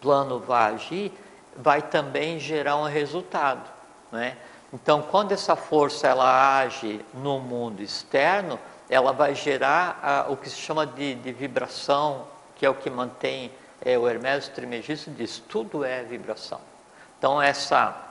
plano 0.00 0.38
vai 0.38 0.74
agir, 0.74 1.12
vai 1.56 1.80
também 1.80 2.38
gerar 2.38 2.76
um 2.76 2.84
resultado. 2.84 3.68
Né? 4.12 4.36
Então, 4.72 5.02
quando 5.02 5.32
essa 5.32 5.56
força 5.56 6.08
ela 6.08 6.58
age 6.58 7.04
no 7.14 7.40
mundo 7.40 7.80
externo, 7.80 8.58
ela 8.88 9.12
vai 9.12 9.34
gerar 9.34 9.98
ah, 10.02 10.26
o 10.28 10.36
que 10.36 10.50
se 10.50 10.56
chama 10.56 10.86
de, 10.86 11.14
de 11.14 11.32
vibração, 11.32 12.26
que 12.54 12.66
é 12.66 12.70
o 12.70 12.74
que 12.74 12.90
mantém 12.90 13.50
é, 13.80 13.98
o 13.98 14.08
Hermes 14.08 14.48
Trismegisto 14.48 15.10
diz, 15.10 15.38
tudo 15.48 15.84
é 15.84 16.02
vibração. 16.02 16.60
Então, 17.18 17.40
essa 17.40 18.03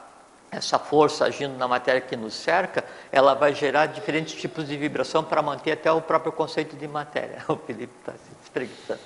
essa 0.58 0.78
força 0.78 1.26
agindo 1.26 1.58
na 1.58 1.68
matéria 1.68 2.00
que 2.00 2.16
nos 2.16 2.34
cerca, 2.34 2.84
ela 3.12 3.34
vai 3.34 3.54
gerar 3.54 3.88
diferentes 3.88 4.34
tipos 4.40 4.68
de 4.68 4.78
vibração 4.78 5.24
para 5.24 5.42
manter 5.42 5.72
até 5.72 5.92
o 5.92 6.02
próprio 6.02 6.32
conceito 6.32 6.76
de 6.76 6.88
matéria. 6.88 7.44
O 7.50 7.56
Felipe 7.58 7.94
está 8.00 8.14
se 8.14 8.32
espreguiçando. 8.44 9.00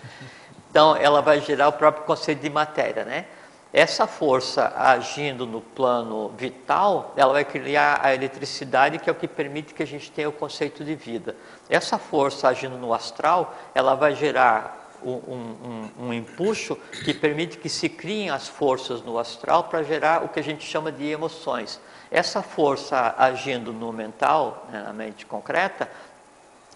Então, 0.69 0.95
ela 0.95 1.21
vai 1.21 1.39
gerar 1.41 1.69
o 1.69 1.73
próprio 1.73 2.05
conceito 2.05 2.41
de 2.41 2.49
matéria, 2.49 3.03
né? 3.03 3.25
Essa 3.73 4.07
força 4.07 4.73
agindo 4.75 5.45
no 5.45 5.59
plano 5.61 6.29
vital, 6.29 7.13
ela 7.17 7.33
vai 7.33 7.43
criar 7.43 7.99
a 8.01 8.13
eletricidade, 8.13 8.97
que 8.97 9.09
é 9.09 9.11
o 9.11 9.15
que 9.15 9.27
permite 9.27 9.73
que 9.73 9.83
a 9.83 9.87
gente 9.87 10.09
tenha 10.11 10.29
o 10.29 10.31
conceito 10.31 10.83
de 10.83 10.95
vida. 10.95 11.35
Essa 11.69 11.97
força 11.97 12.47
agindo 12.47 12.77
no 12.77 12.93
astral, 12.93 13.53
ela 13.75 13.93
vai 13.93 14.15
gerar 14.15 14.86
um, 15.03 15.11
um, 15.11 15.89
um, 15.99 16.13
empuxo 16.13 16.75
que 17.03 17.13
permite 17.13 17.57
que 17.57 17.69
se 17.69 17.89
criem 17.89 18.29
as 18.29 18.47
forças 18.47 19.01
no 19.01 19.17
astral 19.17 19.65
para 19.65 19.83
gerar 19.83 20.23
o 20.23 20.29
que 20.29 20.39
a 20.39 20.43
gente 20.43 20.65
chama 20.65 20.91
de 20.91 21.05
emoções. 21.05 21.79
Essa 22.09 22.41
força 22.41 23.15
agindo 23.17 23.73
no 23.73 23.91
mental, 23.91 24.65
né, 24.71 24.83
na 24.83 24.93
mente 24.93 25.25
concreta, 25.25 25.89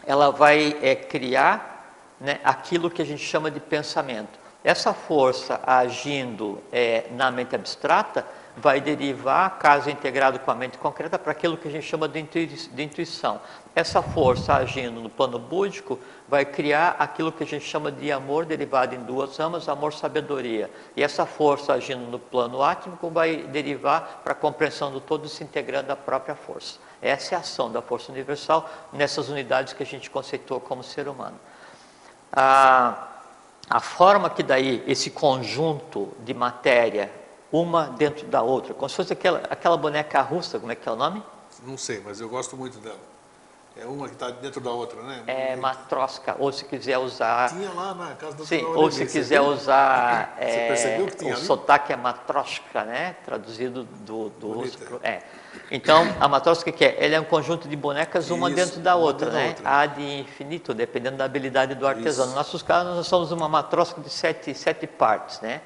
ela 0.05 0.31
vai 0.31 0.77
é, 0.81 0.95
criar 0.95 1.95
né, 2.19 2.39
aquilo 2.43 2.89
que 2.89 3.01
a 3.01 3.05
gente 3.05 3.23
chama 3.23 3.49
de 3.49 3.59
pensamento. 3.59 4.40
Essa 4.63 4.93
força 4.93 5.59
agindo 5.65 6.61
é, 6.71 7.05
na 7.11 7.31
mente 7.31 7.55
abstrata 7.55 8.25
vai 8.55 8.81
derivar, 8.81 9.57
caso 9.57 9.89
integrado 9.89 10.37
com 10.39 10.51
a 10.51 10.55
mente 10.55 10.77
concreta, 10.77 11.17
para 11.17 11.31
aquilo 11.31 11.57
que 11.57 11.67
a 11.67 11.71
gente 11.71 11.87
chama 11.87 12.07
de, 12.07 12.19
intuição. 12.77 13.39
Essa 13.73 14.01
força 14.01 14.53
agindo 14.53 14.99
no 14.99 15.09
plano 15.09 15.39
búdico 15.39 15.97
vai 16.27 16.45
criar 16.45 16.95
aquilo 16.99 17.31
que 17.31 17.43
a 17.43 17.47
gente 17.47 17.65
chama 17.65 17.91
de 17.91 18.11
amor 18.11 18.45
derivado 18.45 18.93
em 18.93 18.99
duas 18.99 19.39
amas, 19.39 19.69
amor-sabedoria. 19.69 20.69
E 20.95 21.01
essa 21.01 21.25
força 21.25 21.73
agindo 21.73 22.05
no 22.11 22.19
plano 22.19 22.61
átmico 22.61 23.09
vai 23.09 23.37
derivar 23.37 24.21
para 24.23 24.33
a 24.33 24.35
compreensão 24.35 24.91
do 24.91 24.99
todo 24.99 25.27
se 25.27 25.43
integrando 25.43 25.91
à 25.91 25.95
própria 25.95 26.35
força. 26.35 26.77
Essa 27.01 27.35
é 27.35 27.37
a 27.37 27.41
ação 27.41 27.71
da 27.71 27.81
força 27.81 28.11
universal 28.11 28.69
nessas 28.93 29.29
unidades 29.29 29.73
que 29.73 29.81
a 29.81 29.85
gente 29.85 30.09
conceitou 30.09 30.59
como 30.59 30.83
ser 30.83 31.07
humano. 31.07 31.39
A, 32.31 33.07
a 33.71 33.79
forma 33.79 34.29
que 34.29 34.43
daí 34.43 34.83
esse 34.85 35.09
conjunto 35.09 36.09
de 36.25 36.33
matéria, 36.33 37.09
uma 37.49 37.87
dentro 37.87 38.27
da 38.27 38.41
outra, 38.41 38.73
como 38.73 38.89
se 38.89 38.97
fosse 38.97 39.13
aquela, 39.13 39.39
aquela 39.49 39.77
boneca 39.77 40.21
russa, 40.21 40.59
como 40.59 40.73
é 40.73 40.75
que 40.75 40.87
é 40.87 40.91
o 40.91 40.95
nome? 40.97 41.23
Não 41.65 41.77
sei, 41.77 42.01
mas 42.03 42.19
eu 42.19 42.27
gosto 42.27 42.57
muito 42.57 42.79
dela. 42.79 42.99
É 43.77 43.85
uma 43.85 44.07
que 44.07 44.13
está 44.13 44.29
dentro 44.29 44.59
da 44.59 44.69
outra, 44.69 45.01
né? 45.01 45.23
É 45.25 45.55
matrosca, 45.55 46.35
ou 46.37 46.51
se 46.51 46.65
quiser 46.65 46.97
usar. 46.97 47.49
Tinha 47.49 47.71
lá 47.71 47.93
na 47.95 48.15
casa 48.15 48.37
da 48.37 48.45
Sim, 48.45 48.63
ou 48.65 48.91
se 48.91 49.05
quiser 49.05 49.41
viu? 49.41 49.49
usar. 49.49 50.35
Você 50.37 50.43
é, 50.43 50.67
percebeu 50.67 51.07
que 51.07 51.17
tinha 51.17 51.33
O 51.33 51.37
ali? 51.37 51.45
sotaque 51.45 51.93
é 51.93 51.95
matrosca, 51.95 52.83
né? 52.83 53.15
Traduzido 53.23 53.83
do, 53.83 54.29
do 54.29 54.51
russo. 54.51 54.77
Pro, 54.77 54.99
é. 55.01 55.21
Então, 55.71 56.03
a 56.19 56.27
matrosca 56.27 56.69
que 56.69 56.83
é? 56.83 56.97
Ele 56.99 57.15
é 57.15 57.19
um 57.21 57.23
conjunto 57.25 57.67
de 57.69 57.75
bonecas, 57.77 58.29
uma 58.29 58.49
Isso, 58.49 58.55
dentro 58.57 58.79
da 58.81 58.95
outra, 58.95 59.31
né? 59.31 59.47
Outra. 59.49 59.69
Há 59.69 59.85
de 59.85 60.19
infinito, 60.19 60.73
dependendo 60.73 61.15
da 61.17 61.23
habilidade 61.23 61.73
do 61.73 61.87
artesão. 61.87 62.25
Isso. 62.25 62.33
No 62.33 62.37
nosso 62.37 62.63
caso, 62.65 62.89
nós 62.93 63.07
somos 63.07 63.31
uma 63.31 63.47
matrosca 63.47 64.01
de 64.01 64.09
sete, 64.09 64.53
sete 64.53 64.85
partes, 64.85 65.39
né? 65.39 65.61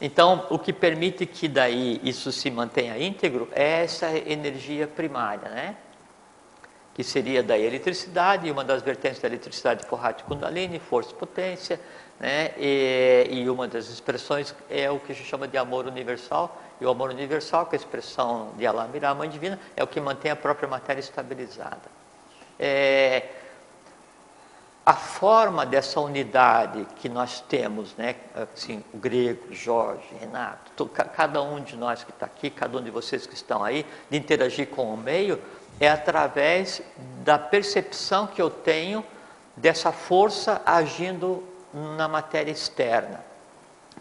Então, 0.00 0.46
o 0.50 0.58
que 0.58 0.72
permite 0.72 1.24
que 1.26 1.46
daí 1.46 2.00
isso 2.02 2.32
se 2.32 2.50
mantenha 2.50 2.98
íntegro 2.98 3.48
é 3.52 3.84
essa 3.84 4.10
energia 4.10 4.88
primária, 4.88 5.48
né? 5.48 5.76
Que 6.94 7.02
seria 7.02 7.42
da 7.42 7.58
eletricidade, 7.58 8.50
uma 8.50 8.64
das 8.64 8.80
vertentes 8.80 9.20
da 9.20 9.28
eletricidade 9.28 9.84
Forrat 9.86 10.22
Kundalini, 10.22 10.78
força 10.78 11.10
e 11.10 11.14
potência, 11.14 11.80
né? 12.20 12.52
E, 12.56 13.28
e, 13.30 13.50
uma 13.50 13.66
das 13.66 13.88
expressões 13.88 14.54
é 14.70 14.88
o 14.88 15.00
que 15.00 15.12
gente 15.12 15.28
chama 15.28 15.48
de 15.48 15.58
amor 15.58 15.86
universal, 15.86 16.60
e 16.80 16.84
o 16.86 16.90
amor 16.90 17.10
universal, 17.10 17.66
que 17.66 17.74
é 17.74 17.78
a 17.78 17.80
expressão 17.80 18.52
de 18.56 18.66
Alamira, 18.66 19.10
a 19.10 19.14
mãe 19.14 19.28
divina, 19.28 19.58
é 19.76 19.82
o 19.82 19.86
que 19.86 20.00
mantém 20.00 20.30
a 20.30 20.36
própria 20.36 20.68
matéria 20.68 21.00
estabilizada. 21.00 21.82
É, 22.58 23.28
a 24.86 24.92
forma 24.92 25.64
dessa 25.64 25.98
unidade 25.98 26.86
que 26.96 27.08
nós 27.08 27.40
temos, 27.40 27.96
né, 27.96 28.16
assim, 28.54 28.84
o 28.92 28.98
grego, 28.98 29.52
Jorge, 29.52 30.06
Renato, 30.20 30.86
cada 30.86 31.42
um 31.42 31.60
de 31.60 31.74
nós 31.74 32.04
que 32.04 32.10
está 32.10 32.26
aqui, 32.26 32.50
cada 32.50 32.76
um 32.78 32.82
de 32.82 32.90
vocês 32.90 33.26
que 33.26 33.34
estão 33.34 33.64
aí, 33.64 33.86
de 34.10 34.18
interagir 34.18 34.68
com 34.68 34.92
o 34.92 34.96
meio, 34.96 35.40
é 35.80 35.88
através 35.88 36.82
da 37.24 37.38
percepção 37.38 38.26
que 38.26 38.40
eu 38.40 38.50
tenho 38.50 39.04
dessa 39.56 39.92
força 39.92 40.62
agindo 40.64 41.42
na 41.72 42.06
matéria 42.06 42.50
externa, 42.50 43.20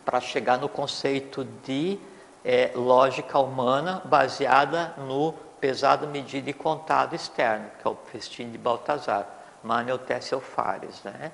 para 0.05 0.19
chegar 0.19 0.57
no 0.57 0.69
conceito 0.69 1.45
de 1.63 1.99
é, 2.43 2.71
lógica 2.75 3.39
humana 3.39 4.01
baseada 4.05 4.93
no 4.97 5.33
pesado, 5.59 6.07
medido 6.07 6.49
e 6.49 6.53
contado 6.53 7.15
externo, 7.15 7.67
que 7.81 7.87
é 7.87 7.91
o 7.91 7.95
festim 8.11 8.51
de 8.51 8.57
Baltazar, 8.57 9.25
Manuel 9.63 9.97
Tessel 9.97 10.41
Fares, 10.41 11.01
né? 11.03 11.31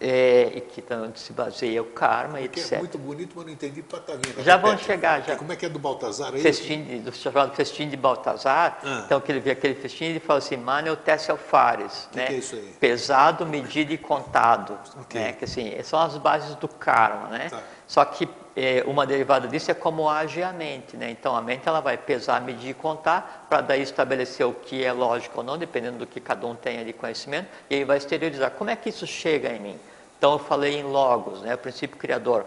É, 0.00 0.52
e 0.54 0.60
que 0.62 0.82
onde 0.94 1.20
se 1.20 1.32
baseia 1.32 1.82
o 1.82 1.84
karma, 1.84 2.40
etc. 2.40 2.72
É 2.72 2.78
muito 2.78 2.96
bonito, 2.96 3.32
mas 3.36 3.44
não 3.44 3.52
entendi 3.52 3.82
patavinha. 3.82 4.42
Já 4.42 4.56
vão 4.56 4.76
chegar, 4.78 5.22
já. 5.22 5.36
Como 5.36 5.52
é 5.52 5.56
que 5.56 5.66
é 5.66 5.68
do 5.68 5.78
Baltazar 5.78 6.34
aí? 6.34 6.40
Festim, 6.40 6.82
de, 6.84 6.98
do 7.00 7.12
chamado 7.12 7.54
festim 7.54 7.88
de 7.88 7.96
Baltazar. 7.96 8.78
Ah. 8.82 9.02
Então, 9.04 9.20
que 9.20 9.30
ele 9.30 9.40
vê 9.40 9.50
aquele 9.50 9.74
festim 9.74 10.04
e 10.04 10.08
ele 10.08 10.20
fala 10.20 10.38
assim, 10.38 10.56
Manuel 10.56 10.96
Tesse 10.96 11.30
Alfares. 11.30 12.08
né? 12.14 12.26
que 12.26 12.32
é 12.32 12.36
isso 12.38 12.54
aí? 12.54 12.74
Pesado, 12.80 13.44
medido 13.44 13.92
e 13.92 13.98
contado. 13.98 14.78
Okay. 15.02 15.20
Né? 15.20 15.32
Que 15.34 15.44
assim, 15.44 15.70
são 15.82 16.00
as 16.00 16.16
bases 16.16 16.54
do 16.56 16.66
karma, 16.66 17.28
né? 17.28 17.50
Tá. 17.50 17.62
Só 17.86 18.04
que 18.04 18.26
é, 18.56 18.82
uma 18.86 19.06
derivada 19.06 19.48
disso 19.48 19.70
é 19.70 19.74
como 19.74 20.08
age 20.08 20.42
a 20.42 20.52
mente, 20.52 20.96
né? 20.96 21.10
Então 21.10 21.36
a 21.36 21.42
mente 21.42 21.68
ela 21.68 21.80
vai 21.80 21.98
pesar, 21.98 22.40
medir 22.40 22.70
e 22.70 22.74
contar 22.74 23.46
para 23.50 23.60
daí 23.60 23.82
estabelecer 23.82 24.46
o 24.46 24.52
que 24.52 24.84
é 24.84 24.92
lógico 24.92 25.38
ou 25.38 25.44
não, 25.44 25.58
dependendo 25.58 25.98
do 25.98 26.06
que 26.06 26.20
cada 26.20 26.46
um 26.46 26.54
tenha 26.54 26.84
de 26.84 26.92
conhecimento, 26.92 27.48
e 27.68 27.76
aí 27.76 27.84
vai 27.84 27.98
exteriorizar. 27.98 28.50
Como 28.52 28.70
é 28.70 28.76
que 28.76 28.88
isso 28.88 29.06
chega 29.06 29.50
em 29.50 29.60
mim? 29.60 29.80
Então 30.20 30.32
eu 30.32 30.38
falei 30.38 30.78
em 30.78 30.82
logos, 30.82 31.40
né, 31.40 31.54
o 31.54 31.58
princípio 31.58 31.96
criador. 31.96 32.44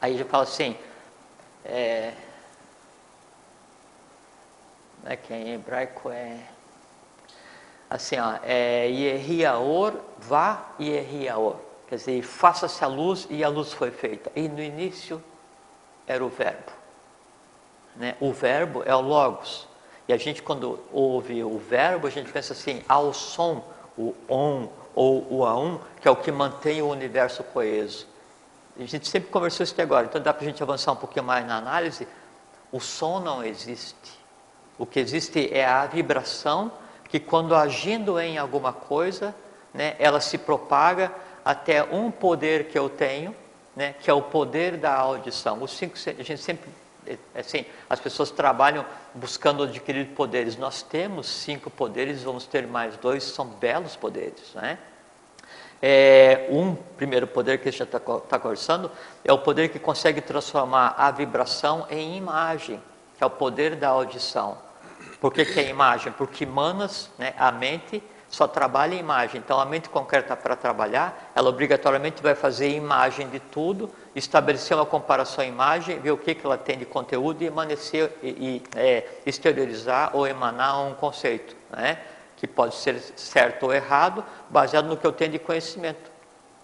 Aí 0.00 0.18
já 0.18 0.24
fala 0.24 0.42
assim, 0.42 0.76
é, 1.64 2.12
é 5.04 5.14
que 5.14 5.32
em 5.32 5.54
hebraico 5.54 6.10
é 6.10 6.40
assim, 7.88 8.18
ó, 8.18 8.40
é 8.42 8.88
Yehiaor, 8.88 9.94
vá 10.18 10.72
Yehiaor. 10.80 11.54
Quer 11.86 11.94
dizer, 11.94 12.20
faça-se 12.22 12.82
a 12.82 12.88
luz 12.88 13.28
e 13.30 13.44
a 13.44 13.48
luz 13.48 13.72
foi 13.72 13.92
feita. 13.92 14.32
E 14.34 14.48
no 14.48 14.60
início 14.60 15.22
era 16.04 16.24
o 16.24 16.28
verbo. 16.28 16.72
Né? 17.94 18.16
O 18.18 18.32
verbo 18.32 18.82
é 18.84 18.92
o 18.92 19.00
logos. 19.00 19.68
E 20.08 20.12
a 20.12 20.16
gente 20.16 20.42
quando 20.42 20.80
ouve 20.92 21.44
o 21.44 21.58
verbo, 21.58 22.08
a 22.08 22.10
gente 22.10 22.32
pensa 22.32 22.54
assim, 22.54 22.82
ao 22.88 23.14
som, 23.14 23.64
o 23.96 24.16
on, 24.28 24.68
ou 24.98 25.24
o 25.30 25.44
A1, 25.44 25.78
que 26.00 26.08
é 26.08 26.10
o 26.10 26.16
que 26.16 26.32
mantém 26.32 26.82
o 26.82 26.88
universo 26.88 27.44
coeso. 27.44 28.04
A 28.76 28.84
gente 28.84 29.06
sempre 29.06 29.30
conversou 29.30 29.62
isso 29.62 29.72
até 29.72 29.84
agora, 29.84 30.06
então 30.06 30.20
dá 30.20 30.34
para 30.34 30.42
a 30.42 30.48
gente 30.48 30.60
avançar 30.60 30.90
um 30.90 30.96
pouquinho 30.96 31.24
mais 31.24 31.46
na 31.46 31.56
análise. 31.56 32.08
O 32.72 32.80
som 32.80 33.20
não 33.20 33.44
existe. 33.44 34.18
O 34.76 34.84
que 34.84 34.98
existe 34.98 35.54
é 35.54 35.64
a 35.64 35.86
vibração 35.86 36.72
que, 37.08 37.20
quando 37.20 37.54
agindo 37.54 38.18
em 38.18 38.38
alguma 38.38 38.72
coisa, 38.72 39.32
né, 39.72 39.94
ela 40.00 40.18
se 40.18 40.36
propaga 40.36 41.12
até 41.44 41.84
um 41.84 42.10
poder 42.10 42.64
que 42.66 42.76
eu 42.76 42.88
tenho, 42.88 43.36
né, 43.76 43.94
que 44.00 44.10
é 44.10 44.12
o 44.12 44.20
poder 44.20 44.78
da 44.78 44.96
audição. 44.96 45.62
Os 45.62 45.76
cinco, 45.76 45.94
a 45.96 46.22
gente 46.24 46.38
sempre, 46.38 46.68
assim, 47.36 47.64
as 47.88 48.00
pessoas 48.00 48.32
trabalham 48.32 48.84
buscando 49.14 49.62
adquirir 49.62 50.06
poderes. 50.08 50.56
Nós 50.56 50.82
temos 50.82 51.28
cinco 51.28 51.70
poderes, 51.70 52.24
vamos 52.24 52.48
ter 52.48 52.66
mais 52.66 52.96
dois, 52.96 53.22
são 53.22 53.46
belos 53.46 53.94
poderes, 53.94 54.54
né? 54.54 54.76
É, 55.80 56.48
um 56.50 56.74
primeiro 56.74 57.26
poder 57.26 57.58
que 57.58 57.68
a 57.68 57.72
gente 57.72 57.82
está 57.82 58.00
tá 58.00 58.38
conversando 58.38 58.90
é 59.24 59.32
o 59.32 59.38
poder 59.38 59.68
que 59.68 59.78
consegue 59.78 60.20
transformar 60.20 60.94
a 60.98 61.10
vibração 61.10 61.86
em 61.88 62.16
imagem, 62.16 62.82
que 63.16 63.22
é 63.22 63.26
o 63.26 63.30
poder 63.30 63.76
da 63.76 63.88
audição. 63.88 64.58
Por 65.20 65.32
que, 65.32 65.44
que 65.44 65.60
é 65.60 65.68
imagem? 65.68 66.12
Porque 66.12 66.44
Manas, 66.44 67.10
né, 67.18 67.34
a 67.38 67.50
mente, 67.52 68.02
só 68.28 68.46
trabalha 68.46 68.94
em 68.94 68.98
imagem. 68.98 69.40
Então, 69.44 69.58
a 69.58 69.64
mente 69.64 69.88
concreta 69.88 70.36
para 70.36 70.54
trabalhar, 70.54 71.32
ela 71.34 71.48
obrigatoriamente 71.48 72.22
vai 72.22 72.34
fazer 72.34 72.68
imagem 72.68 73.28
de 73.28 73.40
tudo, 73.40 73.90
estabelecer 74.14 74.76
uma 74.76 74.84
comparação 74.84 75.42
imagem, 75.44 75.98
ver 75.98 76.10
o 76.10 76.18
que, 76.18 76.34
que 76.34 76.44
ela 76.44 76.58
tem 76.58 76.78
de 76.78 76.84
conteúdo 76.84 77.42
e 77.42 77.46
emanecer 77.46 78.12
e, 78.22 78.28
e 78.28 78.62
é, 78.76 79.06
exteriorizar 79.24 80.10
ou 80.14 80.26
emanar 80.26 80.82
um 80.82 80.94
conceito. 80.94 81.56
Né? 81.70 81.98
Que 82.38 82.46
pode 82.46 82.76
ser 82.76 83.00
certo 83.16 83.64
ou 83.64 83.74
errado, 83.74 84.24
baseado 84.48 84.86
no 84.86 84.96
que 84.96 85.04
eu 85.04 85.12
tenho 85.12 85.32
de 85.32 85.38
conhecimento. 85.40 86.08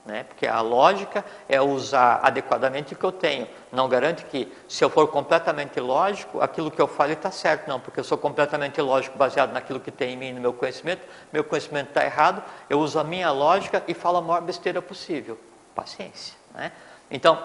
Né? 0.07 0.23
Porque 0.23 0.47
a 0.47 0.61
lógica 0.61 1.25
é 1.49 1.61
usar 1.61 2.21
adequadamente 2.23 2.93
o 2.93 2.97
que 2.97 3.05
eu 3.05 3.11
tenho. 3.11 3.49
Não 3.73 3.89
garante 3.89 4.25
que, 4.27 4.53
se 4.69 4.85
eu 4.85 4.91
for 4.91 5.09
completamente 5.09 5.81
lógico, 5.81 6.41
aquilo 6.41 6.71
que 6.71 6.81
eu 6.81 6.87
falo 6.87 7.13
está 7.13 7.31
certo. 7.31 7.67
Não, 7.67 7.81
porque 7.81 7.99
eu 7.99 8.05
sou 8.05 8.17
completamente 8.17 8.81
lógico 8.81 9.19
baseado 9.19 9.53
naquilo 9.53 9.81
que 9.81 9.91
tem 9.91 10.13
em 10.13 10.17
mim, 10.17 10.33
no 10.33 10.41
meu 10.41 10.53
conhecimento. 10.53 11.03
Meu 11.33 11.43
conhecimento 11.43 11.89
está 11.89 12.05
errado, 12.05 12.43
eu 12.71 12.79
uso 12.79 12.99
a 12.99 13.05
minha 13.05 13.33
lógica 13.33 13.83
e 13.89 13.95
falo 13.95 14.19
a 14.19 14.23
maior 14.23 14.43
besteira 14.43 14.81
possível. 14.81 15.39
Paciência. 15.75 16.37
Né? 16.55 16.71
Então, 17.11 17.43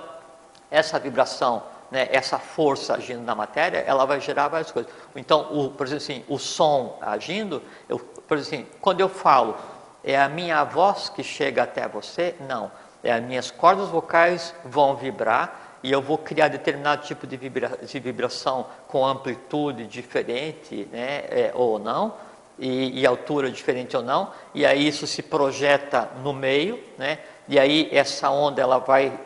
essa 0.69 0.99
vibração 0.99 1.63
né, 1.91 2.07
essa 2.11 2.37
força 2.37 2.95
agindo 2.95 3.21
na 3.23 3.33
matéria, 3.35 3.79
ela 3.79 4.05
vai 4.05 4.19
gerar 4.21 4.47
várias 4.47 4.71
coisas. 4.71 4.91
Então, 5.15 5.47
o, 5.51 5.71
por 5.71 5.87
exemplo 5.87 6.03
assim, 6.03 6.23
o 6.27 6.37
som 6.37 6.97
agindo, 7.01 7.61
eu, 7.87 7.99
por 7.99 8.37
exemplo 8.37 8.59
assim, 8.59 8.77
quando 8.79 9.01
eu 9.01 9.09
falo, 9.09 9.55
é 10.03 10.19
a 10.19 10.29
minha 10.29 10.63
voz 10.63 11.09
que 11.09 11.23
chega 11.23 11.63
até 11.63 11.87
você? 11.87 12.35
Não. 12.47 12.71
É 13.03 13.13
as 13.13 13.23
minhas 13.23 13.49
cordas 13.49 13.89
vocais 13.89 14.53
vão 14.65 14.95
vibrar 14.95 15.77
e 15.81 15.91
eu 15.91 16.01
vou 16.01 16.17
criar 16.17 16.49
determinado 16.49 17.03
tipo 17.05 17.25
de, 17.25 17.37
vibra, 17.37 17.79
de 17.81 17.99
vibração 17.99 18.65
com 18.87 19.05
amplitude 19.05 19.85
diferente 19.87 20.87
né, 20.91 21.23
é, 21.29 21.51
ou 21.53 21.79
não, 21.79 22.13
e, 22.57 22.99
e, 22.99 23.05
altura 23.05 23.49
diferente 23.49 23.95
ou 23.95 24.03
não, 24.03 24.31
e 24.53 24.65
aí 24.65 24.85
isso 24.85 25.07
se 25.07 25.23
projeta 25.23 26.09
no 26.21 26.33
meio, 26.33 26.83
né, 26.97 27.19
e 27.47 27.57
aí 27.57 27.87
essa 27.91 28.29
onda 28.29 28.61
ela 28.61 28.79
vai 28.79 29.17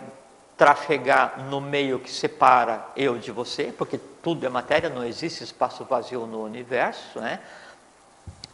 trafegar 0.64 1.44
no 1.50 1.60
meio 1.60 2.00
que 2.00 2.10
separa 2.10 2.86
eu 2.96 3.18
de 3.18 3.34
você, 3.34 3.66
porque 3.78 4.00
tudo 4.22 4.46
é 4.46 4.50
matéria, 4.50 4.90
não 4.90 5.04
existe 5.04 5.44
espaço 5.44 5.84
vazio 5.84 6.26
no 6.26 6.42
universo, 6.42 7.20
né? 7.20 7.42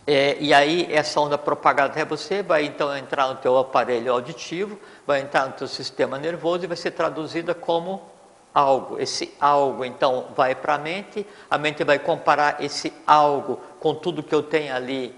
É, 0.07 0.35
e 0.39 0.51
aí 0.51 0.91
essa 0.91 1.21
onda 1.21 1.37
propagada 1.37 1.91
até 1.91 2.03
você 2.03 2.41
vai 2.41 2.65
então 2.65 2.97
entrar 2.97 3.27
no 3.27 3.35
teu 3.35 3.55
aparelho 3.59 4.11
auditivo, 4.11 4.79
vai 5.05 5.21
entrar 5.21 5.45
no 5.45 5.53
teu 5.53 5.67
sistema 5.67 6.17
nervoso 6.17 6.63
e 6.63 6.67
vai 6.67 6.75
ser 6.75 6.89
traduzida 6.89 7.53
como 7.53 8.01
algo. 8.51 8.99
Esse 8.99 9.31
algo 9.39 9.85
então 9.85 10.29
vai 10.35 10.55
para 10.55 10.73
a 10.73 10.77
mente, 10.79 11.27
a 11.47 11.59
mente 11.59 11.83
vai 11.83 11.99
comparar 11.99 12.59
esse 12.59 12.91
algo 13.05 13.61
com 13.79 13.93
tudo 13.93 14.23
que 14.23 14.33
eu 14.33 14.41
tenho 14.41 14.75
ali, 14.75 15.13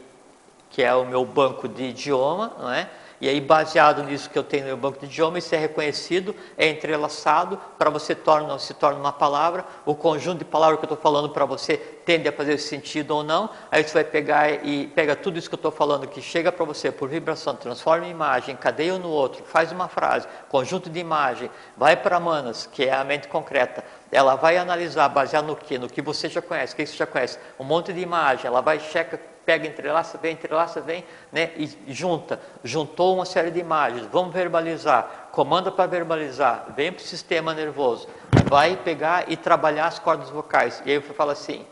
que 0.69 0.83
é 0.83 0.93
o 0.93 1.05
meu 1.05 1.23
banco 1.23 1.69
de 1.69 1.83
idioma, 1.83 2.51
não 2.59 2.69
é? 2.69 2.89
E 3.21 3.29
aí, 3.29 3.39
baseado 3.39 4.01
nisso 4.01 4.27
que 4.31 4.37
eu 4.37 4.43
tenho 4.43 4.63
no 4.63 4.67
meu 4.69 4.77
banco 4.77 4.99
de 4.99 5.05
idioma, 5.05 5.37
isso 5.37 5.53
é 5.53 5.57
reconhecido, 5.59 6.35
é 6.57 6.67
entrelaçado, 6.67 7.55
para 7.77 7.87
você 7.91 8.15
torna, 8.15 8.57
se 8.57 8.73
torna 8.73 8.99
uma 8.99 9.13
palavra, 9.13 9.63
o 9.85 9.93
conjunto 9.93 10.39
de 10.39 10.45
palavras 10.45 10.79
que 10.79 10.85
eu 10.85 10.91
estou 10.91 10.97
falando 10.97 11.29
para 11.29 11.45
você 11.45 11.77
tende 11.77 12.27
a 12.27 12.31
fazer 12.31 12.57
sentido 12.57 13.11
ou 13.11 13.23
não, 13.23 13.47
aí 13.71 13.83
você 13.83 13.93
vai 13.93 14.03
pegar 14.03 14.65
e 14.65 14.87
pega 14.87 15.15
tudo 15.15 15.37
isso 15.37 15.47
que 15.47 15.53
eu 15.53 15.57
estou 15.57 15.71
falando 15.71 16.07
que 16.07 16.19
chega 16.19 16.51
para 16.51 16.65
você 16.65 16.91
por 16.91 17.07
vibração, 17.07 17.55
transforma 17.55 18.07
em 18.07 18.09
imagem, 18.09 18.55
cadeia 18.55 18.97
no 18.97 19.09
outro, 19.09 19.43
faz 19.43 19.71
uma 19.71 19.87
frase, 19.87 20.27
conjunto 20.49 20.89
de 20.89 20.99
imagem, 20.99 21.47
vai 21.77 21.95
para 21.95 22.19
Manas, 22.19 22.65
que 22.65 22.85
é 22.85 22.93
a 22.93 23.03
mente 23.03 23.27
concreta, 23.27 23.83
ela 24.11 24.35
vai 24.35 24.57
analisar, 24.57 25.07
baseado 25.09 25.45
no 25.45 25.55
que? 25.55 25.77
No 25.77 25.89
que 25.89 26.01
você 26.01 26.27
já 26.27 26.41
conhece, 26.41 26.73
o 26.73 26.75
que 26.75 26.85
você 26.85 26.97
já 26.97 27.05
conhece, 27.05 27.39
um 27.59 27.63
monte 27.63 27.93
de 27.93 27.99
imagem, 28.01 28.47
ela 28.47 28.61
vai 28.61 28.79
checa 28.79 29.19
pega, 29.45 29.67
entrelaça, 29.67 30.17
vem, 30.17 30.33
entrelaça, 30.33 30.81
vem, 30.81 31.03
né, 31.31 31.51
e 31.55 31.93
junta, 31.93 32.39
juntou 32.63 33.15
uma 33.15 33.25
série 33.25 33.51
de 33.51 33.59
imagens, 33.59 34.07
vamos 34.11 34.33
verbalizar, 34.33 35.29
comanda 35.31 35.71
para 35.71 35.89
verbalizar, 35.89 36.67
vem 36.75 36.91
para 36.91 37.01
o 37.01 37.05
sistema 37.05 37.53
nervoso, 37.53 38.07
vai 38.45 38.75
pegar 38.75 39.31
e 39.31 39.35
trabalhar 39.35 39.87
as 39.87 39.99
cordas 39.99 40.29
vocais. 40.29 40.81
E 40.85 40.89
aí 40.89 40.95
eu 40.95 41.01
falo 41.01 41.31
assim, 41.31 41.65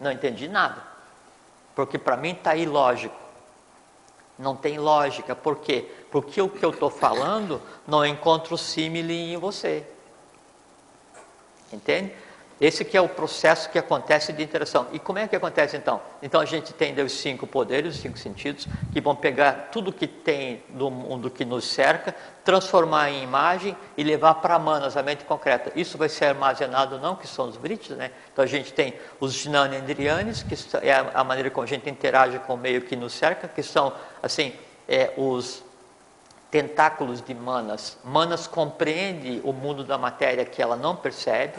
não 0.00 0.10
entendi 0.10 0.48
nada, 0.48 0.82
porque 1.74 1.98
para 1.98 2.16
mim 2.16 2.32
está 2.32 2.56
ilógico. 2.56 3.22
Não 4.36 4.56
tem 4.56 4.78
lógica, 4.78 5.36
por 5.36 5.58
quê? 5.58 5.88
Porque 6.10 6.42
o 6.42 6.48
que 6.48 6.64
eu 6.64 6.70
estou 6.70 6.90
falando 6.90 7.62
não 7.86 8.04
encontra 8.04 8.52
o 8.52 8.58
símile 8.58 9.32
em 9.32 9.36
você. 9.36 9.86
Entende? 11.74 12.12
Esse 12.60 12.84
que 12.84 12.96
é 12.96 13.00
o 13.00 13.08
processo 13.08 13.68
que 13.68 13.78
acontece 13.78 14.32
de 14.32 14.40
interação. 14.42 14.86
E 14.92 14.98
como 15.00 15.18
é 15.18 15.26
que 15.26 15.34
acontece 15.34 15.76
então? 15.76 16.00
Então 16.22 16.40
a 16.40 16.44
gente 16.44 16.72
tem 16.72 16.94
os 17.02 17.12
cinco 17.12 17.48
poderes, 17.48 17.96
os 17.96 18.00
cinco 18.00 18.16
sentidos, 18.16 18.68
que 18.92 19.00
vão 19.00 19.16
pegar 19.16 19.70
tudo 19.72 19.92
que 19.92 20.06
tem 20.06 20.62
do 20.68 20.88
mundo 20.88 21.28
que 21.28 21.44
nos 21.44 21.64
cerca, 21.64 22.14
transformar 22.44 23.10
em 23.10 23.24
imagem 23.24 23.76
e 23.96 24.04
levar 24.04 24.34
para 24.34 24.56
manas, 24.56 24.96
a 24.96 25.02
mente 25.02 25.24
concreta. 25.24 25.72
Isso 25.74 25.98
vai 25.98 26.08
ser 26.08 26.26
armazenado 26.26 26.98
não, 27.00 27.16
que 27.16 27.26
são 27.26 27.48
os 27.48 27.56
brites, 27.56 27.96
né? 27.96 28.12
Então 28.32 28.44
a 28.44 28.48
gente 28.48 28.72
tem 28.72 28.94
os 29.18 29.32
ginanendrianes, 29.32 30.44
que 30.44 30.54
é 30.76 30.94
a 31.12 31.24
maneira 31.24 31.50
como 31.50 31.64
a 31.64 31.68
gente 31.68 31.90
interage 31.90 32.38
com 32.38 32.54
o 32.54 32.58
meio 32.58 32.82
que 32.82 32.94
nos 32.94 33.14
cerca, 33.14 33.48
que 33.48 33.64
são, 33.64 33.92
assim, 34.22 34.52
é, 34.88 35.12
os 35.16 35.64
tentáculos 36.54 37.20
de 37.20 37.34
manas. 37.34 37.98
Manas 38.04 38.46
compreende 38.46 39.40
o 39.42 39.52
mundo 39.52 39.82
da 39.82 39.98
matéria 39.98 40.44
que 40.44 40.62
ela 40.62 40.76
não 40.76 40.94
percebe, 40.94 41.56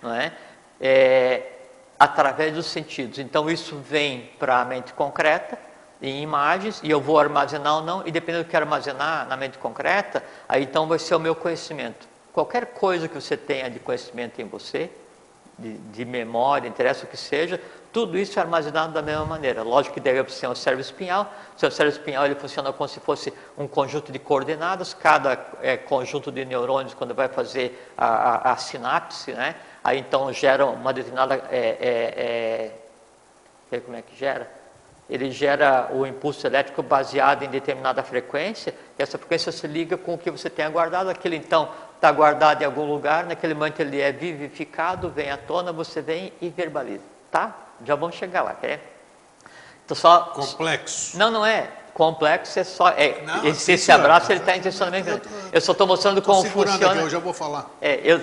não 0.00 0.14
é? 0.14 0.32
é 0.80 1.50
através 1.98 2.54
dos 2.54 2.66
sentidos. 2.66 3.18
Então 3.18 3.50
isso 3.50 3.76
vem 3.78 4.30
para 4.38 4.60
a 4.60 4.64
mente 4.64 4.92
concreta, 4.92 5.58
em 6.00 6.22
imagens, 6.22 6.80
e 6.84 6.88
eu 6.88 7.00
vou 7.00 7.18
armazenar 7.18 7.78
ou 7.78 7.82
não, 7.82 8.06
e 8.06 8.12
dependendo 8.12 8.44
do 8.44 8.48
que 8.48 8.56
armazenar 8.56 9.26
na 9.26 9.36
mente 9.36 9.58
concreta, 9.58 10.22
aí 10.48 10.62
então 10.62 10.86
vai 10.86 11.00
ser 11.00 11.16
o 11.16 11.18
meu 11.18 11.34
conhecimento. 11.34 12.06
Qualquer 12.32 12.66
coisa 12.66 13.08
que 13.08 13.16
você 13.16 13.36
tenha 13.36 13.68
de 13.68 13.80
conhecimento 13.80 14.40
em 14.40 14.44
você, 14.44 14.88
de, 15.58 15.78
de 15.78 16.04
memória, 16.04 16.68
interessa 16.68 17.04
o 17.04 17.08
que 17.08 17.16
seja, 17.16 17.60
tudo 17.96 18.18
isso 18.18 18.38
é 18.38 18.42
armazenado 18.42 18.92
da 18.92 19.00
mesma 19.00 19.24
maneira. 19.24 19.62
Lógico 19.62 19.94
que 19.94 20.00
deve 20.00 20.30
ser 20.30 20.46
um 20.48 20.54
cérebro 20.54 20.82
espinhal. 20.82 21.32
O 21.56 21.58
seu 21.58 21.70
cérebro 21.70 21.98
espinhal 21.98 22.26
ele 22.26 22.34
funciona 22.34 22.70
como 22.70 22.86
se 22.86 23.00
fosse 23.00 23.32
um 23.56 23.66
conjunto 23.66 24.12
de 24.12 24.18
coordenadas. 24.18 24.92
Cada 24.92 25.46
é, 25.62 25.78
conjunto 25.78 26.30
de 26.30 26.44
neurônios, 26.44 26.92
quando 26.92 27.14
vai 27.14 27.26
fazer 27.26 27.90
a, 27.96 28.06
a, 28.06 28.52
a 28.52 28.56
sinapse, 28.58 29.32
né, 29.32 29.54
aí 29.82 29.98
então 29.98 30.30
gera 30.30 30.66
uma 30.66 30.92
determinada. 30.92 31.36
É, 31.50 32.72
é, 33.70 33.72
é, 33.72 33.80
como 33.80 33.96
é 33.96 34.02
que 34.02 34.14
gera? 34.14 34.50
Ele 35.08 35.30
gera 35.30 35.88
o 35.92 36.04
impulso 36.04 36.46
elétrico 36.46 36.82
baseado 36.82 37.44
em 37.44 37.48
determinada 37.48 38.02
frequência, 38.02 38.74
e 38.98 39.02
essa 39.02 39.16
frequência 39.16 39.50
se 39.50 39.66
liga 39.66 39.96
com 39.96 40.14
o 40.14 40.18
que 40.18 40.30
você 40.30 40.50
tenha 40.50 40.68
guardado. 40.68 41.08
Aquilo 41.08 41.34
então 41.34 41.70
está 41.96 42.12
guardado 42.12 42.62
em 42.62 42.64
algum 42.64 42.84
lugar, 42.84 43.26
naquele 43.26 43.54
momento 43.54 43.80
ele 43.80 44.00
é 44.00 44.12
vivificado, 44.12 45.10
vem 45.10 45.30
à 45.30 45.36
tona, 45.36 45.72
você 45.72 46.00
vem 46.00 46.32
e 46.40 46.48
verbaliza. 46.48 47.04
Tá? 47.30 47.56
Já 47.84 47.94
vamos 47.94 48.16
chegar 48.16 48.42
lá, 48.42 48.54
quer? 48.54 48.80
Então 49.84 49.96
só. 49.96 50.20
Complexo. 50.34 51.18
Não, 51.18 51.30
não 51.30 51.44
é 51.44 51.70
complexo 51.96 52.58
é 52.58 52.64
só. 52.64 52.90
É, 52.90 53.22
não, 53.22 53.46
esse, 53.46 53.72
esse 53.72 53.90
abraço 53.90 54.30
ele 54.30 54.40
está 54.40 54.54
intencionalmente. 54.54 55.08
Eu, 55.08 55.20
eu, 55.50 55.60
só 55.62 55.72
estou 55.72 55.86
mostrando 55.86 56.20
como 56.20 56.44
funciona. 56.44 56.90
Aqui, 56.92 56.98
eu 56.98 57.08
já 57.08 57.18
vou 57.18 57.32
falar. 57.32 57.70
É, 57.80 57.98
eu, 58.04 58.18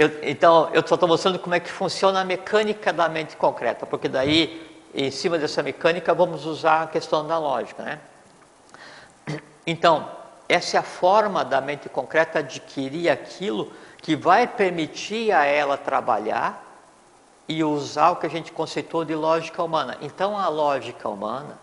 eu, 0.00 0.10
então, 0.22 0.68
eu 0.72 0.84
só 0.84 0.96
estou 0.96 1.08
mostrando 1.08 1.38
como 1.38 1.54
é 1.54 1.60
que 1.60 1.70
funciona 1.70 2.20
a 2.20 2.24
mecânica 2.24 2.92
da 2.92 3.08
mente 3.08 3.36
concreta, 3.36 3.86
porque 3.86 4.08
daí, 4.08 4.68
em 4.92 5.12
cima 5.12 5.38
dessa 5.38 5.62
mecânica, 5.62 6.12
vamos 6.12 6.44
usar 6.44 6.82
a 6.82 6.86
questão 6.88 7.24
da 7.24 7.38
lógica. 7.38 7.84
Né? 7.84 8.00
Então, 9.64 10.10
essa 10.52 10.76
é 10.76 10.80
a 10.80 10.82
forma 10.82 11.44
da 11.44 11.62
mente 11.62 11.88
concreta 11.88 12.40
adquirir 12.40 13.08
aquilo 13.08 13.72
que 14.02 14.14
vai 14.14 14.46
permitir 14.46 15.32
a 15.32 15.46
ela 15.46 15.78
trabalhar 15.78 16.62
e 17.48 17.64
usar 17.64 18.10
o 18.10 18.16
que 18.16 18.26
a 18.26 18.30
gente 18.30 18.52
conceitou 18.52 19.02
de 19.02 19.14
lógica 19.14 19.62
humana. 19.62 19.96
Então, 20.02 20.36
a 20.36 20.48
lógica 20.48 21.08
humana 21.08 21.58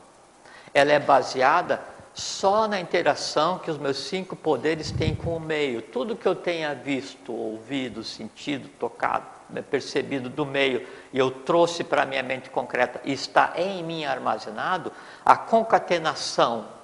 ela 0.74 0.92
é 0.92 1.00
baseada 1.00 1.80
só 2.16 2.68
na 2.68 2.80
interação 2.80 3.60
que 3.60 3.70
os 3.70 3.78
meus 3.78 3.98
cinco 3.98 4.36
poderes 4.36 4.92
têm 4.92 5.14
com 5.14 5.38
o 5.38 5.40
meio. 5.40 5.84
Tudo 5.84 6.16
que 6.16 6.28
eu 6.28 6.36
tenha 6.36 6.74
visto, 6.74 7.32
ouvido, 7.32 8.04
sentido, 8.04 8.70
tocado, 8.80 9.28
percebido 9.70 10.30
do 10.30 10.48
meio 10.48 10.88
e 11.14 11.20
eu 11.20 11.30
trouxe 11.30 11.84
para 11.84 12.02
a 12.02 12.06
minha 12.06 12.24
mente 12.24 12.50
concreta 12.50 13.00
e 13.04 13.14
está 13.14 13.54
em 13.56 13.84
mim 13.84 14.04
armazenado, 14.06 14.92
a 15.24 15.38
concatenação 15.38 16.79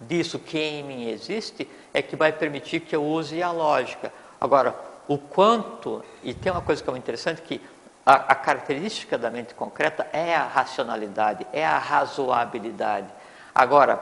disso 0.00 0.38
que 0.38 0.58
em 0.58 0.82
mim 0.82 1.08
existe 1.08 1.68
é 1.92 2.02
que 2.02 2.16
vai 2.16 2.32
permitir 2.32 2.80
que 2.80 2.94
eu 2.94 3.04
use 3.04 3.42
a 3.42 3.50
lógica. 3.50 4.12
Agora, 4.40 4.74
o 5.08 5.16
quanto, 5.16 6.04
e 6.22 6.34
tem 6.34 6.52
uma 6.52 6.60
coisa 6.60 6.82
que 6.82 6.88
é 6.88 6.92
muito 6.92 7.04
interessante, 7.04 7.42
que 7.42 7.60
a, 8.04 8.14
a, 8.14 8.34
característica 8.34 9.16
da 9.16 9.30
mente 9.30 9.54
concreta 9.54 10.06
é 10.12 10.34
a 10.34 10.46
racionalidade, 10.46 11.46
é 11.52 11.64
a 11.64 11.78
razoabilidade. 11.78 13.08
Agora, 13.54 14.00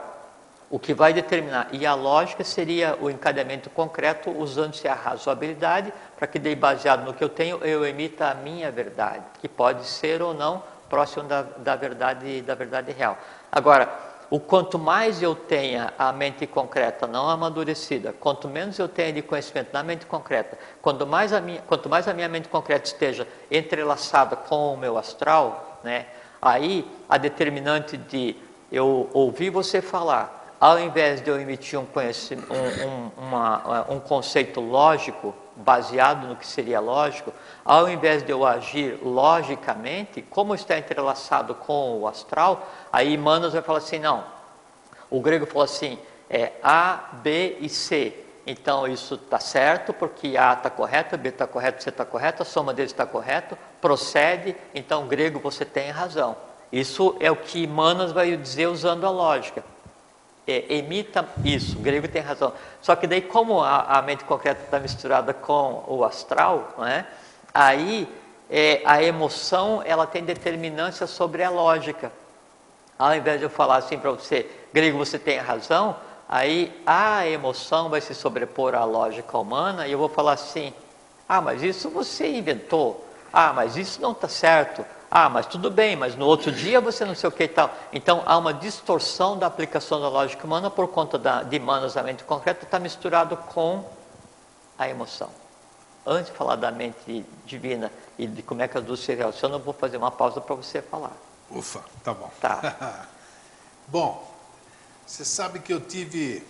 o 0.70 0.78
que 0.78 0.92
vai 0.92 1.12
determinar, 1.12 1.68
e 1.72 1.86
a 1.86 1.94
lógica 1.94 2.42
seria 2.42 2.98
o 3.00 3.08
encadeamento 3.08 3.70
concreto 3.70 4.30
usando-se 4.30 4.88
a 4.88 4.94
razoabilidade, 4.94 5.92
para 6.16 6.26
que, 6.26 6.38
daí, 6.38 6.56
baseado 6.56 7.04
no 7.04 7.14
que 7.14 7.22
eu 7.22 7.28
tenho, 7.28 7.58
eu 7.58 7.86
emita 7.86 8.28
a 8.28 8.34
minha 8.34 8.70
verdade, 8.72 9.22
que 9.40 9.48
pode 9.48 9.84
ser 9.86 10.20
ou 10.20 10.34
não 10.34 10.62
próximo 10.88 11.24
da, 11.24 11.42
da 11.42 11.76
verdade 11.76 12.42
da 12.42 12.54
verdade 12.54 12.92
real. 12.92 13.18
Agora, 13.50 13.88
o 14.34 14.40
quanto 14.40 14.80
mais 14.80 15.22
eu 15.22 15.32
tenha 15.32 15.94
a 15.96 16.12
mente 16.12 16.44
concreta 16.44 17.06
não 17.06 17.30
amadurecida, 17.30 18.12
quanto 18.12 18.48
menos 18.48 18.76
eu 18.80 18.88
tenha 18.88 19.12
de 19.12 19.22
conhecimento 19.22 19.72
na 19.72 19.80
mente 19.80 20.06
concreta, 20.06 20.58
quanto 20.82 21.06
mais 21.06 21.32
a 21.32 21.40
minha, 21.40 21.62
quanto 21.62 21.88
mais 21.88 22.08
a 22.08 22.12
minha 22.12 22.28
mente 22.28 22.48
concreta 22.48 22.84
esteja 22.84 23.28
entrelaçada 23.48 24.34
com 24.34 24.74
o 24.74 24.76
meu 24.76 24.98
astral, 24.98 25.78
né, 25.84 26.06
aí 26.42 26.84
a 27.08 27.16
determinante 27.16 27.96
de 27.96 28.34
eu 28.72 29.08
ouvir 29.12 29.50
você 29.50 29.80
falar, 29.80 30.43
ao 30.64 30.80
invés 30.80 31.20
de 31.20 31.28
eu 31.28 31.38
emitir 31.38 31.78
um, 31.78 31.82
um, 31.82 32.86
um, 32.88 33.10
uma, 33.18 33.86
um 33.90 34.00
conceito 34.00 34.62
lógico, 34.62 35.34
baseado 35.54 36.26
no 36.26 36.36
que 36.36 36.46
seria 36.46 36.80
lógico, 36.80 37.34
ao 37.62 37.86
invés 37.86 38.22
de 38.22 38.32
eu 38.32 38.46
agir 38.46 38.98
logicamente, 39.02 40.22
como 40.22 40.54
está 40.54 40.78
entrelaçado 40.78 41.54
com 41.54 42.00
o 42.00 42.08
astral, 42.08 42.66
aí 42.90 43.14
Manos 43.18 43.52
vai 43.52 43.60
falar 43.60 43.76
assim, 43.76 43.98
não, 43.98 44.24
o 45.10 45.20
grego 45.20 45.44
falou 45.44 45.64
assim, 45.64 45.98
é 46.30 46.52
A, 46.62 47.10
B 47.22 47.58
e 47.60 47.68
C. 47.68 48.24
Então 48.46 48.88
isso 48.88 49.16
está 49.16 49.38
certo, 49.38 49.92
porque 49.92 50.34
A 50.34 50.54
está 50.54 50.70
correto, 50.70 51.18
B 51.18 51.28
está 51.28 51.46
correto, 51.46 51.82
C 51.82 51.90
está 51.90 52.06
correto, 52.06 52.40
a 52.40 52.46
soma 52.46 52.72
deles 52.72 52.90
está 52.90 53.04
correto, 53.04 53.54
procede, 53.82 54.56
então 54.74 55.08
grego 55.08 55.38
você 55.40 55.66
tem 55.66 55.90
razão. 55.90 56.34
Isso 56.72 57.14
é 57.20 57.30
o 57.30 57.36
que 57.36 57.66
Manas 57.66 58.12
vai 58.12 58.34
dizer 58.34 58.66
usando 58.66 59.04
a 59.04 59.10
lógica 59.10 59.73
é, 60.46 60.74
emita 60.74 61.26
isso, 61.44 61.78
o 61.78 61.80
grego 61.80 62.06
tem 62.08 62.22
razão. 62.22 62.52
Só 62.80 62.94
que 62.94 63.06
daí, 63.06 63.22
como 63.22 63.62
a, 63.62 63.98
a 63.98 64.02
mente 64.02 64.24
concreta 64.24 64.62
está 64.62 64.78
misturada 64.78 65.32
com 65.32 65.84
o 65.86 66.04
astral, 66.04 66.74
né, 66.78 67.06
aí 67.52 68.08
é, 68.50 68.82
a 68.84 69.02
emoção 69.02 69.82
ela 69.84 70.06
tem 70.06 70.24
determinância 70.24 71.06
sobre 71.06 71.42
a 71.42 71.50
lógica. 71.50 72.12
Ao 72.98 73.14
invés 73.14 73.38
de 73.38 73.44
eu 73.44 73.50
falar 73.50 73.76
assim 73.76 73.98
para 73.98 74.10
você, 74.10 74.48
grego, 74.72 74.98
você 74.98 75.18
tem 75.18 75.38
razão, 75.38 75.96
aí 76.28 76.72
a 76.86 77.26
emoção 77.26 77.88
vai 77.88 78.00
se 78.00 78.14
sobrepor 78.14 78.74
à 78.74 78.84
lógica 78.84 79.36
humana 79.36 79.86
e 79.86 79.92
eu 79.92 79.98
vou 79.98 80.08
falar 80.08 80.32
assim, 80.32 80.72
ah, 81.28 81.40
mas 81.40 81.62
isso 81.62 81.88
você 81.90 82.28
inventou. 82.28 83.04
Ah, 83.32 83.52
mas 83.52 83.76
isso 83.76 84.00
não 84.00 84.12
está 84.12 84.28
certo. 84.28 84.84
Ah, 85.16 85.28
mas 85.28 85.46
tudo 85.46 85.70
bem, 85.70 85.94
mas 85.94 86.16
no 86.16 86.26
outro 86.26 86.50
dia 86.50 86.80
você 86.80 87.04
não 87.04 87.14
sei 87.14 87.28
o 87.28 87.30
que 87.30 87.44
e 87.44 87.48
tal. 87.48 87.72
Então 87.92 88.24
há 88.26 88.36
uma 88.36 88.52
distorção 88.52 89.38
da 89.38 89.46
aplicação 89.46 90.00
da 90.00 90.08
lógica 90.08 90.44
humana 90.44 90.68
por 90.68 90.88
conta 90.88 91.16
da, 91.16 91.44
de 91.44 91.56
manuseamento 91.60 92.24
concreto, 92.24 92.64
está 92.64 92.80
misturado 92.80 93.36
com 93.36 93.88
a 94.76 94.88
emoção. 94.88 95.30
Antes 96.04 96.32
de 96.32 96.36
falar 96.36 96.56
da 96.56 96.72
mente 96.72 97.24
divina 97.46 97.92
e 98.18 98.26
de 98.26 98.42
como 98.42 98.60
é 98.62 98.66
que 98.66 98.76
as 98.76 98.82
duas 98.82 98.98
se 98.98 99.14
relacionam, 99.14 99.58
eu 99.58 99.64
vou 99.64 99.72
fazer 99.72 99.98
uma 99.98 100.10
pausa 100.10 100.40
para 100.40 100.56
você 100.56 100.82
falar. 100.82 101.12
Ufa, 101.48 101.84
tá 102.02 102.12
bom. 102.12 102.28
Tá. 102.40 103.06
bom, 103.86 104.34
você 105.06 105.24
sabe 105.24 105.60
que 105.60 105.72
eu 105.72 105.80
tive, 105.80 106.44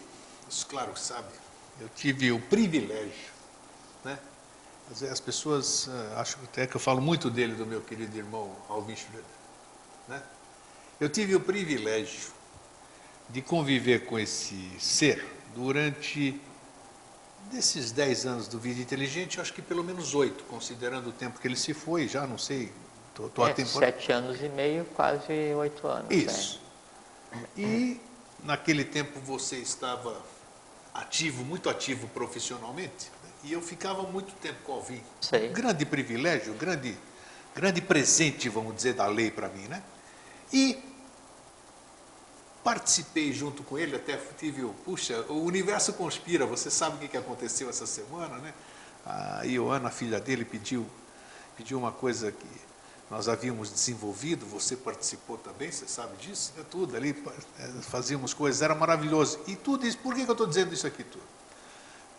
claro 0.71 0.93
que 0.93 1.01
sabe, 1.01 1.29
eu 1.83 1.91
tive 1.91 2.33
o 2.33 2.41
privilégio, 2.41 3.31
né? 4.03 4.19
As 4.91 5.19
pessoas 5.19 5.87
uh, 5.87 5.91
acham 6.17 6.41
até 6.45 6.67
que 6.67 6.77
eu 6.77 6.81
falo 6.81 7.01
muito 7.01 7.31
dele, 7.31 7.55
do 7.55 7.67
meu 7.67 7.81
querido 7.81 8.17
irmão 8.17 8.55
Alvin 8.69 8.95
Schroeder. 8.95 9.25
Né? 10.07 10.23
Eu 11.01 11.09
tive 11.09 11.35
o 11.35 11.41
privilégio 11.41 12.33
de 13.29 13.41
conviver 13.41 14.05
com 14.05 14.19
esse 14.19 14.71
ser 14.79 15.25
durante 15.55 16.39
desses 17.51 17.93
10 17.93 18.27
anos 18.27 18.49
do 18.49 18.59
Vida 18.59 18.81
Inteligente, 18.81 19.39
eu 19.39 19.43
acho 19.43 19.53
que 19.53 19.63
pelo 19.63 19.85
menos 19.85 20.15
oito, 20.15 20.45
considerando 20.45 21.09
o 21.09 21.13
tempo 21.13 21.39
que 21.39 21.47
ele 21.47 21.57
se 21.57 21.75
foi, 21.75 22.09
já 22.09 22.27
não 22.27 22.39
sei, 22.39 22.73
estou 23.11 23.47
é, 23.47 23.51
a 23.51 23.55
temporada. 23.55 23.93
Sete 23.93 24.13
anos 24.13 24.43
e 24.43 24.49
meio, 24.49 24.85
quase 24.87 25.33
oito 25.55 25.87
anos. 25.87 26.09
Né? 26.09 26.17
Isso. 26.17 26.61
E 27.57 28.01
naquele 28.43 28.85
tempo 28.85 29.19
você 29.21 29.57
estava 29.57 30.21
ativo, 30.93 31.45
muito 31.45 31.69
ativo 31.69 32.07
profissionalmente? 32.09 33.11
E 33.45 33.53
eu 33.53 33.61
ficava 33.61 34.03
muito 34.03 34.33
tempo 34.35 34.59
com 34.65 34.73
o 34.73 34.75
Alvin. 34.77 35.03
Sei. 35.21 35.49
Grande 35.49 35.85
privilégio, 35.85 36.55
grande, 36.55 36.97
grande 37.55 37.81
presente, 37.81 38.49
vamos 38.49 38.75
dizer, 38.75 38.95
da 38.95 39.07
lei 39.07 39.31
para 39.31 39.49
mim, 39.49 39.69
né? 39.69 39.83
E 40.53 40.83
participei 42.63 43.33
junto 43.33 43.63
com 43.63 43.79
ele, 43.79 43.95
até 43.95 44.19
tive 44.39 44.65
o, 44.65 44.71
puxa, 44.85 45.21
o 45.29 45.43
universo 45.45 45.93
conspira, 45.93 46.47
você 46.47 46.71
sabe 46.71 47.05
o 47.05 47.09
que 47.09 47.17
aconteceu 47.17 47.69
essa 47.69 47.87
semana, 47.87 48.39
né? 48.39 48.55
A 49.05 49.43
Ioana, 49.45 49.89
a 49.89 49.91
filha 49.91 50.19
dele, 50.19 50.47
pediu, 50.47 50.87
pediu 51.57 51.79
uma 51.79 51.93
coisa 51.93 52.33
que 52.33 52.49
nós 53.11 53.29
havíamos 53.29 53.71
desenvolvido, 53.71 54.47
você 54.47 54.75
participou 54.77 55.37
também, 55.37 55.71
você 55.71 55.87
sabe 55.87 56.17
disso, 56.17 56.55
né? 56.57 56.65
tudo 56.71 56.97
ali, 56.97 57.15
é, 57.59 57.69
fazíamos 57.83 58.33
coisas, 58.33 58.63
era 58.63 58.75
maravilhoso. 58.75 59.39
E 59.47 59.55
tudo 59.55 59.87
isso, 59.87 59.99
por 59.99 60.15
que 60.15 60.23
eu 60.23 60.33
estou 60.33 60.47
dizendo 60.47 60.73
isso 60.73 60.87
aqui 60.87 61.05
tudo? 61.05 61.34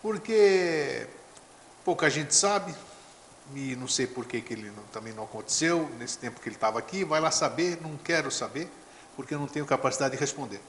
Porque 0.06 1.04
pouca 1.84 2.08
gente 2.08 2.32
sabe, 2.32 2.72
e 3.56 3.74
não 3.74 3.88
sei 3.88 4.06
por 4.06 4.24
que, 4.24 4.40
que 4.40 4.54
ele 4.54 4.70
não, 4.70 4.84
também 4.92 5.12
não 5.12 5.24
aconteceu, 5.24 5.90
nesse 5.98 6.16
tempo 6.16 6.40
que 6.40 6.48
ele 6.48 6.54
estava 6.54 6.78
aqui, 6.78 7.02
vai 7.02 7.20
lá 7.20 7.32
saber, 7.32 7.80
não 7.82 7.96
quero 7.96 8.30
saber 8.30 8.70
porque 9.16 9.34
eu 9.34 9.40
não 9.40 9.48
tenho 9.48 9.66
capacidade 9.66 10.14
de 10.14 10.20
responder. 10.20 10.60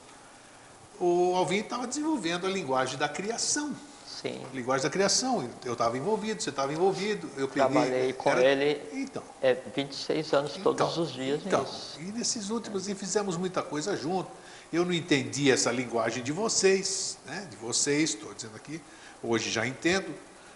O 0.98 1.36
Alvin 1.36 1.58
estava 1.58 1.86
desenvolvendo 1.86 2.48
a 2.48 2.50
linguagem 2.50 2.98
da 2.98 3.08
criação. 3.08 3.76
Sim. 4.08 4.44
Linguagem 4.52 4.82
da 4.82 4.90
criação. 4.90 5.48
Eu 5.64 5.74
estava 5.74 5.96
envolvido, 5.96 6.42
você 6.42 6.50
estava 6.50 6.72
envolvido. 6.72 7.30
Eu 7.36 7.46
peguei, 7.46 7.68
Trabalhei 7.68 8.12
com 8.14 8.30
era, 8.30 8.42
ele 8.42 8.82
então, 8.92 9.22
é, 9.40 9.56
26 9.76 10.32
anos 10.32 10.56
então, 10.56 10.74
todos 10.74 10.98
os 10.98 11.12
dias 11.12 11.40
então, 11.46 11.62
nisso. 11.62 12.00
E 12.00 12.10
nesses 12.10 12.50
últimos, 12.50 12.88
e 12.88 12.94
fizemos 12.96 13.36
muita 13.36 13.62
coisa 13.62 13.96
junto. 13.96 14.28
Eu 14.72 14.84
não 14.84 14.92
entendi 14.92 15.48
essa 15.48 15.70
linguagem 15.70 16.24
de 16.24 16.32
vocês, 16.32 17.18
né? 17.24 17.46
de 17.48 17.56
vocês, 17.56 18.10
estou 18.10 18.34
dizendo 18.34 18.56
aqui. 18.56 18.82
Hoje 19.22 19.50
já 19.50 19.66
entendo. 19.66 20.14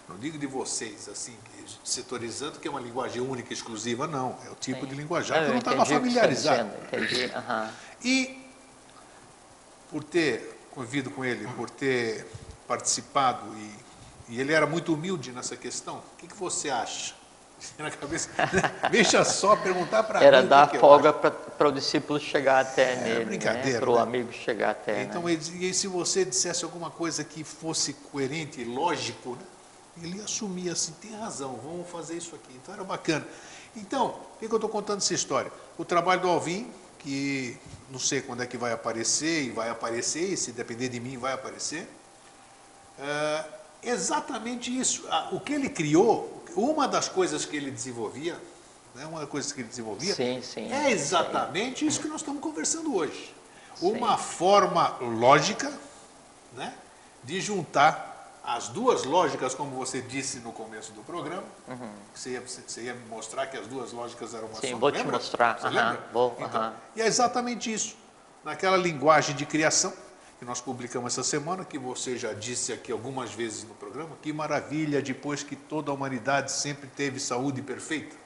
Não 0.08 0.18
digo 0.18 0.36
de 0.36 0.46
vocês, 0.46 1.08
assim, 1.08 1.34
setorizando, 1.82 2.58
que 2.58 2.68
é 2.68 2.70
uma 2.70 2.80
linguagem 2.80 3.22
única, 3.22 3.52
exclusiva, 3.52 4.06
não. 4.06 4.36
É 4.46 4.50
o 4.50 4.54
tipo 4.54 4.80
Sim. 4.80 4.86
de 4.86 4.94
linguajar 4.94 5.38
que 5.38 5.44
eu 5.44 5.50
não 5.50 5.58
estava 5.58 5.86
familiarizado. 5.86 6.70
Entendi. 6.86 7.24
Uhum. 7.24 7.68
E, 8.04 8.46
por 9.90 10.04
ter 10.04 10.58
convivido 10.70 11.10
com 11.10 11.24
ele, 11.24 11.46
por 11.54 11.70
ter 11.70 12.26
participado, 12.66 13.46
e, 13.56 14.34
e 14.34 14.40
ele 14.40 14.52
era 14.52 14.66
muito 14.66 14.92
humilde 14.92 15.32
nessa 15.32 15.56
questão, 15.56 15.98
o 15.98 16.16
que, 16.18 16.26
que 16.26 16.36
você 16.36 16.68
acha? 16.68 17.14
Na 17.78 17.90
cabeça, 17.90 18.28
deixa 18.90 19.24
só 19.24 19.56
perguntar 19.56 20.02
para 20.02 20.20
mim. 20.20 20.26
Era 20.26 20.42
dar 20.42 20.70
que 20.70 20.78
folga 20.78 21.12
para 21.12 21.68
o 21.68 21.72
discípulo 21.72 22.18
chegar 22.18 22.60
até 22.60 22.92
é, 22.92 22.96
nele, 22.96 23.24
brincadeira, 23.24 23.72
né? 23.72 23.80
para 23.80 23.90
o 23.90 23.96
né? 23.96 24.02
amigo 24.02 24.32
chegar 24.32 24.70
até. 24.70 25.02
Então, 25.02 25.22
né? 25.22 25.32
e 25.32 25.74
se 25.74 25.86
você 25.86 26.24
dissesse 26.24 26.64
alguma 26.64 26.90
coisa 26.90 27.24
que 27.24 27.44
fosse 27.44 27.94
coerente 27.94 28.60
e 28.60 28.64
lógico, 28.64 29.30
né? 29.30 29.46
ele 30.02 30.20
assumia 30.22 30.72
assim, 30.72 30.92
tem 31.00 31.14
razão, 31.16 31.58
vamos 31.62 31.88
fazer 31.88 32.14
isso 32.14 32.34
aqui. 32.34 32.52
Então 32.62 32.74
era 32.74 32.84
bacana. 32.84 33.26
Então, 33.76 34.10
por 34.10 34.38
que, 34.38 34.46
eu 34.46 34.56
estou 34.56 34.68
contando 34.68 34.98
essa 34.98 35.14
história? 35.14 35.50
O 35.78 35.84
trabalho 35.84 36.20
do 36.20 36.28
Alvin, 36.28 36.70
que 36.98 37.56
não 37.90 37.98
sei 37.98 38.20
quando 38.20 38.42
é 38.42 38.46
que 38.46 38.56
vai 38.56 38.72
aparecer, 38.72 39.44
e 39.44 39.50
vai 39.50 39.70
aparecer, 39.70 40.32
e 40.32 40.36
se 40.36 40.52
depender 40.52 40.88
de 40.88 41.00
mim 41.00 41.16
vai 41.16 41.32
aparecer. 41.32 41.88
É 42.98 43.44
exatamente 43.82 44.76
isso. 44.76 45.04
O 45.32 45.40
que 45.40 45.52
ele 45.52 45.68
criou, 45.68 46.31
uma 46.56 46.86
das 46.88 47.08
coisas 47.08 47.44
que 47.44 47.56
ele 47.56 47.70
desenvolvia, 47.70 48.36
né, 48.94 49.06
uma 49.06 49.20
das 49.20 49.28
coisas 49.28 49.52
que 49.52 49.60
ele 49.60 49.68
desenvolvia, 49.68 50.14
sim, 50.14 50.42
sim, 50.42 50.72
é 50.72 50.90
exatamente 50.90 51.80
sim. 51.80 51.86
isso 51.86 52.00
que 52.00 52.08
nós 52.08 52.20
estamos 52.20 52.42
conversando 52.42 52.94
hoje. 52.94 53.34
Uma 53.80 54.16
forma 54.16 54.96
lógica 55.00 55.72
né, 56.54 56.74
de 57.24 57.40
juntar 57.40 58.12
as 58.44 58.68
duas 58.68 59.04
lógicas, 59.04 59.54
como 59.54 59.76
você 59.76 60.02
disse 60.02 60.40
no 60.40 60.52
começo 60.52 60.92
do 60.92 61.02
programa, 61.02 61.44
uhum. 61.68 61.90
você, 62.12 62.30
ia, 62.30 62.42
você 62.42 62.82
ia 62.82 62.96
mostrar 63.08 63.46
que 63.46 63.56
as 63.56 63.66
duas 63.66 63.92
lógicas 63.92 64.34
eram 64.34 64.48
uma 64.48 64.60
Sim, 64.60 64.72
só. 64.72 64.76
vou 64.78 64.90
lembra? 64.90 65.18
te 65.18 65.22
mostrar. 65.22 65.58
Você 65.58 65.66
uhum. 65.68 65.72
lembra? 65.72 66.06
Vou, 66.12 66.36
então, 66.38 66.62
uhum. 66.62 66.72
E 66.96 67.02
é 67.02 67.06
exatamente 67.06 67.72
isso. 67.72 67.96
Naquela 68.44 68.76
linguagem 68.76 69.36
de 69.36 69.46
criação 69.46 69.92
que 70.42 70.46
nós 70.46 70.60
publicamos 70.60 71.12
essa 71.12 71.22
semana, 71.22 71.64
que 71.64 71.78
você 71.78 72.18
já 72.18 72.32
disse 72.32 72.72
aqui 72.72 72.90
algumas 72.90 73.32
vezes 73.32 73.62
no 73.62 73.74
programa, 73.74 74.16
que 74.20 74.32
maravilha, 74.32 75.00
depois 75.00 75.44
que 75.44 75.54
toda 75.54 75.92
a 75.92 75.94
humanidade 75.94 76.50
sempre 76.50 76.88
teve 76.88 77.20
saúde 77.20 77.62
perfeita. 77.62 78.16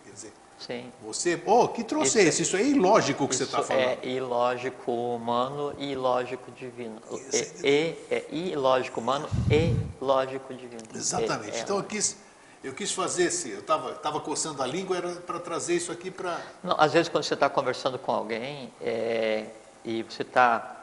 Sim. 0.58 0.90
Você, 1.02 1.38
oh, 1.44 1.68
que 1.68 1.84
trouxe 1.84 2.18
isso, 2.20 2.28
esse? 2.28 2.42
Isso 2.42 2.56
é 2.56 2.62
ilógico 2.62 3.24
o 3.24 3.28
que 3.28 3.36
você 3.36 3.42
está 3.42 3.62
falando. 3.62 3.98
É 4.02 4.08
ilógico 4.08 4.90
humano 4.90 5.74
e 5.76 5.92
ilógico 5.92 6.50
divino. 6.52 7.02
E, 7.30 7.68
e, 7.68 7.96
é 8.10 8.24
ilógico 8.30 8.98
humano 8.98 9.28
e 9.50 9.76
lógico 10.02 10.54
divino. 10.54 10.80
Exatamente. 10.94 11.56
É, 11.56 11.58
é 11.58 11.60
então 11.60 11.76
eu 11.76 11.84
quis, 11.84 12.16
eu 12.64 12.72
quis 12.72 12.90
fazer 12.90 13.24
esse, 13.24 13.50
eu 13.50 13.60
estava 13.60 13.92
tava 13.92 14.20
coçando 14.20 14.62
a 14.62 14.66
língua, 14.66 14.96
era 14.96 15.10
para 15.16 15.38
trazer 15.38 15.74
isso 15.74 15.92
aqui 15.92 16.10
para. 16.10 16.40
Às 16.78 16.94
vezes 16.94 17.10
quando 17.10 17.24
você 17.24 17.34
está 17.34 17.50
conversando 17.50 17.98
com 17.98 18.12
alguém 18.12 18.72
é, 18.80 19.48
e 19.84 20.02
você 20.02 20.22
está 20.22 20.75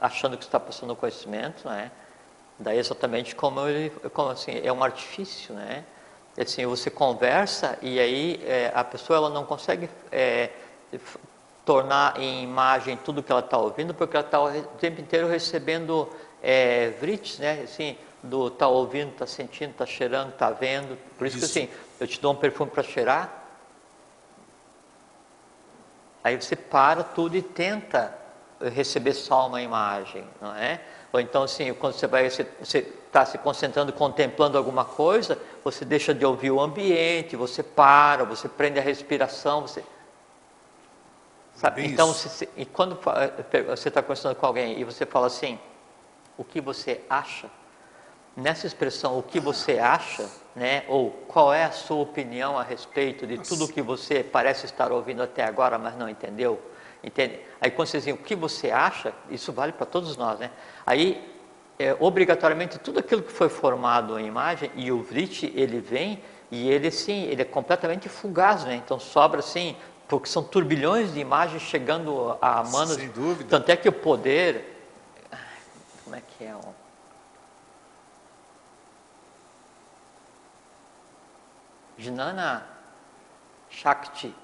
achando 0.00 0.36
que 0.36 0.44
está 0.44 0.58
passando 0.58 0.96
conhecimento, 0.96 1.68
né? 1.68 1.90
Daí 2.58 2.78
exatamente 2.78 3.34
como 3.34 3.66
ele, 3.66 3.90
como 4.12 4.30
assim, 4.30 4.60
é 4.62 4.72
um 4.72 4.82
artifício, 4.82 5.54
né? 5.54 5.84
assim, 6.38 6.64
você 6.66 6.90
conversa 6.90 7.78
e 7.82 7.98
aí 7.98 8.40
é, 8.44 8.70
a 8.74 8.84
pessoa 8.84 9.16
ela 9.16 9.30
não 9.30 9.44
consegue 9.44 9.90
é, 10.10 10.50
tornar 11.64 12.18
em 12.18 12.42
imagem 12.42 12.96
tudo 12.96 13.22
que 13.22 13.30
ela 13.30 13.40
está 13.40 13.58
ouvindo, 13.58 13.92
porque 13.92 14.16
ela 14.16 14.24
está 14.24 14.40
o 14.40 14.62
tempo 14.78 15.00
inteiro 15.00 15.28
recebendo 15.28 16.08
é, 16.42 16.90
vrites, 17.00 17.38
né? 17.38 17.62
Assim, 17.62 17.96
do 18.22 18.48
está 18.48 18.68
ouvindo, 18.68 19.12
está 19.12 19.26
sentindo, 19.26 19.70
está 19.70 19.86
cheirando, 19.86 20.30
está 20.30 20.50
vendo. 20.50 20.98
Por 21.16 21.26
isso, 21.26 21.38
isso, 21.38 21.52
que 21.52 21.58
assim, 21.58 21.70
eu 21.98 22.06
te 22.06 22.20
dou 22.20 22.32
um 22.32 22.36
perfume 22.36 22.70
para 22.70 22.82
cheirar, 22.82 23.44
aí 26.22 26.36
você 26.36 26.54
para 26.56 27.02
tudo 27.02 27.36
e 27.36 27.42
tenta 27.42 28.16
receber 28.68 29.14
só 29.14 29.46
uma 29.46 29.62
imagem, 29.62 30.24
não 30.40 30.54
é? 30.54 30.80
Ou 31.12 31.20
então, 31.20 31.42
assim, 31.44 31.72
quando 31.74 31.94
você 31.94 32.06
vai, 32.06 32.28
você 32.28 32.44
está 32.72 33.24
se 33.24 33.38
concentrando, 33.38 33.92
contemplando 33.92 34.56
alguma 34.56 34.84
coisa, 34.84 35.38
você 35.64 35.84
deixa 35.84 36.14
de 36.14 36.24
ouvir 36.24 36.50
o 36.50 36.60
ambiente, 36.60 37.34
você 37.36 37.62
para, 37.62 38.24
você 38.24 38.48
prende 38.48 38.78
a 38.78 38.82
respiração, 38.82 39.62
você. 39.62 39.82
Sabe? 41.54 41.84
Então, 41.86 42.14
e 42.56 42.64
quando 42.64 42.98
você 43.68 43.88
está 43.88 44.00
conversando 44.00 44.34
com 44.36 44.46
alguém 44.46 44.78
e 44.78 44.84
você 44.84 45.04
fala 45.04 45.26
assim, 45.26 45.58
o 46.38 46.44
que 46.44 46.60
você 46.60 47.00
acha? 47.10 47.50
Nessa 48.36 48.66
expressão, 48.66 49.18
o 49.18 49.22
que 49.22 49.40
você 49.40 49.78
acha, 49.78 50.30
né? 50.54 50.84
Ou 50.88 51.10
qual 51.28 51.52
é 51.52 51.64
a 51.64 51.72
sua 51.72 52.00
opinião 52.02 52.58
a 52.58 52.62
respeito 52.62 53.26
de 53.26 53.36
tudo 53.38 53.68
que 53.68 53.82
você 53.82 54.22
parece 54.22 54.64
estar 54.64 54.92
ouvindo 54.92 55.22
até 55.22 55.44
agora, 55.44 55.76
mas 55.76 55.96
não 55.96 56.08
entendeu? 56.08 56.58
Entende? 57.02 57.40
Aí 57.60 57.70
quando 57.70 57.88
você 57.88 58.00
diz 58.00 58.14
o 58.14 58.16
que 58.16 58.34
você 58.34 58.70
acha, 58.70 59.12
isso 59.30 59.52
vale 59.52 59.72
para 59.72 59.86
todos 59.86 60.16
nós, 60.16 60.38
né? 60.38 60.50
Aí, 60.84 61.26
é, 61.78 61.96
obrigatoriamente, 61.98 62.78
tudo 62.78 63.00
aquilo 63.00 63.22
que 63.22 63.32
foi 63.32 63.48
formado 63.48 64.18
em 64.18 64.26
imagem, 64.26 64.70
e 64.74 64.92
o 64.92 65.02
Vrit, 65.02 65.50
ele 65.54 65.80
vem, 65.80 66.22
e 66.50 66.68
ele, 66.70 66.90
sim, 66.90 67.24
ele 67.24 67.42
é 67.42 67.44
completamente 67.44 68.08
fugaz, 68.08 68.64
né? 68.64 68.74
Então 68.74 68.98
sobra, 68.98 69.40
assim, 69.40 69.76
porque 70.08 70.28
são 70.28 70.42
turbilhões 70.42 71.14
de 71.14 71.20
imagens 71.20 71.62
chegando 71.62 72.36
a 72.42 72.62
manos. 72.64 72.94
Sem 72.94 73.08
dúvida. 73.08 73.48
Tanto 73.48 73.70
é 73.70 73.76
que 73.76 73.88
o 73.88 73.92
poder... 73.92 74.76
Como 76.04 76.16
é 76.16 76.20
que 76.20 76.44
é? 76.44 76.54
Jnana 81.96 82.66
Shakti, 83.68 84.34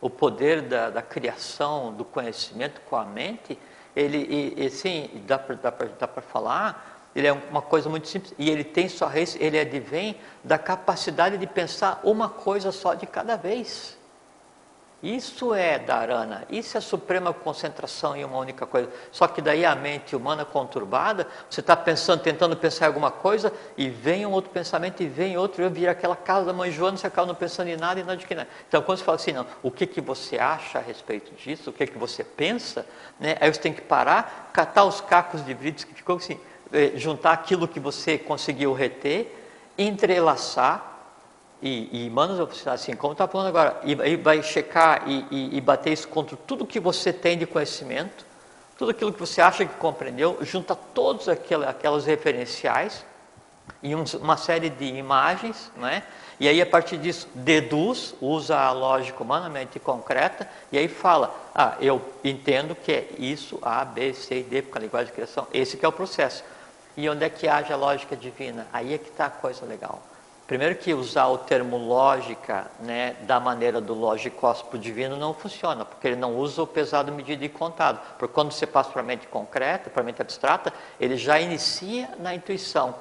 o 0.00 0.08
poder 0.08 0.62
da, 0.62 0.90
da 0.90 1.02
criação, 1.02 1.92
do 1.92 2.04
conhecimento 2.04 2.80
com 2.82 2.96
a 2.96 3.04
mente, 3.04 3.58
ele, 3.94 4.18
e, 4.18 4.66
e 4.66 4.70
sim, 4.70 5.10
dá 5.26 5.38
para 5.38 6.22
falar, 6.22 7.10
ele 7.14 7.26
é 7.26 7.32
uma 7.32 7.60
coisa 7.60 7.88
muito 7.88 8.08
simples 8.08 8.32
e 8.38 8.48
ele 8.48 8.62
tem 8.62 8.88
sua 8.88 9.08
raiz, 9.08 9.36
ele 9.40 9.58
advém 9.58 10.16
da 10.44 10.56
capacidade 10.56 11.36
de 11.38 11.46
pensar 11.46 12.00
uma 12.04 12.28
coisa 12.28 12.70
só 12.70 12.94
de 12.94 13.06
cada 13.06 13.36
vez. 13.36 13.98
Isso 15.02 15.54
é 15.54 15.78
dharana, 15.78 16.44
isso 16.50 16.76
é 16.76 16.80
suprema 16.80 17.32
concentração 17.32 18.14
em 18.14 18.22
uma 18.22 18.36
única 18.36 18.66
coisa. 18.66 18.90
Só 19.10 19.26
que 19.26 19.40
daí 19.40 19.64
a 19.64 19.74
mente 19.74 20.14
humana 20.14 20.44
conturbada, 20.44 21.26
você 21.48 21.60
está 21.60 21.74
pensando, 21.74 22.20
tentando 22.20 22.54
pensar 22.54 22.84
em 22.84 22.88
alguma 22.88 23.10
coisa, 23.10 23.50
e 23.78 23.88
vem 23.88 24.26
um 24.26 24.30
outro 24.30 24.50
pensamento, 24.50 25.02
e 25.02 25.06
vem 25.06 25.38
outro, 25.38 25.64
e 25.64 25.68
vira 25.70 25.92
aquela 25.92 26.14
casa 26.14 26.44
da 26.44 26.52
mãe 26.52 26.70
Joana, 26.70 26.98
você 26.98 27.06
acaba 27.06 27.26
não 27.26 27.34
pensando 27.34 27.68
em 27.68 27.78
nada 27.78 27.98
e 27.98 28.02
nada 28.02 28.18
de 28.18 28.26
que 28.26 28.34
nada. 28.34 28.48
Então, 28.68 28.82
quando 28.82 28.98
você 28.98 29.04
fala 29.04 29.16
assim, 29.16 29.32
não, 29.32 29.46
o 29.62 29.70
que, 29.70 29.86
que 29.86 30.02
você 30.02 30.38
acha 30.38 30.78
a 30.78 30.82
respeito 30.82 31.34
disso, 31.34 31.70
o 31.70 31.72
que, 31.72 31.86
que 31.86 31.96
você 31.96 32.22
pensa, 32.22 32.84
né? 33.18 33.38
aí 33.40 33.50
você 33.50 33.60
tem 33.60 33.72
que 33.72 33.80
parar, 33.80 34.50
catar 34.52 34.84
os 34.84 35.00
cacos 35.00 35.42
de 35.42 35.54
brilhos 35.54 35.82
que 35.82 35.94
ficou 35.94 36.16
assim, 36.16 36.38
eh, 36.74 36.92
juntar 36.96 37.32
aquilo 37.32 37.66
que 37.66 37.80
você 37.80 38.18
conseguiu 38.18 38.74
reter, 38.74 39.34
entrelaçar, 39.78 40.89
e, 41.62 42.06
e 42.06 42.10
manos, 42.10 42.66
assim, 42.66 42.94
como 42.94 43.12
está 43.12 43.28
falando 43.28 43.48
agora, 43.48 43.80
e, 43.84 43.92
e 43.92 44.16
vai 44.16 44.42
checar 44.42 45.02
e, 45.06 45.26
e, 45.30 45.56
e, 45.56 45.60
bater 45.60 45.92
isso 45.92 46.08
contra 46.08 46.36
tudo 46.36 46.66
que 46.66 46.80
você 46.80 47.12
tem 47.12 47.36
de 47.36 47.46
conhecimento, 47.46 48.24
tudo 48.78 48.92
aquilo 48.92 49.12
que 49.12 49.20
você 49.20 49.40
acha 49.40 49.64
que 49.66 49.74
compreendeu, 49.74 50.38
junta 50.40 50.74
todos 50.74 51.28
aquelas, 51.28 51.68
aquelas 51.68 52.06
referenciais 52.06 53.04
em 53.82 53.94
um, 53.94 54.04
uma 54.20 54.36
série 54.36 54.70
de 54.70 54.84
imagens, 54.86 55.70
né? 55.76 56.02
e 56.38 56.48
aí 56.48 56.60
a 56.62 56.66
partir 56.66 56.96
disso 56.96 57.28
deduz, 57.34 58.14
usa 58.20 58.58
a 58.58 58.72
lógica 58.72 59.22
humanamente 59.22 59.78
concreta, 59.78 60.48
e 60.72 60.78
aí 60.78 60.88
fala, 60.88 61.34
ah, 61.54 61.76
eu 61.80 62.00
entendo 62.24 62.74
que 62.74 62.90
é 62.90 63.08
isso, 63.18 63.58
A, 63.60 63.84
B, 63.84 64.14
C 64.14 64.40
e 64.40 64.42
D, 64.42 64.62
porque 64.62 64.78
a 64.78 64.80
linguagem 64.80 65.08
de 65.08 65.12
criação, 65.12 65.46
esse 65.52 65.76
que 65.76 65.84
é 65.84 65.88
o 65.88 65.92
processo. 65.92 66.42
E 66.96 67.08
onde 67.08 67.24
é 67.24 67.28
que 67.28 67.46
haja 67.46 67.74
a 67.74 67.76
lógica 67.76 68.16
divina? 68.16 68.66
Aí 68.72 68.94
é 68.94 68.98
que 68.98 69.08
está 69.08 69.26
a 69.26 69.30
coisa 69.30 69.64
legal. 69.64 70.02
Primeiro 70.50 70.74
que 70.74 70.92
usar 70.92 71.28
o 71.28 71.38
termo 71.38 71.76
lógica 71.76 72.68
né, 72.80 73.14
da 73.20 73.38
maneira 73.38 73.80
do 73.80 73.94
lógico 73.94 74.52
divino 74.76 75.16
não 75.16 75.32
funciona, 75.32 75.84
porque 75.84 76.08
ele 76.08 76.16
não 76.16 76.36
usa 76.36 76.60
o 76.60 76.66
pesado, 76.66 77.12
medido 77.12 77.44
e 77.44 77.48
contado. 77.48 78.00
Porque 78.18 78.34
quando 78.34 78.50
você 78.50 78.66
passa 78.66 78.90
para 78.90 79.00
a 79.00 79.04
mente 79.04 79.28
concreta, 79.28 79.88
para 79.88 80.02
a 80.02 80.04
mente 80.04 80.20
abstrata, 80.20 80.72
ele 80.98 81.16
já 81.16 81.38
inicia 81.38 82.08
na 82.18 82.34
intuição. 82.34 82.96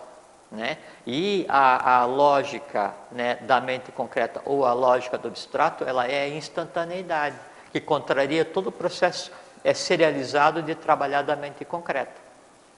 Né? 0.51 0.77
E 1.07 1.47
a, 1.49 2.01
a 2.01 2.05
lógica 2.05 2.93
né, 3.11 3.37
da 3.37 3.59
mente 3.59 3.91
concreta 3.91 4.43
ou 4.45 4.63
a 4.63 4.71
lógica 4.71 5.17
do 5.17 5.27
abstrato, 5.27 5.83
ela 5.83 6.05
é 6.05 6.25
a 6.25 6.29
instantaneidade, 6.29 7.35
que 7.71 7.81
contraria 7.81 8.45
todo 8.45 8.67
o 8.67 8.71
processo 8.71 9.31
é 9.63 9.73
serializado 9.73 10.61
de 10.61 10.75
trabalhar 10.75 11.23
da 11.23 11.35
mente 11.35 11.65
concreta. 11.65 12.13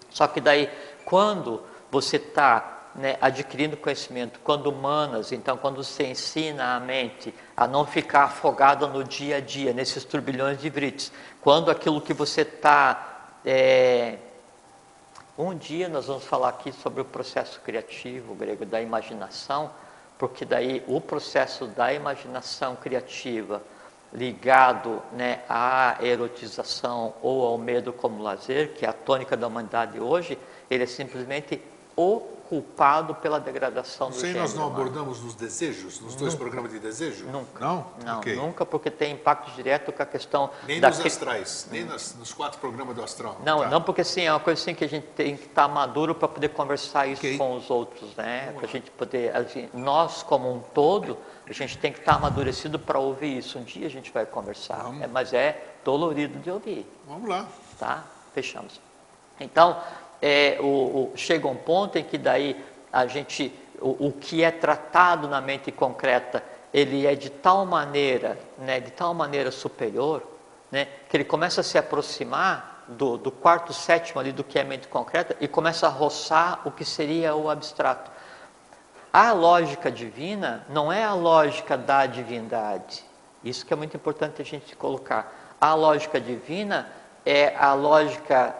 Só 0.09 0.27
que 0.27 0.39
daí, 0.39 0.69
quando 1.03 1.61
você 1.91 2.15
está 2.15 2.77
né, 2.95 3.17
adquirindo 3.21 3.77
conhecimento, 3.77 4.39
quando 4.43 4.67
humanas, 4.67 5.31
então 5.31 5.57
quando 5.57 5.83
você 5.83 6.07
ensina 6.07 6.75
a 6.75 6.79
mente 6.79 7.33
a 7.55 7.67
não 7.67 7.85
ficar 7.85 8.23
afogada 8.23 8.87
no 8.87 9.03
dia 9.03 9.37
a 9.37 9.39
dia, 9.39 9.73
nesses 9.73 10.03
turbilhões 10.03 10.59
de 10.59 10.69
vrites, 10.69 11.11
quando 11.41 11.71
aquilo 11.71 12.01
que 12.01 12.13
você 12.13 12.41
está. 12.41 13.29
É... 13.45 14.17
Um 15.37 15.55
dia 15.55 15.87
nós 15.87 16.05
vamos 16.05 16.25
falar 16.25 16.49
aqui 16.49 16.71
sobre 16.71 17.01
o 17.01 17.05
processo 17.05 17.59
criativo 17.61 18.35
grego 18.35 18.65
da 18.65 18.81
imaginação, 18.81 19.71
porque 20.17 20.45
daí 20.45 20.83
o 20.87 20.99
processo 20.99 21.65
da 21.65 21.91
imaginação 21.93 22.75
criativa 22.75 23.63
ligado 24.13 25.01
né, 25.13 25.41
à 25.47 25.97
erotização 26.01 27.13
ou 27.21 27.45
ao 27.45 27.57
medo 27.57 27.93
como 27.93 28.21
lazer, 28.21 28.73
que 28.73 28.85
é 28.85 28.89
a 28.89 28.93
tônica 28.93 29.37
da 29.37 29.47
humanidade 29.47 29.99
hoje, 29.99 30.37
ele 30.69 30.83
é 30.83 30.87
simplesmente 30.87 31.61
o 31.95 32.21
culpado 32.51 33.15
pela 33.15 33.39
degradação 33.39 34.09
do 34.09 34.19
gênero. 34.19 34.39
nós 34.39 34.53
não 34.53 34.67
abordamos 34.67 35.21
nos 35.21 35.33
desejos, 35.35 36.01
nos 36.01 36.15
dois 36.15 36.35
programas 36.35 36.69
de 36.69 36.79
desejo? 36.79 37.25
Nunca. 37.27 37.63
Não? 37.63 37.87
Não, 38.03 38.17
okay. 38.19 38.35
nunca, 38.35 38.65
porque 38.65 38.91
tem 38.91 39.13
impacto 39.13 39.55
direto 39.55 39.93
com 39.93 40.03
a 40.03 40.05
questão... 40.05 40.49
Nem 40.67 40.81
da 40.81 40.89
nos 40.89 40.99
astrais, 40.99 41.69
nem 41.71 41.85
nas, 41.85 42.13
nos 42.13 42.33
quatro 42.33 42.59
programas 42.59 42.93
do 42.93 43.01
astral. 43.01 43.39
Não, 43.45 43.61
tá. 43.61 43.69
não 43.69 43.81
porque 43.81 44.03
sim, 44.03 44.23
é 44.23 44.33
uma 44.33 44.41
coisa 44.41 44.61
assim 44.61 44.75
que 44.75 44.83
a 44.83 44.89
gente 44.89 45.07
tem 45.15 45.37
que 45.37 45.45
estar 45.45 45.65
maduro 45.69 46.13
para 46.13 46.27
poder 46.27 46.49
conversar 46.49 47.07
isso 47.07 47.21
okay. 47.21 47.37
com 47.37 47.55
os 47.55 47.69
outros, 47.69 48.13
né? 48.17 48.51
Para 48.51 48.65
a 48.65 48.69
gente 48.69 48.91
poder, 48.91 49.33
assim, 49.33 49.69
nós 49.73 50.21
como 50.21 50.53
um 50.53 50.59
todo, 50.59 51.17
a 51.47 51.53
gente 51.53 51.77
tem 51.77 51.93
que 51.93 51.99
estar 51.99 52.15
amadurecido 52.15 52.77
para 52.77 52.99
ouvir 52.99 53.37
isso. 53.37 53.59
Um 53.59 53.63
dia 53.63 53.87
a 53.87 53.89
gente 53.89 54.11
vai 54.11 54.25
conversar, 54.25 54.91
é, 54.99 55.07
mas 55.07 55.31
é 55.31 55.75
dolorido 55.85 56.37
de 56.39 56.51
ouvir. 56.51 56.85
Vamos 57.07 57.29
lá. 57.29 57.47
Tá? 57.79 58.03
Fechamos. 58.33 58.81
Então, 59.39 59.81
é, 60.21 60.57
o, 60.59 60.65
o, 60.65 61.11
chega 61.15 61.47
um 61.47 61.55
ponto 61.55 61.97
em 61.97 62.03
que 62.03 62.17
daí 62.17 62.63
a 62.91 63.07
gente, 63.07 63.53
o, 63.79 64.07
o, 64.07 64.11
que 64.11 64.43
é 64.43 64.51
tratado 64.51 65.27
na 65.27 65.41
mente 65.41 65.71
concreta, 65.71 66.43
ele 66.73 67.07
é 67.07 67.15
de 67.15 67.29
tal 67.29 67.65
maneira, 67.65 68.37
né, 68.57 68.79
de 68.79 68.91
tal 68.91 69.13
maneira 69.13 69.51
superior, 69.51 70.23
né, 70.71 70.87
que 71.09 71.17
ele 71.17 71.25
começa 71.25 71.61
a 71.61 71.63
se 71.63 71.77
aproximar 71.77 72.83
do, 72.87 73.17
do 73.17 73.31
quarto 73.31 73.73
sétimo 73.73 74.19
ali 74.19 74.31
do 74.31 74.43
que 74.43 74.59
é 74.59 74.63
mente 74.63 74.87
concreta 74.87 75.35
e 75.39 75.47
começa 75.47 75.87
a 75.87 75.89
roçar 75.89 76.61
o 76.65 76.71
que 76.71 76.85
seria 76.85 77.35
o 77.35 77.49
abstrato. 77.49 78.11
A 79.11 79.33
lógica 79.33 79.91
divina 79.91 80.65
não 80.69 80.91
é 80.91 81.03
a 81.03 81.13
lógica 81.13 81.77
da 81.77 82.05
divindade. 82.05 83.03
Isso 83.43 83.65
que 83.65 83.73
é 83.73 83.75
muito 83.75 83.97
importante 83.97 84.41
a 84.41 84.45
gente 84.45 84.75
colocar. 84.75 85.57
A 85.59 85.73
lógica 85.73 86.19
divina 86.19 86.89
é 87.25 87.55
a 87.57 87.73
lógica 87.73 88.55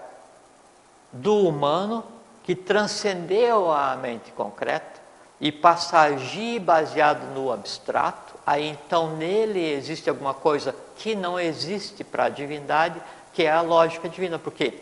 do 1.12 1.48
humano 1.48 2.04
que 2.44 2.56
transcendeu 2.56 3.72
a 3.72 3.96
mente 3.96 4.32
concreta 4.32 5.00
e 5.40 5.52
passa 5.52 5.98
a 5.98 6.04
agir 6.04 6.60
baseado 6.60 7.34
no 7.34 7.52
abstrato, 7.52 8.36
aí 8.46 8.68
então 8.68 9.16
nele 9.16 9.60
existe 9.74 10.10
alguma 10.10 10.34
coisa 10.34 10.76
que 10.96 11.16
não 11.16 11.40
existe 11.40 12.04
para 12.04 12.26
a 12.26 12.30
divindade, 12.30 13.02
que 13.34 13.44
é 13.44 13.52
a 13.52 13.62
lógica 13.62 14.08
divina, 14.08 14.38
porque 14.38 14.80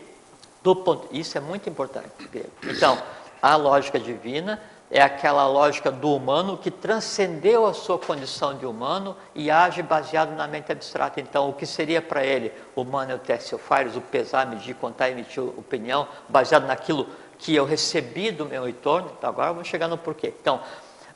do 0.62 0.76
ponto, 0.76 1.08
isso 1.10 1.38
é 1.38 1.40
muito 1.40 1.68
importante. 1.68 2.10
Então, 2.62 3.00
a 3.40 3.56
lógica 3.56 3.98
divina 3.98 4.60
é 4.90 5.00
aquela 5.00 5.46
lógica 5.46 5.90
do 5.90 6.12
humano 6.12 6.58
que 6.58 6.70
transcendeu 6.70 7.64
a 7.64 7.72
sua 7.72 7.96
condição 7.96 8.58
de 8.58 8.66
humano 8.66 9.16
e 9.34 9.48
age 9.48 9.82
baseado 9.82 10.34
na 10.34 10.48
mente 10.48 10.72
abstrata. 10.72 11.20
Então, 11.20 11.48
o 11.48 11.52
que 11.52 11.64
seria 11.64 12.02
para 12.02 12.24
ele 12.24 12.52
humano 12.74 13.12
é 13.12 13.14
o 13.14 13.18
teste 13.18 13.54
o 13.54 14.00
pesar, 14.00 14.46
medir, 14.46 14.74
contar, 14.74 15.08
emitir 15.08 15.40
opinião, 15.40 16.08
baseado 16.28 16.66
naquilo 16.66 17.06
que 17.38 17.54
eu 17.54 17.64
recebi 17.64 18.32
do 18.32 18.44
meu 18.44 18.68
entorno. 18.68 19.12
Então, 19.16 19.30
agora 19.30 19.52
vamos 19.52 19.68
chegar 19.68 19.86
no 19.86 19.96
porquê. 19.96 20.34
Então, 20.40 20.60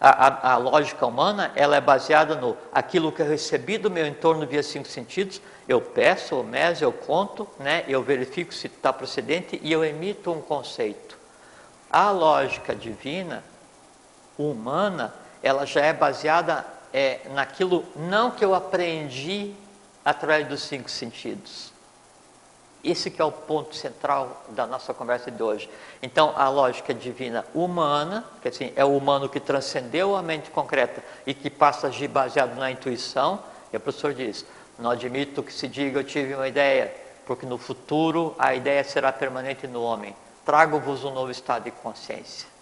a, 0.01 0.27
a, 0.27 0.53
a, 0.53 0.57
lógica 0.57 1.05
humana 1.05 1.51
ela 1.57 1.77
é 1.77 1.81
baseada 1.81 2.37
no 2.37 2.57
aquilo 2.73 3.11
que 3.11 3.23
eu 3.23 3.27
recebi 3.27 3.77
do 3.77 3.91
meu 3.91 4.07
entorno 4.07 4.47
via 4.47 4.63
cinco 4.63 4.87
sentidos. 4.87 5.41
Eu 5.67 5.81
peço, 5.81 6.37
eu 6.37 6.45
meso, 6.45 6.85
eu 6.85 6.93
conto, 6.93 7.49
né? 7.59 7.85
eu 7.89 8.03
verifico 8.03 8.55
se 8.55 8.69
está 8.69 8.93
procedente 8.93 9.59
e 9.63 9.73
eu 9.73 9.85
emito 9.85 10.31
um 10.31 10.41
conceito. 10.41 11.19
A 11.91 12.11
lógica 12.11 12.75
divina 12.75 13.43
humana, 14.39 15.15
ela 15.43 15.65
já 15.67 15.81
é 15.81 15.93
baseada 15.93 16.65
é, 16.93 17.21
naquilo 17.33 17.85
não 17.97 18.31
que 18.31 18.45
eu 18.45 18.55
aprendi 18.55 19.55
através 20.05 20.47
dos 20.47 20.63
cinco 20.63 20.91
sentidos. 20.91 21.73
Esse 22.83 23.11
que 23.11 23.21
é 23.21 23.25
o 23.25 23.33
ponto 23.33 23.75
central 23.75 24.45
da 24.51 24.67
nossa 24.67 24.93
conversa 24.93 25.31
de 25.31 25.43
hoje. 25.43 25.71
Então, 26.03 26.35
a 26.37 26.49
lógica 26.51 26.93
divina 26.93 27.45
humana, 27.55 28.25
que 28.43 28.49
assim, 28.49 28.73
é 28.77 28.85
o 28.85 28.97
humano 28.97 29.29
que 29.29 29.41
transcendeu 29.41 30.15
a 30.15 30.23
mente 30.23 30.51
concreta 30.51 31.03
e 31.27 31.33
que 31.33 31.49
passa 31.49 31.87
a 31.87 31.91
agir 31.91 32.09
baseado 32.09 32.55
na 32.57 32.71
intuição, 32.71 33.41
e 33.73 33.77
o 33.77 33.81
professor 33.81 34.13
diz, 34.13 34.45
não 34.79 34.91
admito 34.91 35.43
que 35.43 35.53
se 35.53 35.67
diga 35.67 36.01
eu 36.01 36.05
tive 36.05 36.35
uma 36.35 36.47
ideia, 36.47 36.95
porque 37.27 37.47
no 37.47 37.57
futuro 37.57 38.35
a 38.39 38.55
ideia 38.55 38.85
será 38.85 39.11
permanente 39.11 39.67
no 39.67 39.83
homem. 39.83 40.15
Trago-vos 40.45 41.05
um 41.05 41.11
novo 41.11 41.31
estado 41.31 41.65
de 41.65 41.71
consciência. 41.71 42.54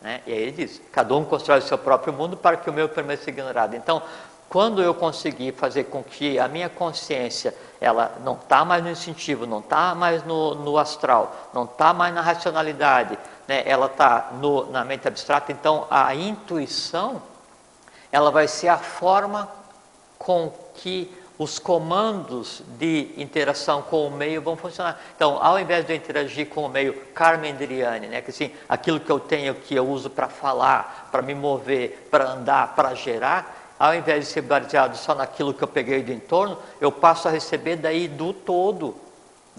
Né? 0.00 0.20
E 0.26 0.32
aí 0.32 0.38
ele 0.38 0.52
diz: 0.52 0.80
cada 0.92 1.14
um 1.14 1.24
constrói 1.24 1.58
o 1.58 1.62
seu 1.62 1.78
próprio 1.78 2.12
mundo 2.12 2.36
para 2.36 2.56
que 2.56 2.68
o 2.70 2.72
meu 2.72 2.88
permaneça 2.88 3.30
ignorado. 3.30 3.76
Então, 3.76 4.02
quando 4.48 4.82
eu 4.82 4.92
conseguir 4.92 5.52
fazer 5.52 5.84
com 5.84 6.02
que 6.02 6.38
a 6.38 6.48
minha 6.48 6.68
consciência 6.68 7.54
ela 7.80 8.16
não 8.24 8.34
está 8.34 8.64
mais 8.64 8.82
no 8.82 8.90
instintivo, 8.90 9.46
não 9.46 9.60
está 9.60 9.94
mais 9.94 10.24
no, 10.24 10.56
no, 10.56 10.76
astral, 10.76 11.34
não 11.54 11.64
está 11.64 11.94
mais 11.94 12.12
na 12.12 12.20
racionalidade, 12.20 13.16
né? 13.46 13.62
ela 13.64 13.86
está 13.86 14.30
na 14.70 14.84
mente 14.84 15.06
abstrata, 15.06 15.52
então 15.52 15.86
a 15.88 16.14
intuição 16.14 17.22
ela 18.10 18.30
vai 18.30 18.48
ser 18.48 18.68
a 18.68 18.76
forma 18.76 19.48
com 20.18 20.52
que 20.74 21.16
os 21.40 21.58
comandos 21.58 22.62
de 22.78 23.14
interação 23.16 23.80
com 23.80 24.06
o 24.06 24.10
meio 24.10 24.42
vão 24.42 24.58
funcionar. 24.58 25.00
Então, 25.16 25.42
ao 25.42 25.58
invés 25.58 25.86
de 25.86 25.92
eu 25.94 25.96
interagir 25.96 26.46
com 26.50 26.66
o 26.66 26.68
meio 26.68 26.92
Carmendriani, 27.14 28.08
né, 28.08 28.20
que 28.20 28.28
assim, 28.28 28.50
aquilo 28.68 29.00
que 29.00 29.10
eu 29.10 29.18
tenho 29.18 29.54
que 29.54 29.74
eu 29.74 29.88
uso 29.88 30.10
para 30.10 30.28
falar, 30.28 31.08
para 31.10 31.22
me 31.22 31.34
mover, 31.34 32.08
para 32.10 32.32
andar, 32.32 32.74
para 32.74 32.94
gerar, 32.94 33.74
ao 33.78 33.94
invés 33.94 34.26
de 34.26 34.30
ser 34.32 34.42
baseado 34.42 34.94
só 34.96 35.14
naquilo 35.14 35.54
que 35.54 35.64
eu 35.64 35.68
peguei 35.68 36.02
do 36.02 36.12
entorno, 36.12 36.58
eu 36.78 36.92
passo 36.92 37.26
a 37.26 37.30
receber 37.30 37.76
daí 37.76 38.06
do 38.06 38.34
todo 38.34 38.94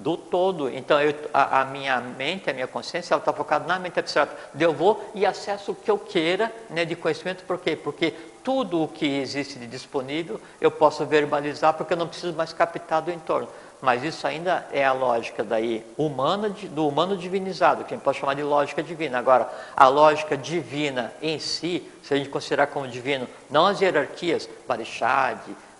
do 0.01 0.17
todo. 0.17 0.69
Então, 0.69 0.99
eu, 1.01 1.13
a, 1.33 1.61
a, 1.61 1.65
minha 1.65 1.99
mente, 1.99 2.49
a 2.49 2.53
minha 2.53 2.67
consciência, 2.67 3.13
ela 3.13 3.21
está 3.21 3.31
focada 3.31 3.67
na 3.67 3.79
mente 3.79 3.99
abstrata. 3.99 4.35
Eu 4.59 4.73
vou 4.73 5.11
e 5.13 5.25
acesso 5.25 5.71
o 5.71 5.75
que 5.75 5.89
eu 5.89 5.97
queira 5.97 6.51
né, 6.69 6.83
de 6.83 6.95
conhecimento, 6.95 7.43
por 7.45 7.59
quê? 7.59 7.75
Porque 7.75 8.13
tudo 8.43 8.83
o 8.83 8.87
que 8.87 9.05
existe 9.05 9.59
de 9.59 9.67
disponível 9.67 10.41
eu 10.59 10.71
posso 10.71 11.05
verbalizar, 11.05 11.75
porque 11.75 11.93
eu 11.93 11.97
não 11.97 12.07
preciso 12.07 12.33
mais 12.33 12.51
captar 12.51 13.01
do 13.01 13.11
entorno. 13.11 13.47
Mas 13.81 14.03
isso 14.03 14.27
ainda 14.27 14.67
é 14.71 14.85
a 14.85 14.93
lógica 14.93 15.43
daí 15.43 15.83
humana, 15.97 16.49
do 16.49 16.87
humano 16.87 17.17
divinizado, 17.17 17.83
que 17.83 17.93
a 17.93 17.97
gente 17.97 18.03
pode 18.03 18.19
chamar 18.19 18.35
de 18.35 18.43
lógica 18.43 18.83
divina. 18.83 19.17
Agora, 19.17 19.49
a 19.75 19.87
lógica 19.87 20.37
divina 20.37 21.11
em 21.19 21.39
si, 21.39 21.89
se 22.03 22.13
a 22.13 22.17
gente 22.17 22.29
considerar 22.29 22.67
como 22.67 22.87
divino, 22.87 23.27
não 23.49 23.65
as 23.65 23.81
hierarquias, 23.81 24.47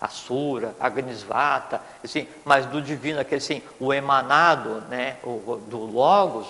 Asura, 0.02 0.76
Agnisvata, 0.80 1.80
assim, 2.04 2.28
mas 2.44 2.66
do 2.66 2.82
divino, 2.82 3.20
aquele 3.20 3.38
assim, 3.38 3.62
o 3.80 3.94
emanado 3.94 4.82
né, 4.90 5.18
o, 5.24 5.62
do 5.68 5.78
Logos, 5.78 6.48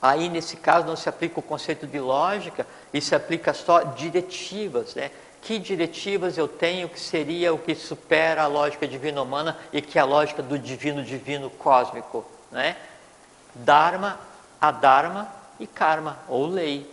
aí 0.00 0.28
nesse 0.28 0.56
caso 0.56 0.84
não 0.84 0.96
se 0.96 1.08
aplica 1.08 1.38
o 1.38 1.42
conceito 1.42 1.86
de 1.86 2.00
lógica 2.00 2.66
e 2.92 3.00
se 3.00 3.14
aplica 3.14 3.54
só 3.54 3.84
diretivas, 3.84 4.96
né? 4.96 5.12
Que 5.40 5.58
diretivas 5.58 6.36
eu 6.36 6.48
tenho 6.48 6.88
que 6.88 6.98
seria 6.98 7.54
o 7.54 7.58
que 7.58 7.76
supera 7.76 8.42
a 8.42 8.46
lógica 8.48 8.88
divina 8.88 9.22
humana 9.22 9.56
e 9.72 9.80
que 9.80 9.96
é 9.98 10.02
a 10.02 10.04
lógica 10.04 10.42
do 10.42 10.58
divino 10.58 11.04
divino 11.04 11.48
cósmico, 11.48 12.24
né? 12.50 12.76
Dharma, 13.54 14.18
adharma 14.60 15.28
e 15.60 15.66
karma 15.66 16.18
ou 16.28 16.46
lei. 16.46 16.90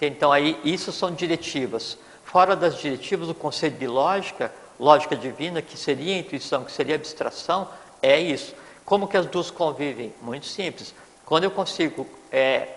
Então 0.00 0.32
aí 0.32 0.58
isso 0.64 0.92
são 0.92 1.12
diretivas. 1.12 1.98
Fora 2.34 2.56
das 2.56 2.78
diretivas, 2.78 3.28
o 3.28 3.34
conceito 3.34 3.78
de 3.78 3.86
lógica, 3.86 4.52
lógica 4.80 5.14
divina, 5.14 5.62
que 5.62 5.78
seria 5.78 6.18
intuição, 6.18 6.64
que 6.64 6.72
seria 6.72 6.96
abstração, 6.96 7.68
é 8.02 8.18
isso. 8.18 8.56
Como 8.84 9.06
que 9.06 9.16
as 9.16 9.26
duas 9.26 9.52
convivem? 9.52 10.12
Muito 10.20 10.46
simples. 10.46 10.92
Quando 11.24 11.44
eu 11.44 11.50
consigo 11.52 12.04
é, 12.32 12.70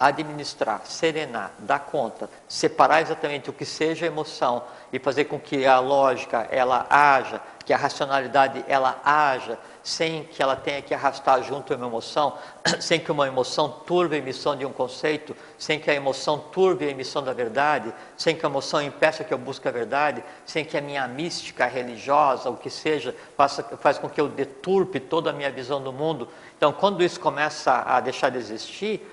administrar, 0.00 0.84
serenar, 0.86 1.52
dar 1.60 1.78
conta, 1.78 2.28
separar 2.48 3.00
exatamente 3.00 3.48
o 3.48 3.52
que 3.52 3.64
seja 3.64 4.06
emoção 4.06 4.64
e 4.92 4.98
fazer 4.98 5.26
com 5.26 5.38
que 5.38 5.64
a 5.64 5.78
lógica 5.78 6.48
ela 6.50 6.88
haja, 6.90 7.40
que 7.64 7.72
a 7.72 7.76
racionalidade 7.76 8.64
ela 8.66 9.00
haja, 9.04 9.56
sem 9.84 10.24
que 10.24 10.42
ela 10.42 10.56
tenha 10.56 10.80
que 10.80 10.94
arrastar 10.94 11.42
junto 11.42 11.74
uma 11.74 11.86
emoção, 11.86 12.38
sem 12.80 12.98
que 12.98 13.12
uma 13.12 13.28
emoção 13.28 13.68
turve 13.68 14.16
a 14.16 14.18
emissão 14.18 14.56
de 14.56 14.64
um 14.64 14.72
conceito, 14.72 15.36
sem 15.58 15.78
que 15.78 15.90
a 15.90 15.94
emoção 15.94 16.38
turve 16.38 16.86
a 16.86 16.90
emissão 16.90 17.22
da 17.22 17.34
verdade, 17.34 17.92
sem 18.16 18.34
que 18.34 18.46
a 18.46 18.48
emoção 18.48 18.80
impeça 18.80 19.22
que 19.22 19.34
eu 19.34 19.38
busque 19.38 19.68
a 19.68 19.70
verdade, 19.70 20.24
sem 20.46 20.64
que 20.64 20.78
a 20.78 20.80
minha 20.80 21.06
mística 21.06 21.66
religiosa, 21.66 22.48
o 22.48 22.56
que 22.56 22.70
seja, 22.70 23.14
faça, 23.36 23.62
faz 23.76 23.98
com 23.98 24.08
que 24.08 24.20
eu 24.20 24.26
deturpe 24.26 24.98
toda 24.98 25.28
a 25.28 25.32
minha 25.34 25.50
visão 25.50 25.82
do 25.82 25.92
mundo. 25.92 26.28
Então, 26.56 26.72
quando 26.72 27.04
isso 27.04 27.20
começa 27.20 27.84
a 27.86 28.00
deixar 28.00 28.30
de 28.30 28.38
existir, 28.38 29.06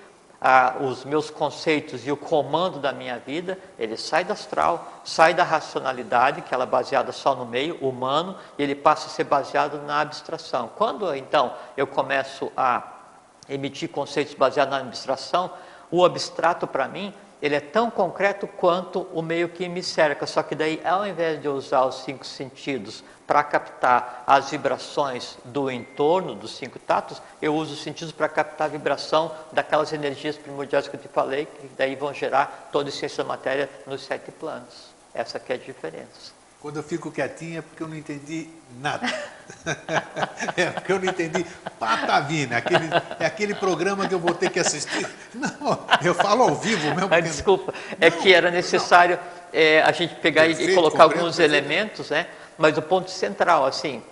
ah, 0.43 0.77
os 0.81 1.05
meus 1.05 1.29
conceitos 1.29 2.07
e 2.07 2.11
o 2.11 2.17
comando 2.17 2.79
da 2.79 2.91
minha 2.91 3.19
vida, 3.19 3.59
ele 3.77 3.95
sai 3.95 4.23
do 4.23 4.33
astral, 4.33 4.91
sai 5.03 5.35
da 5.35 5.43
racionalidade, 5.43 6.41
que 6.41 6.51
ela 6.51 6.63
é 6.63 6.67
baseada 6.67 7.11
só 7.11 7.35
no 7.35 7.45
meio 7.45 7.75
humano, 7.75 8.35
e 8.57 8.63
ele 8.63 8.73
passa 8.73 9.05
a 9.05 9.09
ser 9.11 9.25
baseado 9.25 9.79
na 9.83 10.01
abstração. 10.01 10.71
Quando 10.75 11.13
então 11.13 11.53
eu 11.77 11.85
começo 11.85 12.51
a 12.57 12.81
emitir 13.47 13.89
conceitos 13.89 14.33
baseados 14.33 14.73
na 14.73 14.79
abstração, 14.79 15.51
o 15.91 16.03
abstrato 16.03 16.65
para 16.65 16.87
mim 16.87 17.13
ele 17.41 17.55
é 17.55 17.59
tão 17.59 17.89
concreto 17.89 18.47
quanto 18.47 19.07
o 19.13 19.21
meio 19.21 19.49
que 19.49 19.67
me 19.67 19.81
cerca, 19.81 20.27
só 20.27 20.43
que 20.43 20.53
daí 20.53 20.81
ao 20.85 21.07
invés 21.07 21.41
de 21.41 21.47
eu 21.47 21.53
usar 21.53 21.85
os 21.85 22.03
cinco 22.03 22.25
sentidos 22.25 23.03
para 23.25 23.43
captar 23.43 24.23
as 24.27 24.51
vibrações 24.51 25.37
do 25.45 25.71
entorno, 25.71 26.35
dos 26.35 26.55
cinco 26.55 26.77
tatos, 26.77 27.21
eu 27.41 27.55
uso 27.55 27.73
os 27.73 27.81
sentidos 27.81 28.11
para 28.11 28.27
captar 28.27 28.65
a 28.65 28.71
vibração 28.71 29.31
daquelas 29.51 29.93
energias 29.93 30.37
primordiais 30.37 30.87
que 30.87 30.95
eu 30.95 30.99
te 30.99 31.07
falei, 31.07 31.45
que 31.45 31.69
daí 31.77 31.95
vão 31.95 32.13
gerar 32.13 32.69
toda 32.71 32.89
a 32.89 32.91
essência 32.91 33.23
da 33.23 33.27
matéria 33.27 33.69
nos 33.87 34.03
sete 34.03 34.31
planos. 34.31 34.91
Essa 35.13 35.39
que 35.39 35.51
é 35.51 35.55
a 35.55 35.59
diferença. 35.59 36.40
Quando 36.61 36.77
eu 36.77 36.83
fico 36.83 37.09
quietinho 37.09 37.57
é 37.57 37.61
porque 37.63 37.81
eu 37.81 37.87
não 37.87 37.95
entendi 37.95 38.47
nada. 38.79 39.11
é 40.55 40.67
porque 40.67 40.91
eu 40.91 40.99
não 40.99 41.09
entendi 41.09 41.43
patavina. 41.79 42.57
Aquele, 42.57 42.87
é 43.19 43.25
aquele 43.25 43.55
programa 43.55 44.07
que 44.07 44.13
eu 44.13 44.19
vou 44.19 44.35
ter 44.35 44.51
que 44.51 44.59
assistir. 44.59 45.07
Não, 45.33 45.87
eu 46.03 46.13
falo 46.13 46.43
ao 46.43 46.55
vivo 46.55 46.93
mesmo. 46.93 47.09
Ah, 47.09 47.19
desculpa, 47.19 47.73
não, 47.97 48.07
é 48.07 48.11
que 48.11 48.31
era 48.31 48.51
necessário 48.51 49.17
é, 49.51 49.81
a 49.81 49.91
gente 49.91 50.13
pegar 50.15 50.43
perfeito, 50.43 50.71
e 50.71 50.75
colocar 50.75 51.03
alguns 51.03 51.37
perfeito. 51.37 51.51
elementos, 51.51 52.09
né? 52.11 52.27
Mas 52.59 52.77
o 52.77 52.81
ponto 52.83 53.09
central, 53.09 53.65
assim, 53.65 54.03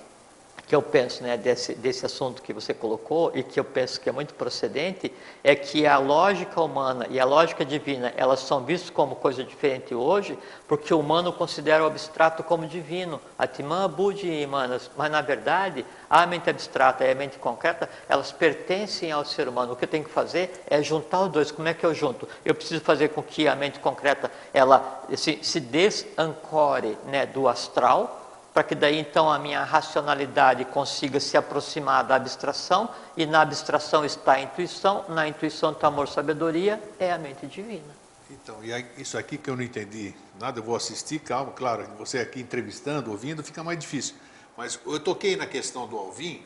que 0.70 0.76
eu 0.76 0.84
penso 0.84 1.24
né, 1.24 1.36
desse, 1.36 1.74
desse 1.74 2.06
assunto 2.06 2.44
que 2.44 2.54
você 2.54 2.76
colocou 2.76 3.32
e 3.34 3.42
que 3.42 3.60
eu 3.60 3.64
penso 3.64 4.00
que 4.00 4.08
é 4.08 4.12
muito 4.12 4.36
procedente 4.36 5.12
é 5.44 5.56
que 5.56 5.88
a 5.88 5.98
lógica 5.98 6.62
humana 6.62 7.08
e 7.10 7.20
a 7.20 7.26
lógica 7.26 7.66
divina 7.66 8.14
elas 8.16 8.42
são 8.42 8.64
vistas 8.64 8.92
como 8.92 9.16
coisa 9.16 9.44
diferente 9.44 9.96
hoje 9.96 10.38
porque 10.68 10.94
o 10.94 11.00
humano 11.00 11.34
considera 11.34 11.84
o 11.84 11.88
abstrato 11.88 12.44
como 12.44 12.68
divino. 12.68 13.20
Atman, 13.36 13.90
Budi 13.90 14.30
e 14.30 14.46
Manas 14.46 14.92
mas 14.96 15.10
na 15.10 15.22
verdade 15.22 15.84
a 16.08 16.24
mente 16.28 16.48
abstrata 16.52 17.04
e 17.04 17.12
a 17.12 17.16
mente 17.16 17.40
concreta 17.40 17.90
elas 18.08 18.32
pertencem 18.32 19.12
ao 19.12 19.26
ser 19.26 19.48
humano. 19.48 19.74
O 19.74 19.76
que 19.76 19.86
eu 19.86 19.90
tenho 19.90 20.04
que 20.04 20.12
fazer 20.12 20.64
é 20.70 20.84
juntar 20.84 21.22
os 21.22 21.32
dois. 21.32 21.50
Como 21.50 21.68
é 21.68 21.74
que 21.74 21.84
eu 21.86 21.96
junto? 21.96 22.28
eu 22.46 22.54
preciso 22.54 22.82
fazer 22.82 23.10
com 23.10 23.24
que 23.24 23.48
a 23.48 23.56
mente 23.56 23.80
concreta 23.80 24.30
ela 24.54 25.04
se, 25.16 25.40
se 25.42 25.60
desancore 25.60 26.96
né, 27.08 27.26
do 27.26 27.48
astral 27.48 28.19
para 28.60 28.66
que 28.66 28.76
daí 28.76 28.99
então 28.99 29.32
a 29.32 29.39
minha 29.39 29.64
racionalidade 29.64 30.66
consiga 30.66 31.18
se 31.22 31.38
aproximar 31.38 32.03
da 32.03 32.16
abstração, 32.16 32.89
e 33.16 33.26
na 33.26 33.39
abstração 33.39 34.03
está 34.03 34.34
a 34.34 34.41
intuição, 34.41 35.05
na 35.07 35.26
intuição 35.30 35.72
está 35.72 35.88
amor, 35.88 36.10
sabedoria, 36.10 36.78
é 36.99 37.10
a 37.10 37.18
mente 37.18 37.47
divina. 37.47 37.95
Então, 38.30 38.57
e 38.62 38.74
aí, 38.74 38.86
isso 38.97 39.18
aqui 39.18 39.38
que 39.38 39.49
eu 39.49 39.55
não 39.55 39.64
entendi 39.64 40.14
nada, 40.38 40.60
eu 40.60 40.64
vou 40.64 40.76
assistir, 40.76 41.20
calma, 41.20 41.53
claro, 41.53 41.88
você 41.97 42.20
aqui 42.20 42.41
entrevistando, 42.41 43.12
ouvindo, 43.12 43.41
fica 43.41 43.64
mais 43.64 43.80
difícil. 43.80 44.16
Mas 44.57 44.78
eu 44.86 44.99
toquei 44.99 45.38
na 45.38 45.45
questão 45.45 45.88
do 45.88 45.97
Alvin, 45.97 46.43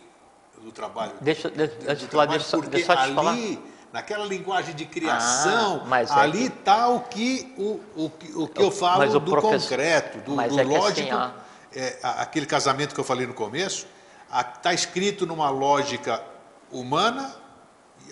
do 0.61 0.71
trabalho. 0.71 1.13
Deixa, 1.19 1.49
deixa, 1.49 1.73
do, 1.73 1.95
do 1.95 2.07
trabalho, 2.09 2.39
deixa, 2.39 2.57
porque 2.57 2.77
deixa 2.77 2.93
ali, 2.93 3.15
falar. 3.15 3.35
naquela 3.91 4.25
linguagem 4.25 4.75
de 4.75 4.85
criação, 4.85 5.81
ah, 5.89 6.21
ali 6.21 6.45
está 6.45 6.81
é 6.81 6.85
o 6.85 6.99
que, 6.99 7.51
o, 7.57 7.79
o, 7.95 8.11
o 8.35 8.47
que 8.47 8.61
eu 8.61 8.69
falo 8.69 9.19
do 9.19 9.41
concreto, 9.41 10.19
do, 10.19 10.35
do 10.35 10.59
é 10.59 10.63
lógico. 10.63 11.15
Assim, 11.15 11.43
é, 11.75 11.99
aquele 12.01 12.45
casamento 12.45 12.93
que 12.93 12.99
eu 12.99 13.03
falei 13.03 13.27
no 13.27 13.33
começo, 13.33 13.87
está 14.55 14.73
escrito 14.73 15.25
numa 15.25 15.49
lógica 15.49 16.23
humana 16.71 17.35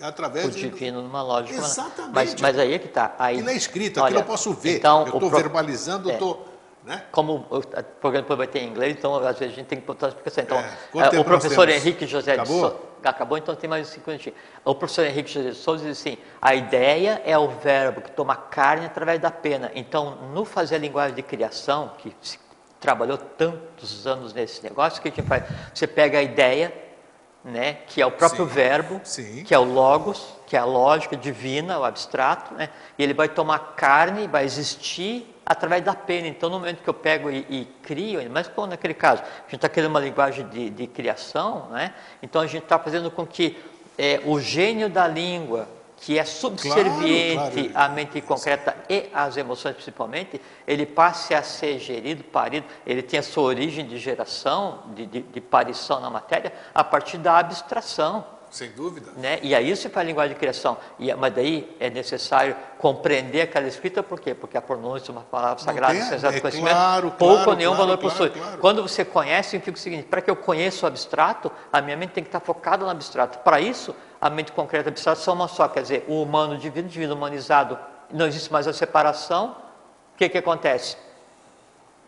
através 0.00 0.46
o 0.46 0.50
divino 0.50 1.00
do... 1.00 1.06
numa 1.06 1.22
lógica 1.22 1.58
exatamente 1.58 1.98
humana. 1.98 2.12
mas, 2.14 2.40
mas 2.40 2.58
aí 2.58 2.74
é 2.74 2.78
que 2.78 2.86
está 2.86 3.14
aí 3.18 3.34
aquilo 3.34 3.50
é 3.50 3.54
escrito 3.54 3.98
olha, 3.98 4.06
aquilo 4.06 4.20
eu 4.20 4.24
posso 4.24 4.52
ver 4.54 4.78
então, 4.78 5.00
eu 5.00 5.04
estou 5.06 5.20
pro... 5.20 5.30
verbalizando 5.30 6.10
é. 6.10 6.14
estou 6.14 6.52
né? 6.84 7.04
Como 7.12 7.46
o 7.48 7.62
programa 8.00 8.34
vai 8.34 8.46
ter 8.48 8.58
em 8.60 8.68
inglês, 8.68 8.96
então 8.98 9.14
às 9.14 9.38
vezes 9.38 9.54
a 9.54 9.56
gente 9.56 9.66
tem 9.66 9.78
que 9.78 9.86
botar 9.86 10.06
a 10.06 10.08
explicação. 10.08 10.42
Então, 10.42 10.58
é, 11.00 11.20
o 11.20 11.24
professor 11.24 11.68
Henrique 11.68 12.06
José 12.06 12.32
Acabou? 12.32 12.56
de 12.56 12.60
Souza. 12.60 12.92
Acabou, 13.04 13.38
então 13.38 13.54
tem 13.54 13.70
mais 13.70 13.86
cinco 13.86 14.10
minutinhos. 14.10 14.36
O 14.64 14.74
professor 14.74 15.06
Henrique 15.06 15.30
José 15.30 15.50
de 15.50 15.56
Souza 15.56 15.84
diz 15.84 16.00
assim: 16.00 16.18
a 16.40 16.54
ideia 16.56 17.22
é 17.24 17.38
o 17.38 17.48
verbo 17.48 18.00
que 18.00 18.10
toma 18.10 18.34
carne 18.34 18.86
através 18.86 19.20
da 19.20 19.30
pena. 19.30 19.70
Então, 19.76 20.16
no 20.32 20.44
fazer 20.44 20.74
a 20.74 20.78
linguagem 20.78 21.14
de 21.14 21.22
criação, 21.22 21.92
que 21.98 22.12
se 22.20 22.36
trabalhou 22.82 23.16
tantos 23.16 24.06
anos 24.06 24.34
nesse 24.34 24.62
negócio, 24.62 25.00
que 25.00 25.08
a 25.08 25.10
gente 25.10 25.26
faz? 25.26 25.44
Você 25.72 25.86
pega 25.86 26.18
a 26.18 26.22
ideia, 26.22 26.74
né, 27.44 27.78
que 27.86 28.02
é 28.02 28.06
o 28.06 28.10
próprio 28.10 28.46
sim, 28.46 28.52
verbo, 28.52 29.00
sim. 29.04 29.44
que 29.44 29.54
é 29.54 29.58
o 29.58 29.64
logos, 29.64 30.36
que 30.46 30.56
é 30.56 30.58
a 30.58 30.64
lógica 30.64 31.16
divina, 31.16 31.78
o 31.78 31.84
abstrato, 31.84 32.52
né, 32.54 32.68
e 32.98 33.02
ele 33.02 33.14
vai 33.14 33.28
tomar 33.28 33.74
carne, 33.76 34.26
vai 34.26 34.44
existir 34.44 35.28
através 35.46 35.82
da 35.82 35.94
pena. 35.94 36.28
Então, 36.28 36.50
no 36.50 36.58
momento 36.58 36.82
que 36.82 36.88
eu 36.88 36.94
pego 36.94 37.30
e, 37.30 37.46
e 37.48 37.64
crio, 37.82 38.20
mas 38.30 38.48
como 38.48 38.66
naquele 38.66 38.94
caso, 38.94 39.22
a 39.22 39.42
gente 39.42 39.56
está 39.56 39.68
querendo 39.68 39.90
uma 39.90 40.00
linguagem 40.00 40.46
de, 40.48 40.70
de 40.70 40.86
criação, 40.86 41.68
né, 41.70 41.94
então 42.20 42.42
a 42.42 42.46
gente 42.46 42.64
está 42.64 42.78
fazendo 42.78 43.10
com 43.10 43.24
que 43.24 43.56
é, 43.96 44.20
o 44.24 44.40
gênio 44.40 44.88
da 44.88 45.06
língua, 45.06 45.68
que 46.02 46.18
é 46.18 46.24
subserviente 46.24 47.34
claro, 47.34 47.70
claro. 47.70 47.70
à 47.74 47.88
mente 47.88 48.20
concreta 48.20 48.76
e 48.88 49.08
às 49.14 49.36
emoções 49.36 49.74
principalmente, 49.74 50.40
ele 50.66 50.84
passe 50.84 51.32
a 51.32 51.44
ser 51.44 51.78
gerido, 51.78 52.24
parido, 52.24 52.66
ele 52.84 53.02
tem 53.02 53.20
a 53.20 53.22
sua 53.22 53.44
origem 53.44 53.86
de 53.86 53.98
geração, 53.98 54.82
de, 54.96 55.06
de, 55.06 55.22
de 55.22 55.40
parição 55.40 56.00
na 56.00 56.10
matéria, 56.10 56.52
a 56.74 56.82
partir 56.82 57.18
da 57.18 57.38
abstração. 57.38 58.26
Sem 58.50 58.72
dúvida. 58.72 59.12
Né? 59.16 59.38
E 59.44 59.54
aí 59.54 59.70
isso 59.70 59.88
faz 59.90 60.04
a 60.04 60.08
linguagem 60.08 60.34
de 60.34 60.40
criação. 60.40 60.76
E, 60.98 61.14
mas 61.14 61.32
daí 61.32 61.74
é 61.78 61.88
necessário 61.88 62.56
compreender 62.78 63.42
aquela 63.42 63.68
escrita, 63.68 64.02
por 64.02 64.18
quê? 64.18 64.34
Porque 64.34 64.58
a 64.58 64.60
pronúncia, 64.60 65.12
uma 65.12 65.22
palavra 65.22 65.62
sagrada, 65.62 65.94
tem, 65.94 66.02
é, 66.02 66.40
conhecimento, 66.40 66.74
claro, 66.74 67.10
pouco 67.12 67.50
ou 67.50 67.56
nenhum 67.56 67.74
valor 67.76 67.96
possui. 67.96 68.32
Quando 68.60 68.82
você 68.82 69.04
conhece, 69.04 69.50
significa 69.50 69.78
o 69.78 69.80
seguinte, 69.80 70.02
para 70.02 70.20
que 70.20 70.28
eu 70.28 70.36
conheça 70.36 70.84
o 70.84 70.88
abstrato, 70.88 71.50
a 71.72 71.80
minha 71.80 71.96
mente 71.96 72.10
tem 72.10 72.24
que 72.24 72.28
estar 72.28 72.40
focada 72.40 72.84
no 72.84 72.90
abstrato. 72.90 73.38
Para 73.38 73.60
isso, 73.60 73.94
a 74.22 74.30
mente 74.30 74.52
concreta 74.52 74.88
e 74.88 74.92
abstrata 74.92 75.20
são 75.20 75.34
uma 75.34 75.48
só, 75.48 75.66
quer 75.66 75.82
dizer, 75.82 76.04
o 76.06 76.22
humano 76.22 76.56
divino, 76.56 76.88
divino 76.88 77.12
humanizado, 77.16 77.76
não 78.08 78.24
existe 78.24 78.52
mais 78.52 78.68
a 78.68 78.72
separação, 78.72 79.56
O 80.14 80.16
que, 80.16 80.28
que 80.28 80.38
acontece? 80.38 80.96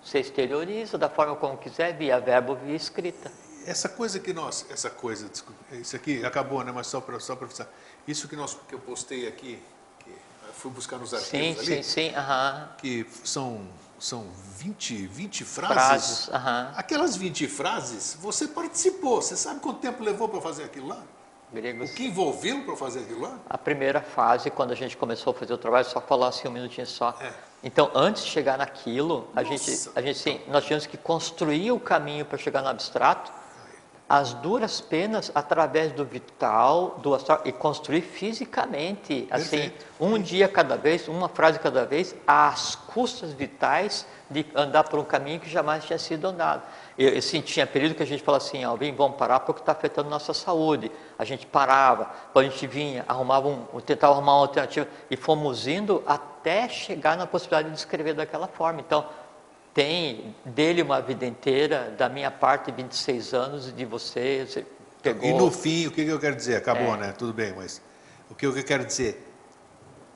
Você 0.01 0.21
exterioriza 0.21 0.97
da 0.97 1.09
forma 1.09 1.35
como 1.35 1.57
quiser, 1.57 1.97
via 1.97 2.21
verbo, 2.21 2.55
via 2.55 2.77
escrita. 2.77 3.33
Essa 3.67 3.89
coisa 3.89 4.21
que 4.21 4.33
nós, 4.33 4.65
essa 4.71 4.91
coisa, 4.91 5.29
desculpa, 5.29 5.59
isso 5.73 5.97
aqui 5.97 6.25
acabou, 6.25 6.63
né? 6.63 6.71
Mas 6.71 6.87
só 6.87 7.01
para 7.01 7.19
só 7.19 7.35
para 7.35 7.49
isso 8.07 8.29
que 8.29 8.37
nós 8.37 8.57
que 8.69 8.75
eu 8.75 8.79
postei 8.79 9.27
aqui, 9.27 9.61
fui 10.53 10.71
buscar 10.71 10.99
nos 10.99 11.13
arquivos 11.15 11.65
sim, 11.65 11.73
ali, 11.73 11.83
sim, 11.83 12.11
sim, 12.11 12.15
aham. 12.15 12.69
que 12.79 13.07
são 13.25 13.67
são 13.99 14.27
20, 14.59 15.07
20 15.07 15.45
frases. 15.45 15.75
Frases, 15.75 16.29
aham. 16.29 16.73
Aquelas 16.77 17.17
20 17.17 17.49
frases, 17.49 18.17
você 18.21 18.47
participou. 18.47 19.23
Você 19.23 19.35
sabe 19.35 19.61
quanto 19.61 19.81
tempo 19.81 20.05
levou 20.05 20.29
para 20.29 20.43
fazer 20.43 20.65
aquilo 20.65 20.89
lá? 20.89 21.03
Gregos. 21.55 21.91
O 21.91 21.95
que 21.95 22.07
envolveu 22.07 22.63
para 22.63 22.77
fazer 22.77 23.01
aquilo 23.01 23.23
lá? 23.23 23.39
A 23.49 23.57
primeira 23.57 24.01
fase, 24.01 24.51
quando 24.51 24.73
a 24.73 24.75
gente 24.75 24.97
começou 24.97 25.31
a 25.33 25.35
fazer 25.35 25.55
o 25.55 25.59
trabalho, 25.59 25.85
só 25.87 26.01
falar 26.01 26.29
assim 26.29 26.49
um 26.49 26.51
minutinho 26.51 26.87
só. 26.87 27.17
É. 27.21 27.33
Então, 27.63 27.91
antes 27.95 28.25
de 28.25 28.31
chegar 28.31 28.59
naquilo, 28.59 29.29
a 29.35 29.43
gente, 29.43 29.89
a 29.95 30.03
gente 30.03 30.19
sim, 30.19 30.41
nós 30.49 30.65
tínhamos 30.65 30.87
que 30.87 30.99
construir 30.99 31.73
o 31.73 31.81
caminho 31.81 32.27
para 32.27 32.37
chegar 32.37 32.61
no 32.61 32.69
abstrato, 32.69 33.33
as 34.07 34.35
duras 34.35 34.83
penas 34.83 35.33
através 35.35 35.91
do 35.93 36.05
vital, 36.05 37.01
do 37.03 37.15
astral 37.15 37.41
e 37.45 37.53
construir 37.53 38.03
fisicamente, 38.03 39.27
assim, 39.31 39.71
Perfeito. 39.71 39.87
um 39.99 40.21
dia 40.21 40.47
cada 40.47 40.77
vez, 40.77 41.09
uma 41.09 41.29
frase 41.29 41.59
cada 41.59 41.87
vez, 41.87 42.15
às 42.27 42.75
custas 42.75 43.33
vitais 43.33 44.07
de 44.29 44.45
andar 44.55 44.85
por 44.85 44.99
um 44.99 45.05
caminho 45.05 45.41
que 45.41 45.49
jamais 45.49 45.85
tinha 45.85 45.99
sido 45.99 46.27
andado. 46.27 46.63
Eu, 46.97 47.19
assim, 47.19 47.41
tinha 47.41 47.67
período 47.67 47.95
que 47.95 48.03
a 48.03 48.07
gente 48.07 48.23
falava 48.23 48.45
assim, 48.45 48.65
ó, 48.65 48.77
vem, 48.77 48.95
vamos 48.95 49.17
parar 49.17 49.41
porque 49.41 49.61
está 49.61 49.73
afetando 49.73 50.09
nossa 50.09 50.33
saúde. 50.33 50.91
A 51.19 51.25
gente 51.25 51.45
parava, 51.47 52.11
quando 52.33 52.47
a 52.47 52.49
gente 52.51 52.67
vinha, 52.67 53.05
arrumava 53.09 53.49
um, 53.49 53.65
tentava 53.81 54.13
arrumar 54.15 54.35
uma 54.35 54.43
alternativa 54.43 54.87
e 55.11 55.17
fomos 55.17 55.67
indo 55.67 56.03
até 56.07 56.69
chegar 56.69 57.17
na 57.17 57.27
possibilidade 57.27 57.71
de 57.71 57.79
escrever 57.79 58.15
daquela 58.15 58.47
forma. 58.47 58.81
Então, 58.81 59.07
tem 59.73 60.35
dele 60.45 60.83
uma 60.83 61.01
vida 61.01 61.27
inteira, 61.27 61.93
da 61.99 62.09
minha 62.09 62.31
parte 62.31 62.71
26 62.71 63.35
anos 63.35 63.69
e 63.69 63.73
de 63.73 63.85
você, 63.85 64.47
você 64.47 64.65
pegou. 65.03 65.29
E 65.29 65.33
no 65.33 65.51
fim, 65.51 65.89
o 65.89 65.91
que 65.91 66.05
que 66.05 66.11
eu 66.11 66.21
quero 66.21 66.37
dizer? 66.37 66.57
Acabou, 66.57 66.95
É. 66.95 66.99
né? 66.99 67.15
Tudo 67.19 67.33
bem, 67.33 67.53
mas 67.57 67.83
o 68.31 68.37
que 68.37 68.47
eu 68.47 68.55
quero 68.65 68.85
dizer? 68.85 69.34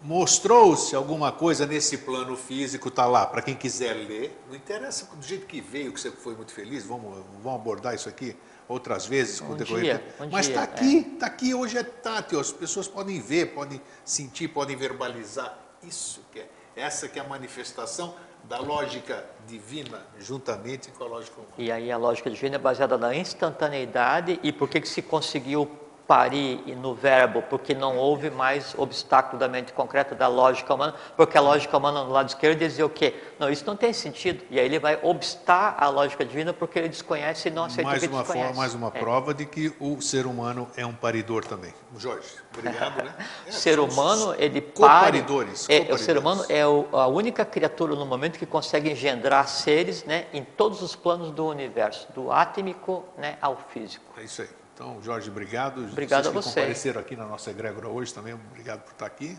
Mostrou-se 0.02 0.94
alguma 0.94 1.32
coisa 1.32 1.66
nesse 1.66 1.98
plano 1.98 2.36
físico, 2.36 2.88
está 2.88 3.04
lá, 3.04 3.26
para 3.26 3.42
quem 3.42 3.54
quiser 3.54 3.94
ler. 3.94 4.40
Não 4.48 4.54
interessa 4.54 5.08
do 5.14 5.26
jeito 5.26 5.46
que 5.46 5.60
veio, 5.60 5.92
que 5.92 6.00
você 6.00 6.10
foi 6.10 6.36
muito 6.36 6.52
feliz, 6.52 6.84
vamos, 6.84 7.24
vamos 7.42 7.60
abordar 7.60 7.94
isso 7.94 8.08
aqui 8.08 8.36
outras 8.68 9.06
vezes 9.06 9.40
com 9.40 9.54
Um 9.54 9.56
decorrer 9.56 9.82
dia, 9.82 10.14
um 10.20 10.30
Mas 10.30 10.46
está 10.46 10.62
aqui, 10.62 10.98
está 11.14 11.26
aqui, 11.26 11.54
hoje 11.54 11.78
é 11.78 11.82
tátil, 11.82 12.38
as 12.38 12.52
pessoas 12.52 12.86
podem 12.86 13.20
ver, 13.20 13.54
podem 13.54 13.80
sentir, 14.04 14.48
podem 14.48 14.76
verbalizar. 14.76 15.58
Isso 15.82 16.20
que 16.32 16.40
é, 16.40 16.48
essa 16.76 17.08
que 17.08 17.18
é 17.18 17.22
a 17.22 17.28
manifestação 17.28 18.14
da 18.44 18.58
lógica 18.60 19.24
divina 19.46 20.06
juntamente 20.18 20.90
com 20.90 21.04
a 21.04 21.06
lógica 21.08 21.40
humana. 21.40 21.54
E 21.58 21.72
aí 21.72 21.90
a 21.90 21.96
lógica 21.96 22.30
divina 22.30 22.56
é 22.56 22.58
baseada 22.58 22.96
na 22.96 23.14
instantaneidade 23.16 24.38
e 24.42 24.52
por 24.52 24.68
que, 24.68 24.80
que 24.80 24.88
se 24.88 25.02
conseguiu 25.02 25.68
parir 26.08 26.62
no 26.80 26.94
verbo? 26.94 27.42
Porque 27.42 27.74
não 27.74 27.98
houve 27.98 28.30
mais 28.30 28.74
obstáculo 28.78 29.38
da 29.38 29.46
mente 29.46 29.74
concreta 29.74 30.14
da 30.14 30.26
lógica 30.26 30.72
humana, 30.72 30.94
porque 31.14 31.36
a 31.36 31.40
lógica 31.42 31.76
humana 31.76 32.02
no 32.02 32.10
lado 32.10 32.30
esquerdo 32.30 32.58
dizia 32.58 32.86
o 32.86 32.88
quê? 32.88 33.14
Não, 33.38 33.50
isso 33.50 33.64
não 33.66 33.76
tem 33.76 33.92
sentido. 33.92 34.42
E 34.50 34.58
aí 34.58 34.64
ele 34.64 34.78
vai 34.78 34.98
obstar 35.02 35.76
a 35.78 35.88
lógica 35.90 36.24
divina 36.24 36.54
porque 36.54 36.78
ele 36.78 36.88
desconhece 36.88 37.48
e 37.48 37.50
não 37.50 37.64
aceita 37.64 37.82
o 37.82 37.90
mais 37.90 38.02
que 38.02 38.08
uma 38.08 38.22
desconhece. 38.22 38.46
forma, 38.46 38.58
mais 38.60 38.74
uma 38.74 38.88
É. 38.88 38.98
prova 38.98 39.34
de 39.34 39.44
que 39.44 39.72
o 39.78 40.00
ser 40.00 40.24
humano 40.24 40.66
é 40.76 40.86
um 40.86 40.94
paridor 40.94 41.44
também. 41.44 41.74
Jorge, 41.98 42.26
obrigado, 42.56 43.04
né? 43.04 43.14
É, 43.46 43.50
O 43.50 43.52
ser 43.52 43.78
humano, 43.78 44.34
ele 44.38 44.62
pare, 44.62 45.20
Coparidores. 45.20 45.66
é, 45.68 45.92
o 45.92 45.98
ser 45.98 46.16
humano 46.16 46.42
é 46.48 46.66
o- 46.66 46.86
a 46.92 47.06
única 47.06 47.44
criatura 47.44 47.94
no 47.94 48.06
momento 48.06 48.38
que 48.38 48.46
consegue 48.46 48.90
engendrar 48.92 49.46
seres 49.46 50.04
né, 50.04 50.24
em 50.32 50.42
todos 50.42 50.80
os 50.80 50.96
planos 50.96 51.30
do 51.32 51.46
universo, 51.46 52.08
do 52.14 52.32
átmico 52.32 53.04
né, 53.18 53.36
ao 53.42 53.56
físico. 53.56 54.04
É 54.16 54.22
isso 54.22 54.40
aí. 54.40 54.48
Então, 54.78 55.02
Jorge, 55.02 55.28
obrigado. 55.28 55.82
Obrigado 55.86 56.22
Vocês 56.22 56.26
a 56.28 56.30
que 56.30 56.46
você. 56.46 56.60
compareceram 56.60 57.00
aqui 57.00 57.16
na 57.16 57.26
nossa 57.26 57.50
egrégora 57.50 57.88
hoje 57.88 58.14
também, 58.14 58.34
obrigado 58.34 58.82
por 58.84 58.92
estar 58.92 59.06
aqui. 59.06 59.36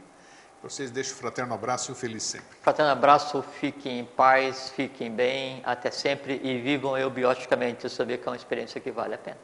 Vocês 0.62 0.92
deixem 0.92 1.14
o 1.14 1.16
fraterno 1.16 1.54
abraço 1.54 1.90
e 1.90 1.94
um 1.94 1.96
feliz 1.96 2.24
sempre. 2.24 2.58
Fraterno 2.62 2.92
abraço, 2.92 3.42
fiquem 3.42 4.00
em 4.00 4.04
paz, 4.04 4.70
fiquem 4.76 5.10
bem, 5.10 5.62
até 5.64 5.92
sempre 5.92 6.42
e 6.44 6.60
vivam 6.60 6.98
eubioticamente. 6.98 7.86
Eu 7.86 7.90
sabia 7.90 8.18
que 8.18 8.28
é 8.28 8.32
uma 8.32 8.36
experiência 8.36 8.82
que 8.82 8.92
vale 8.92 9.16
a 9.16 9.18
pena. 9.18 9.38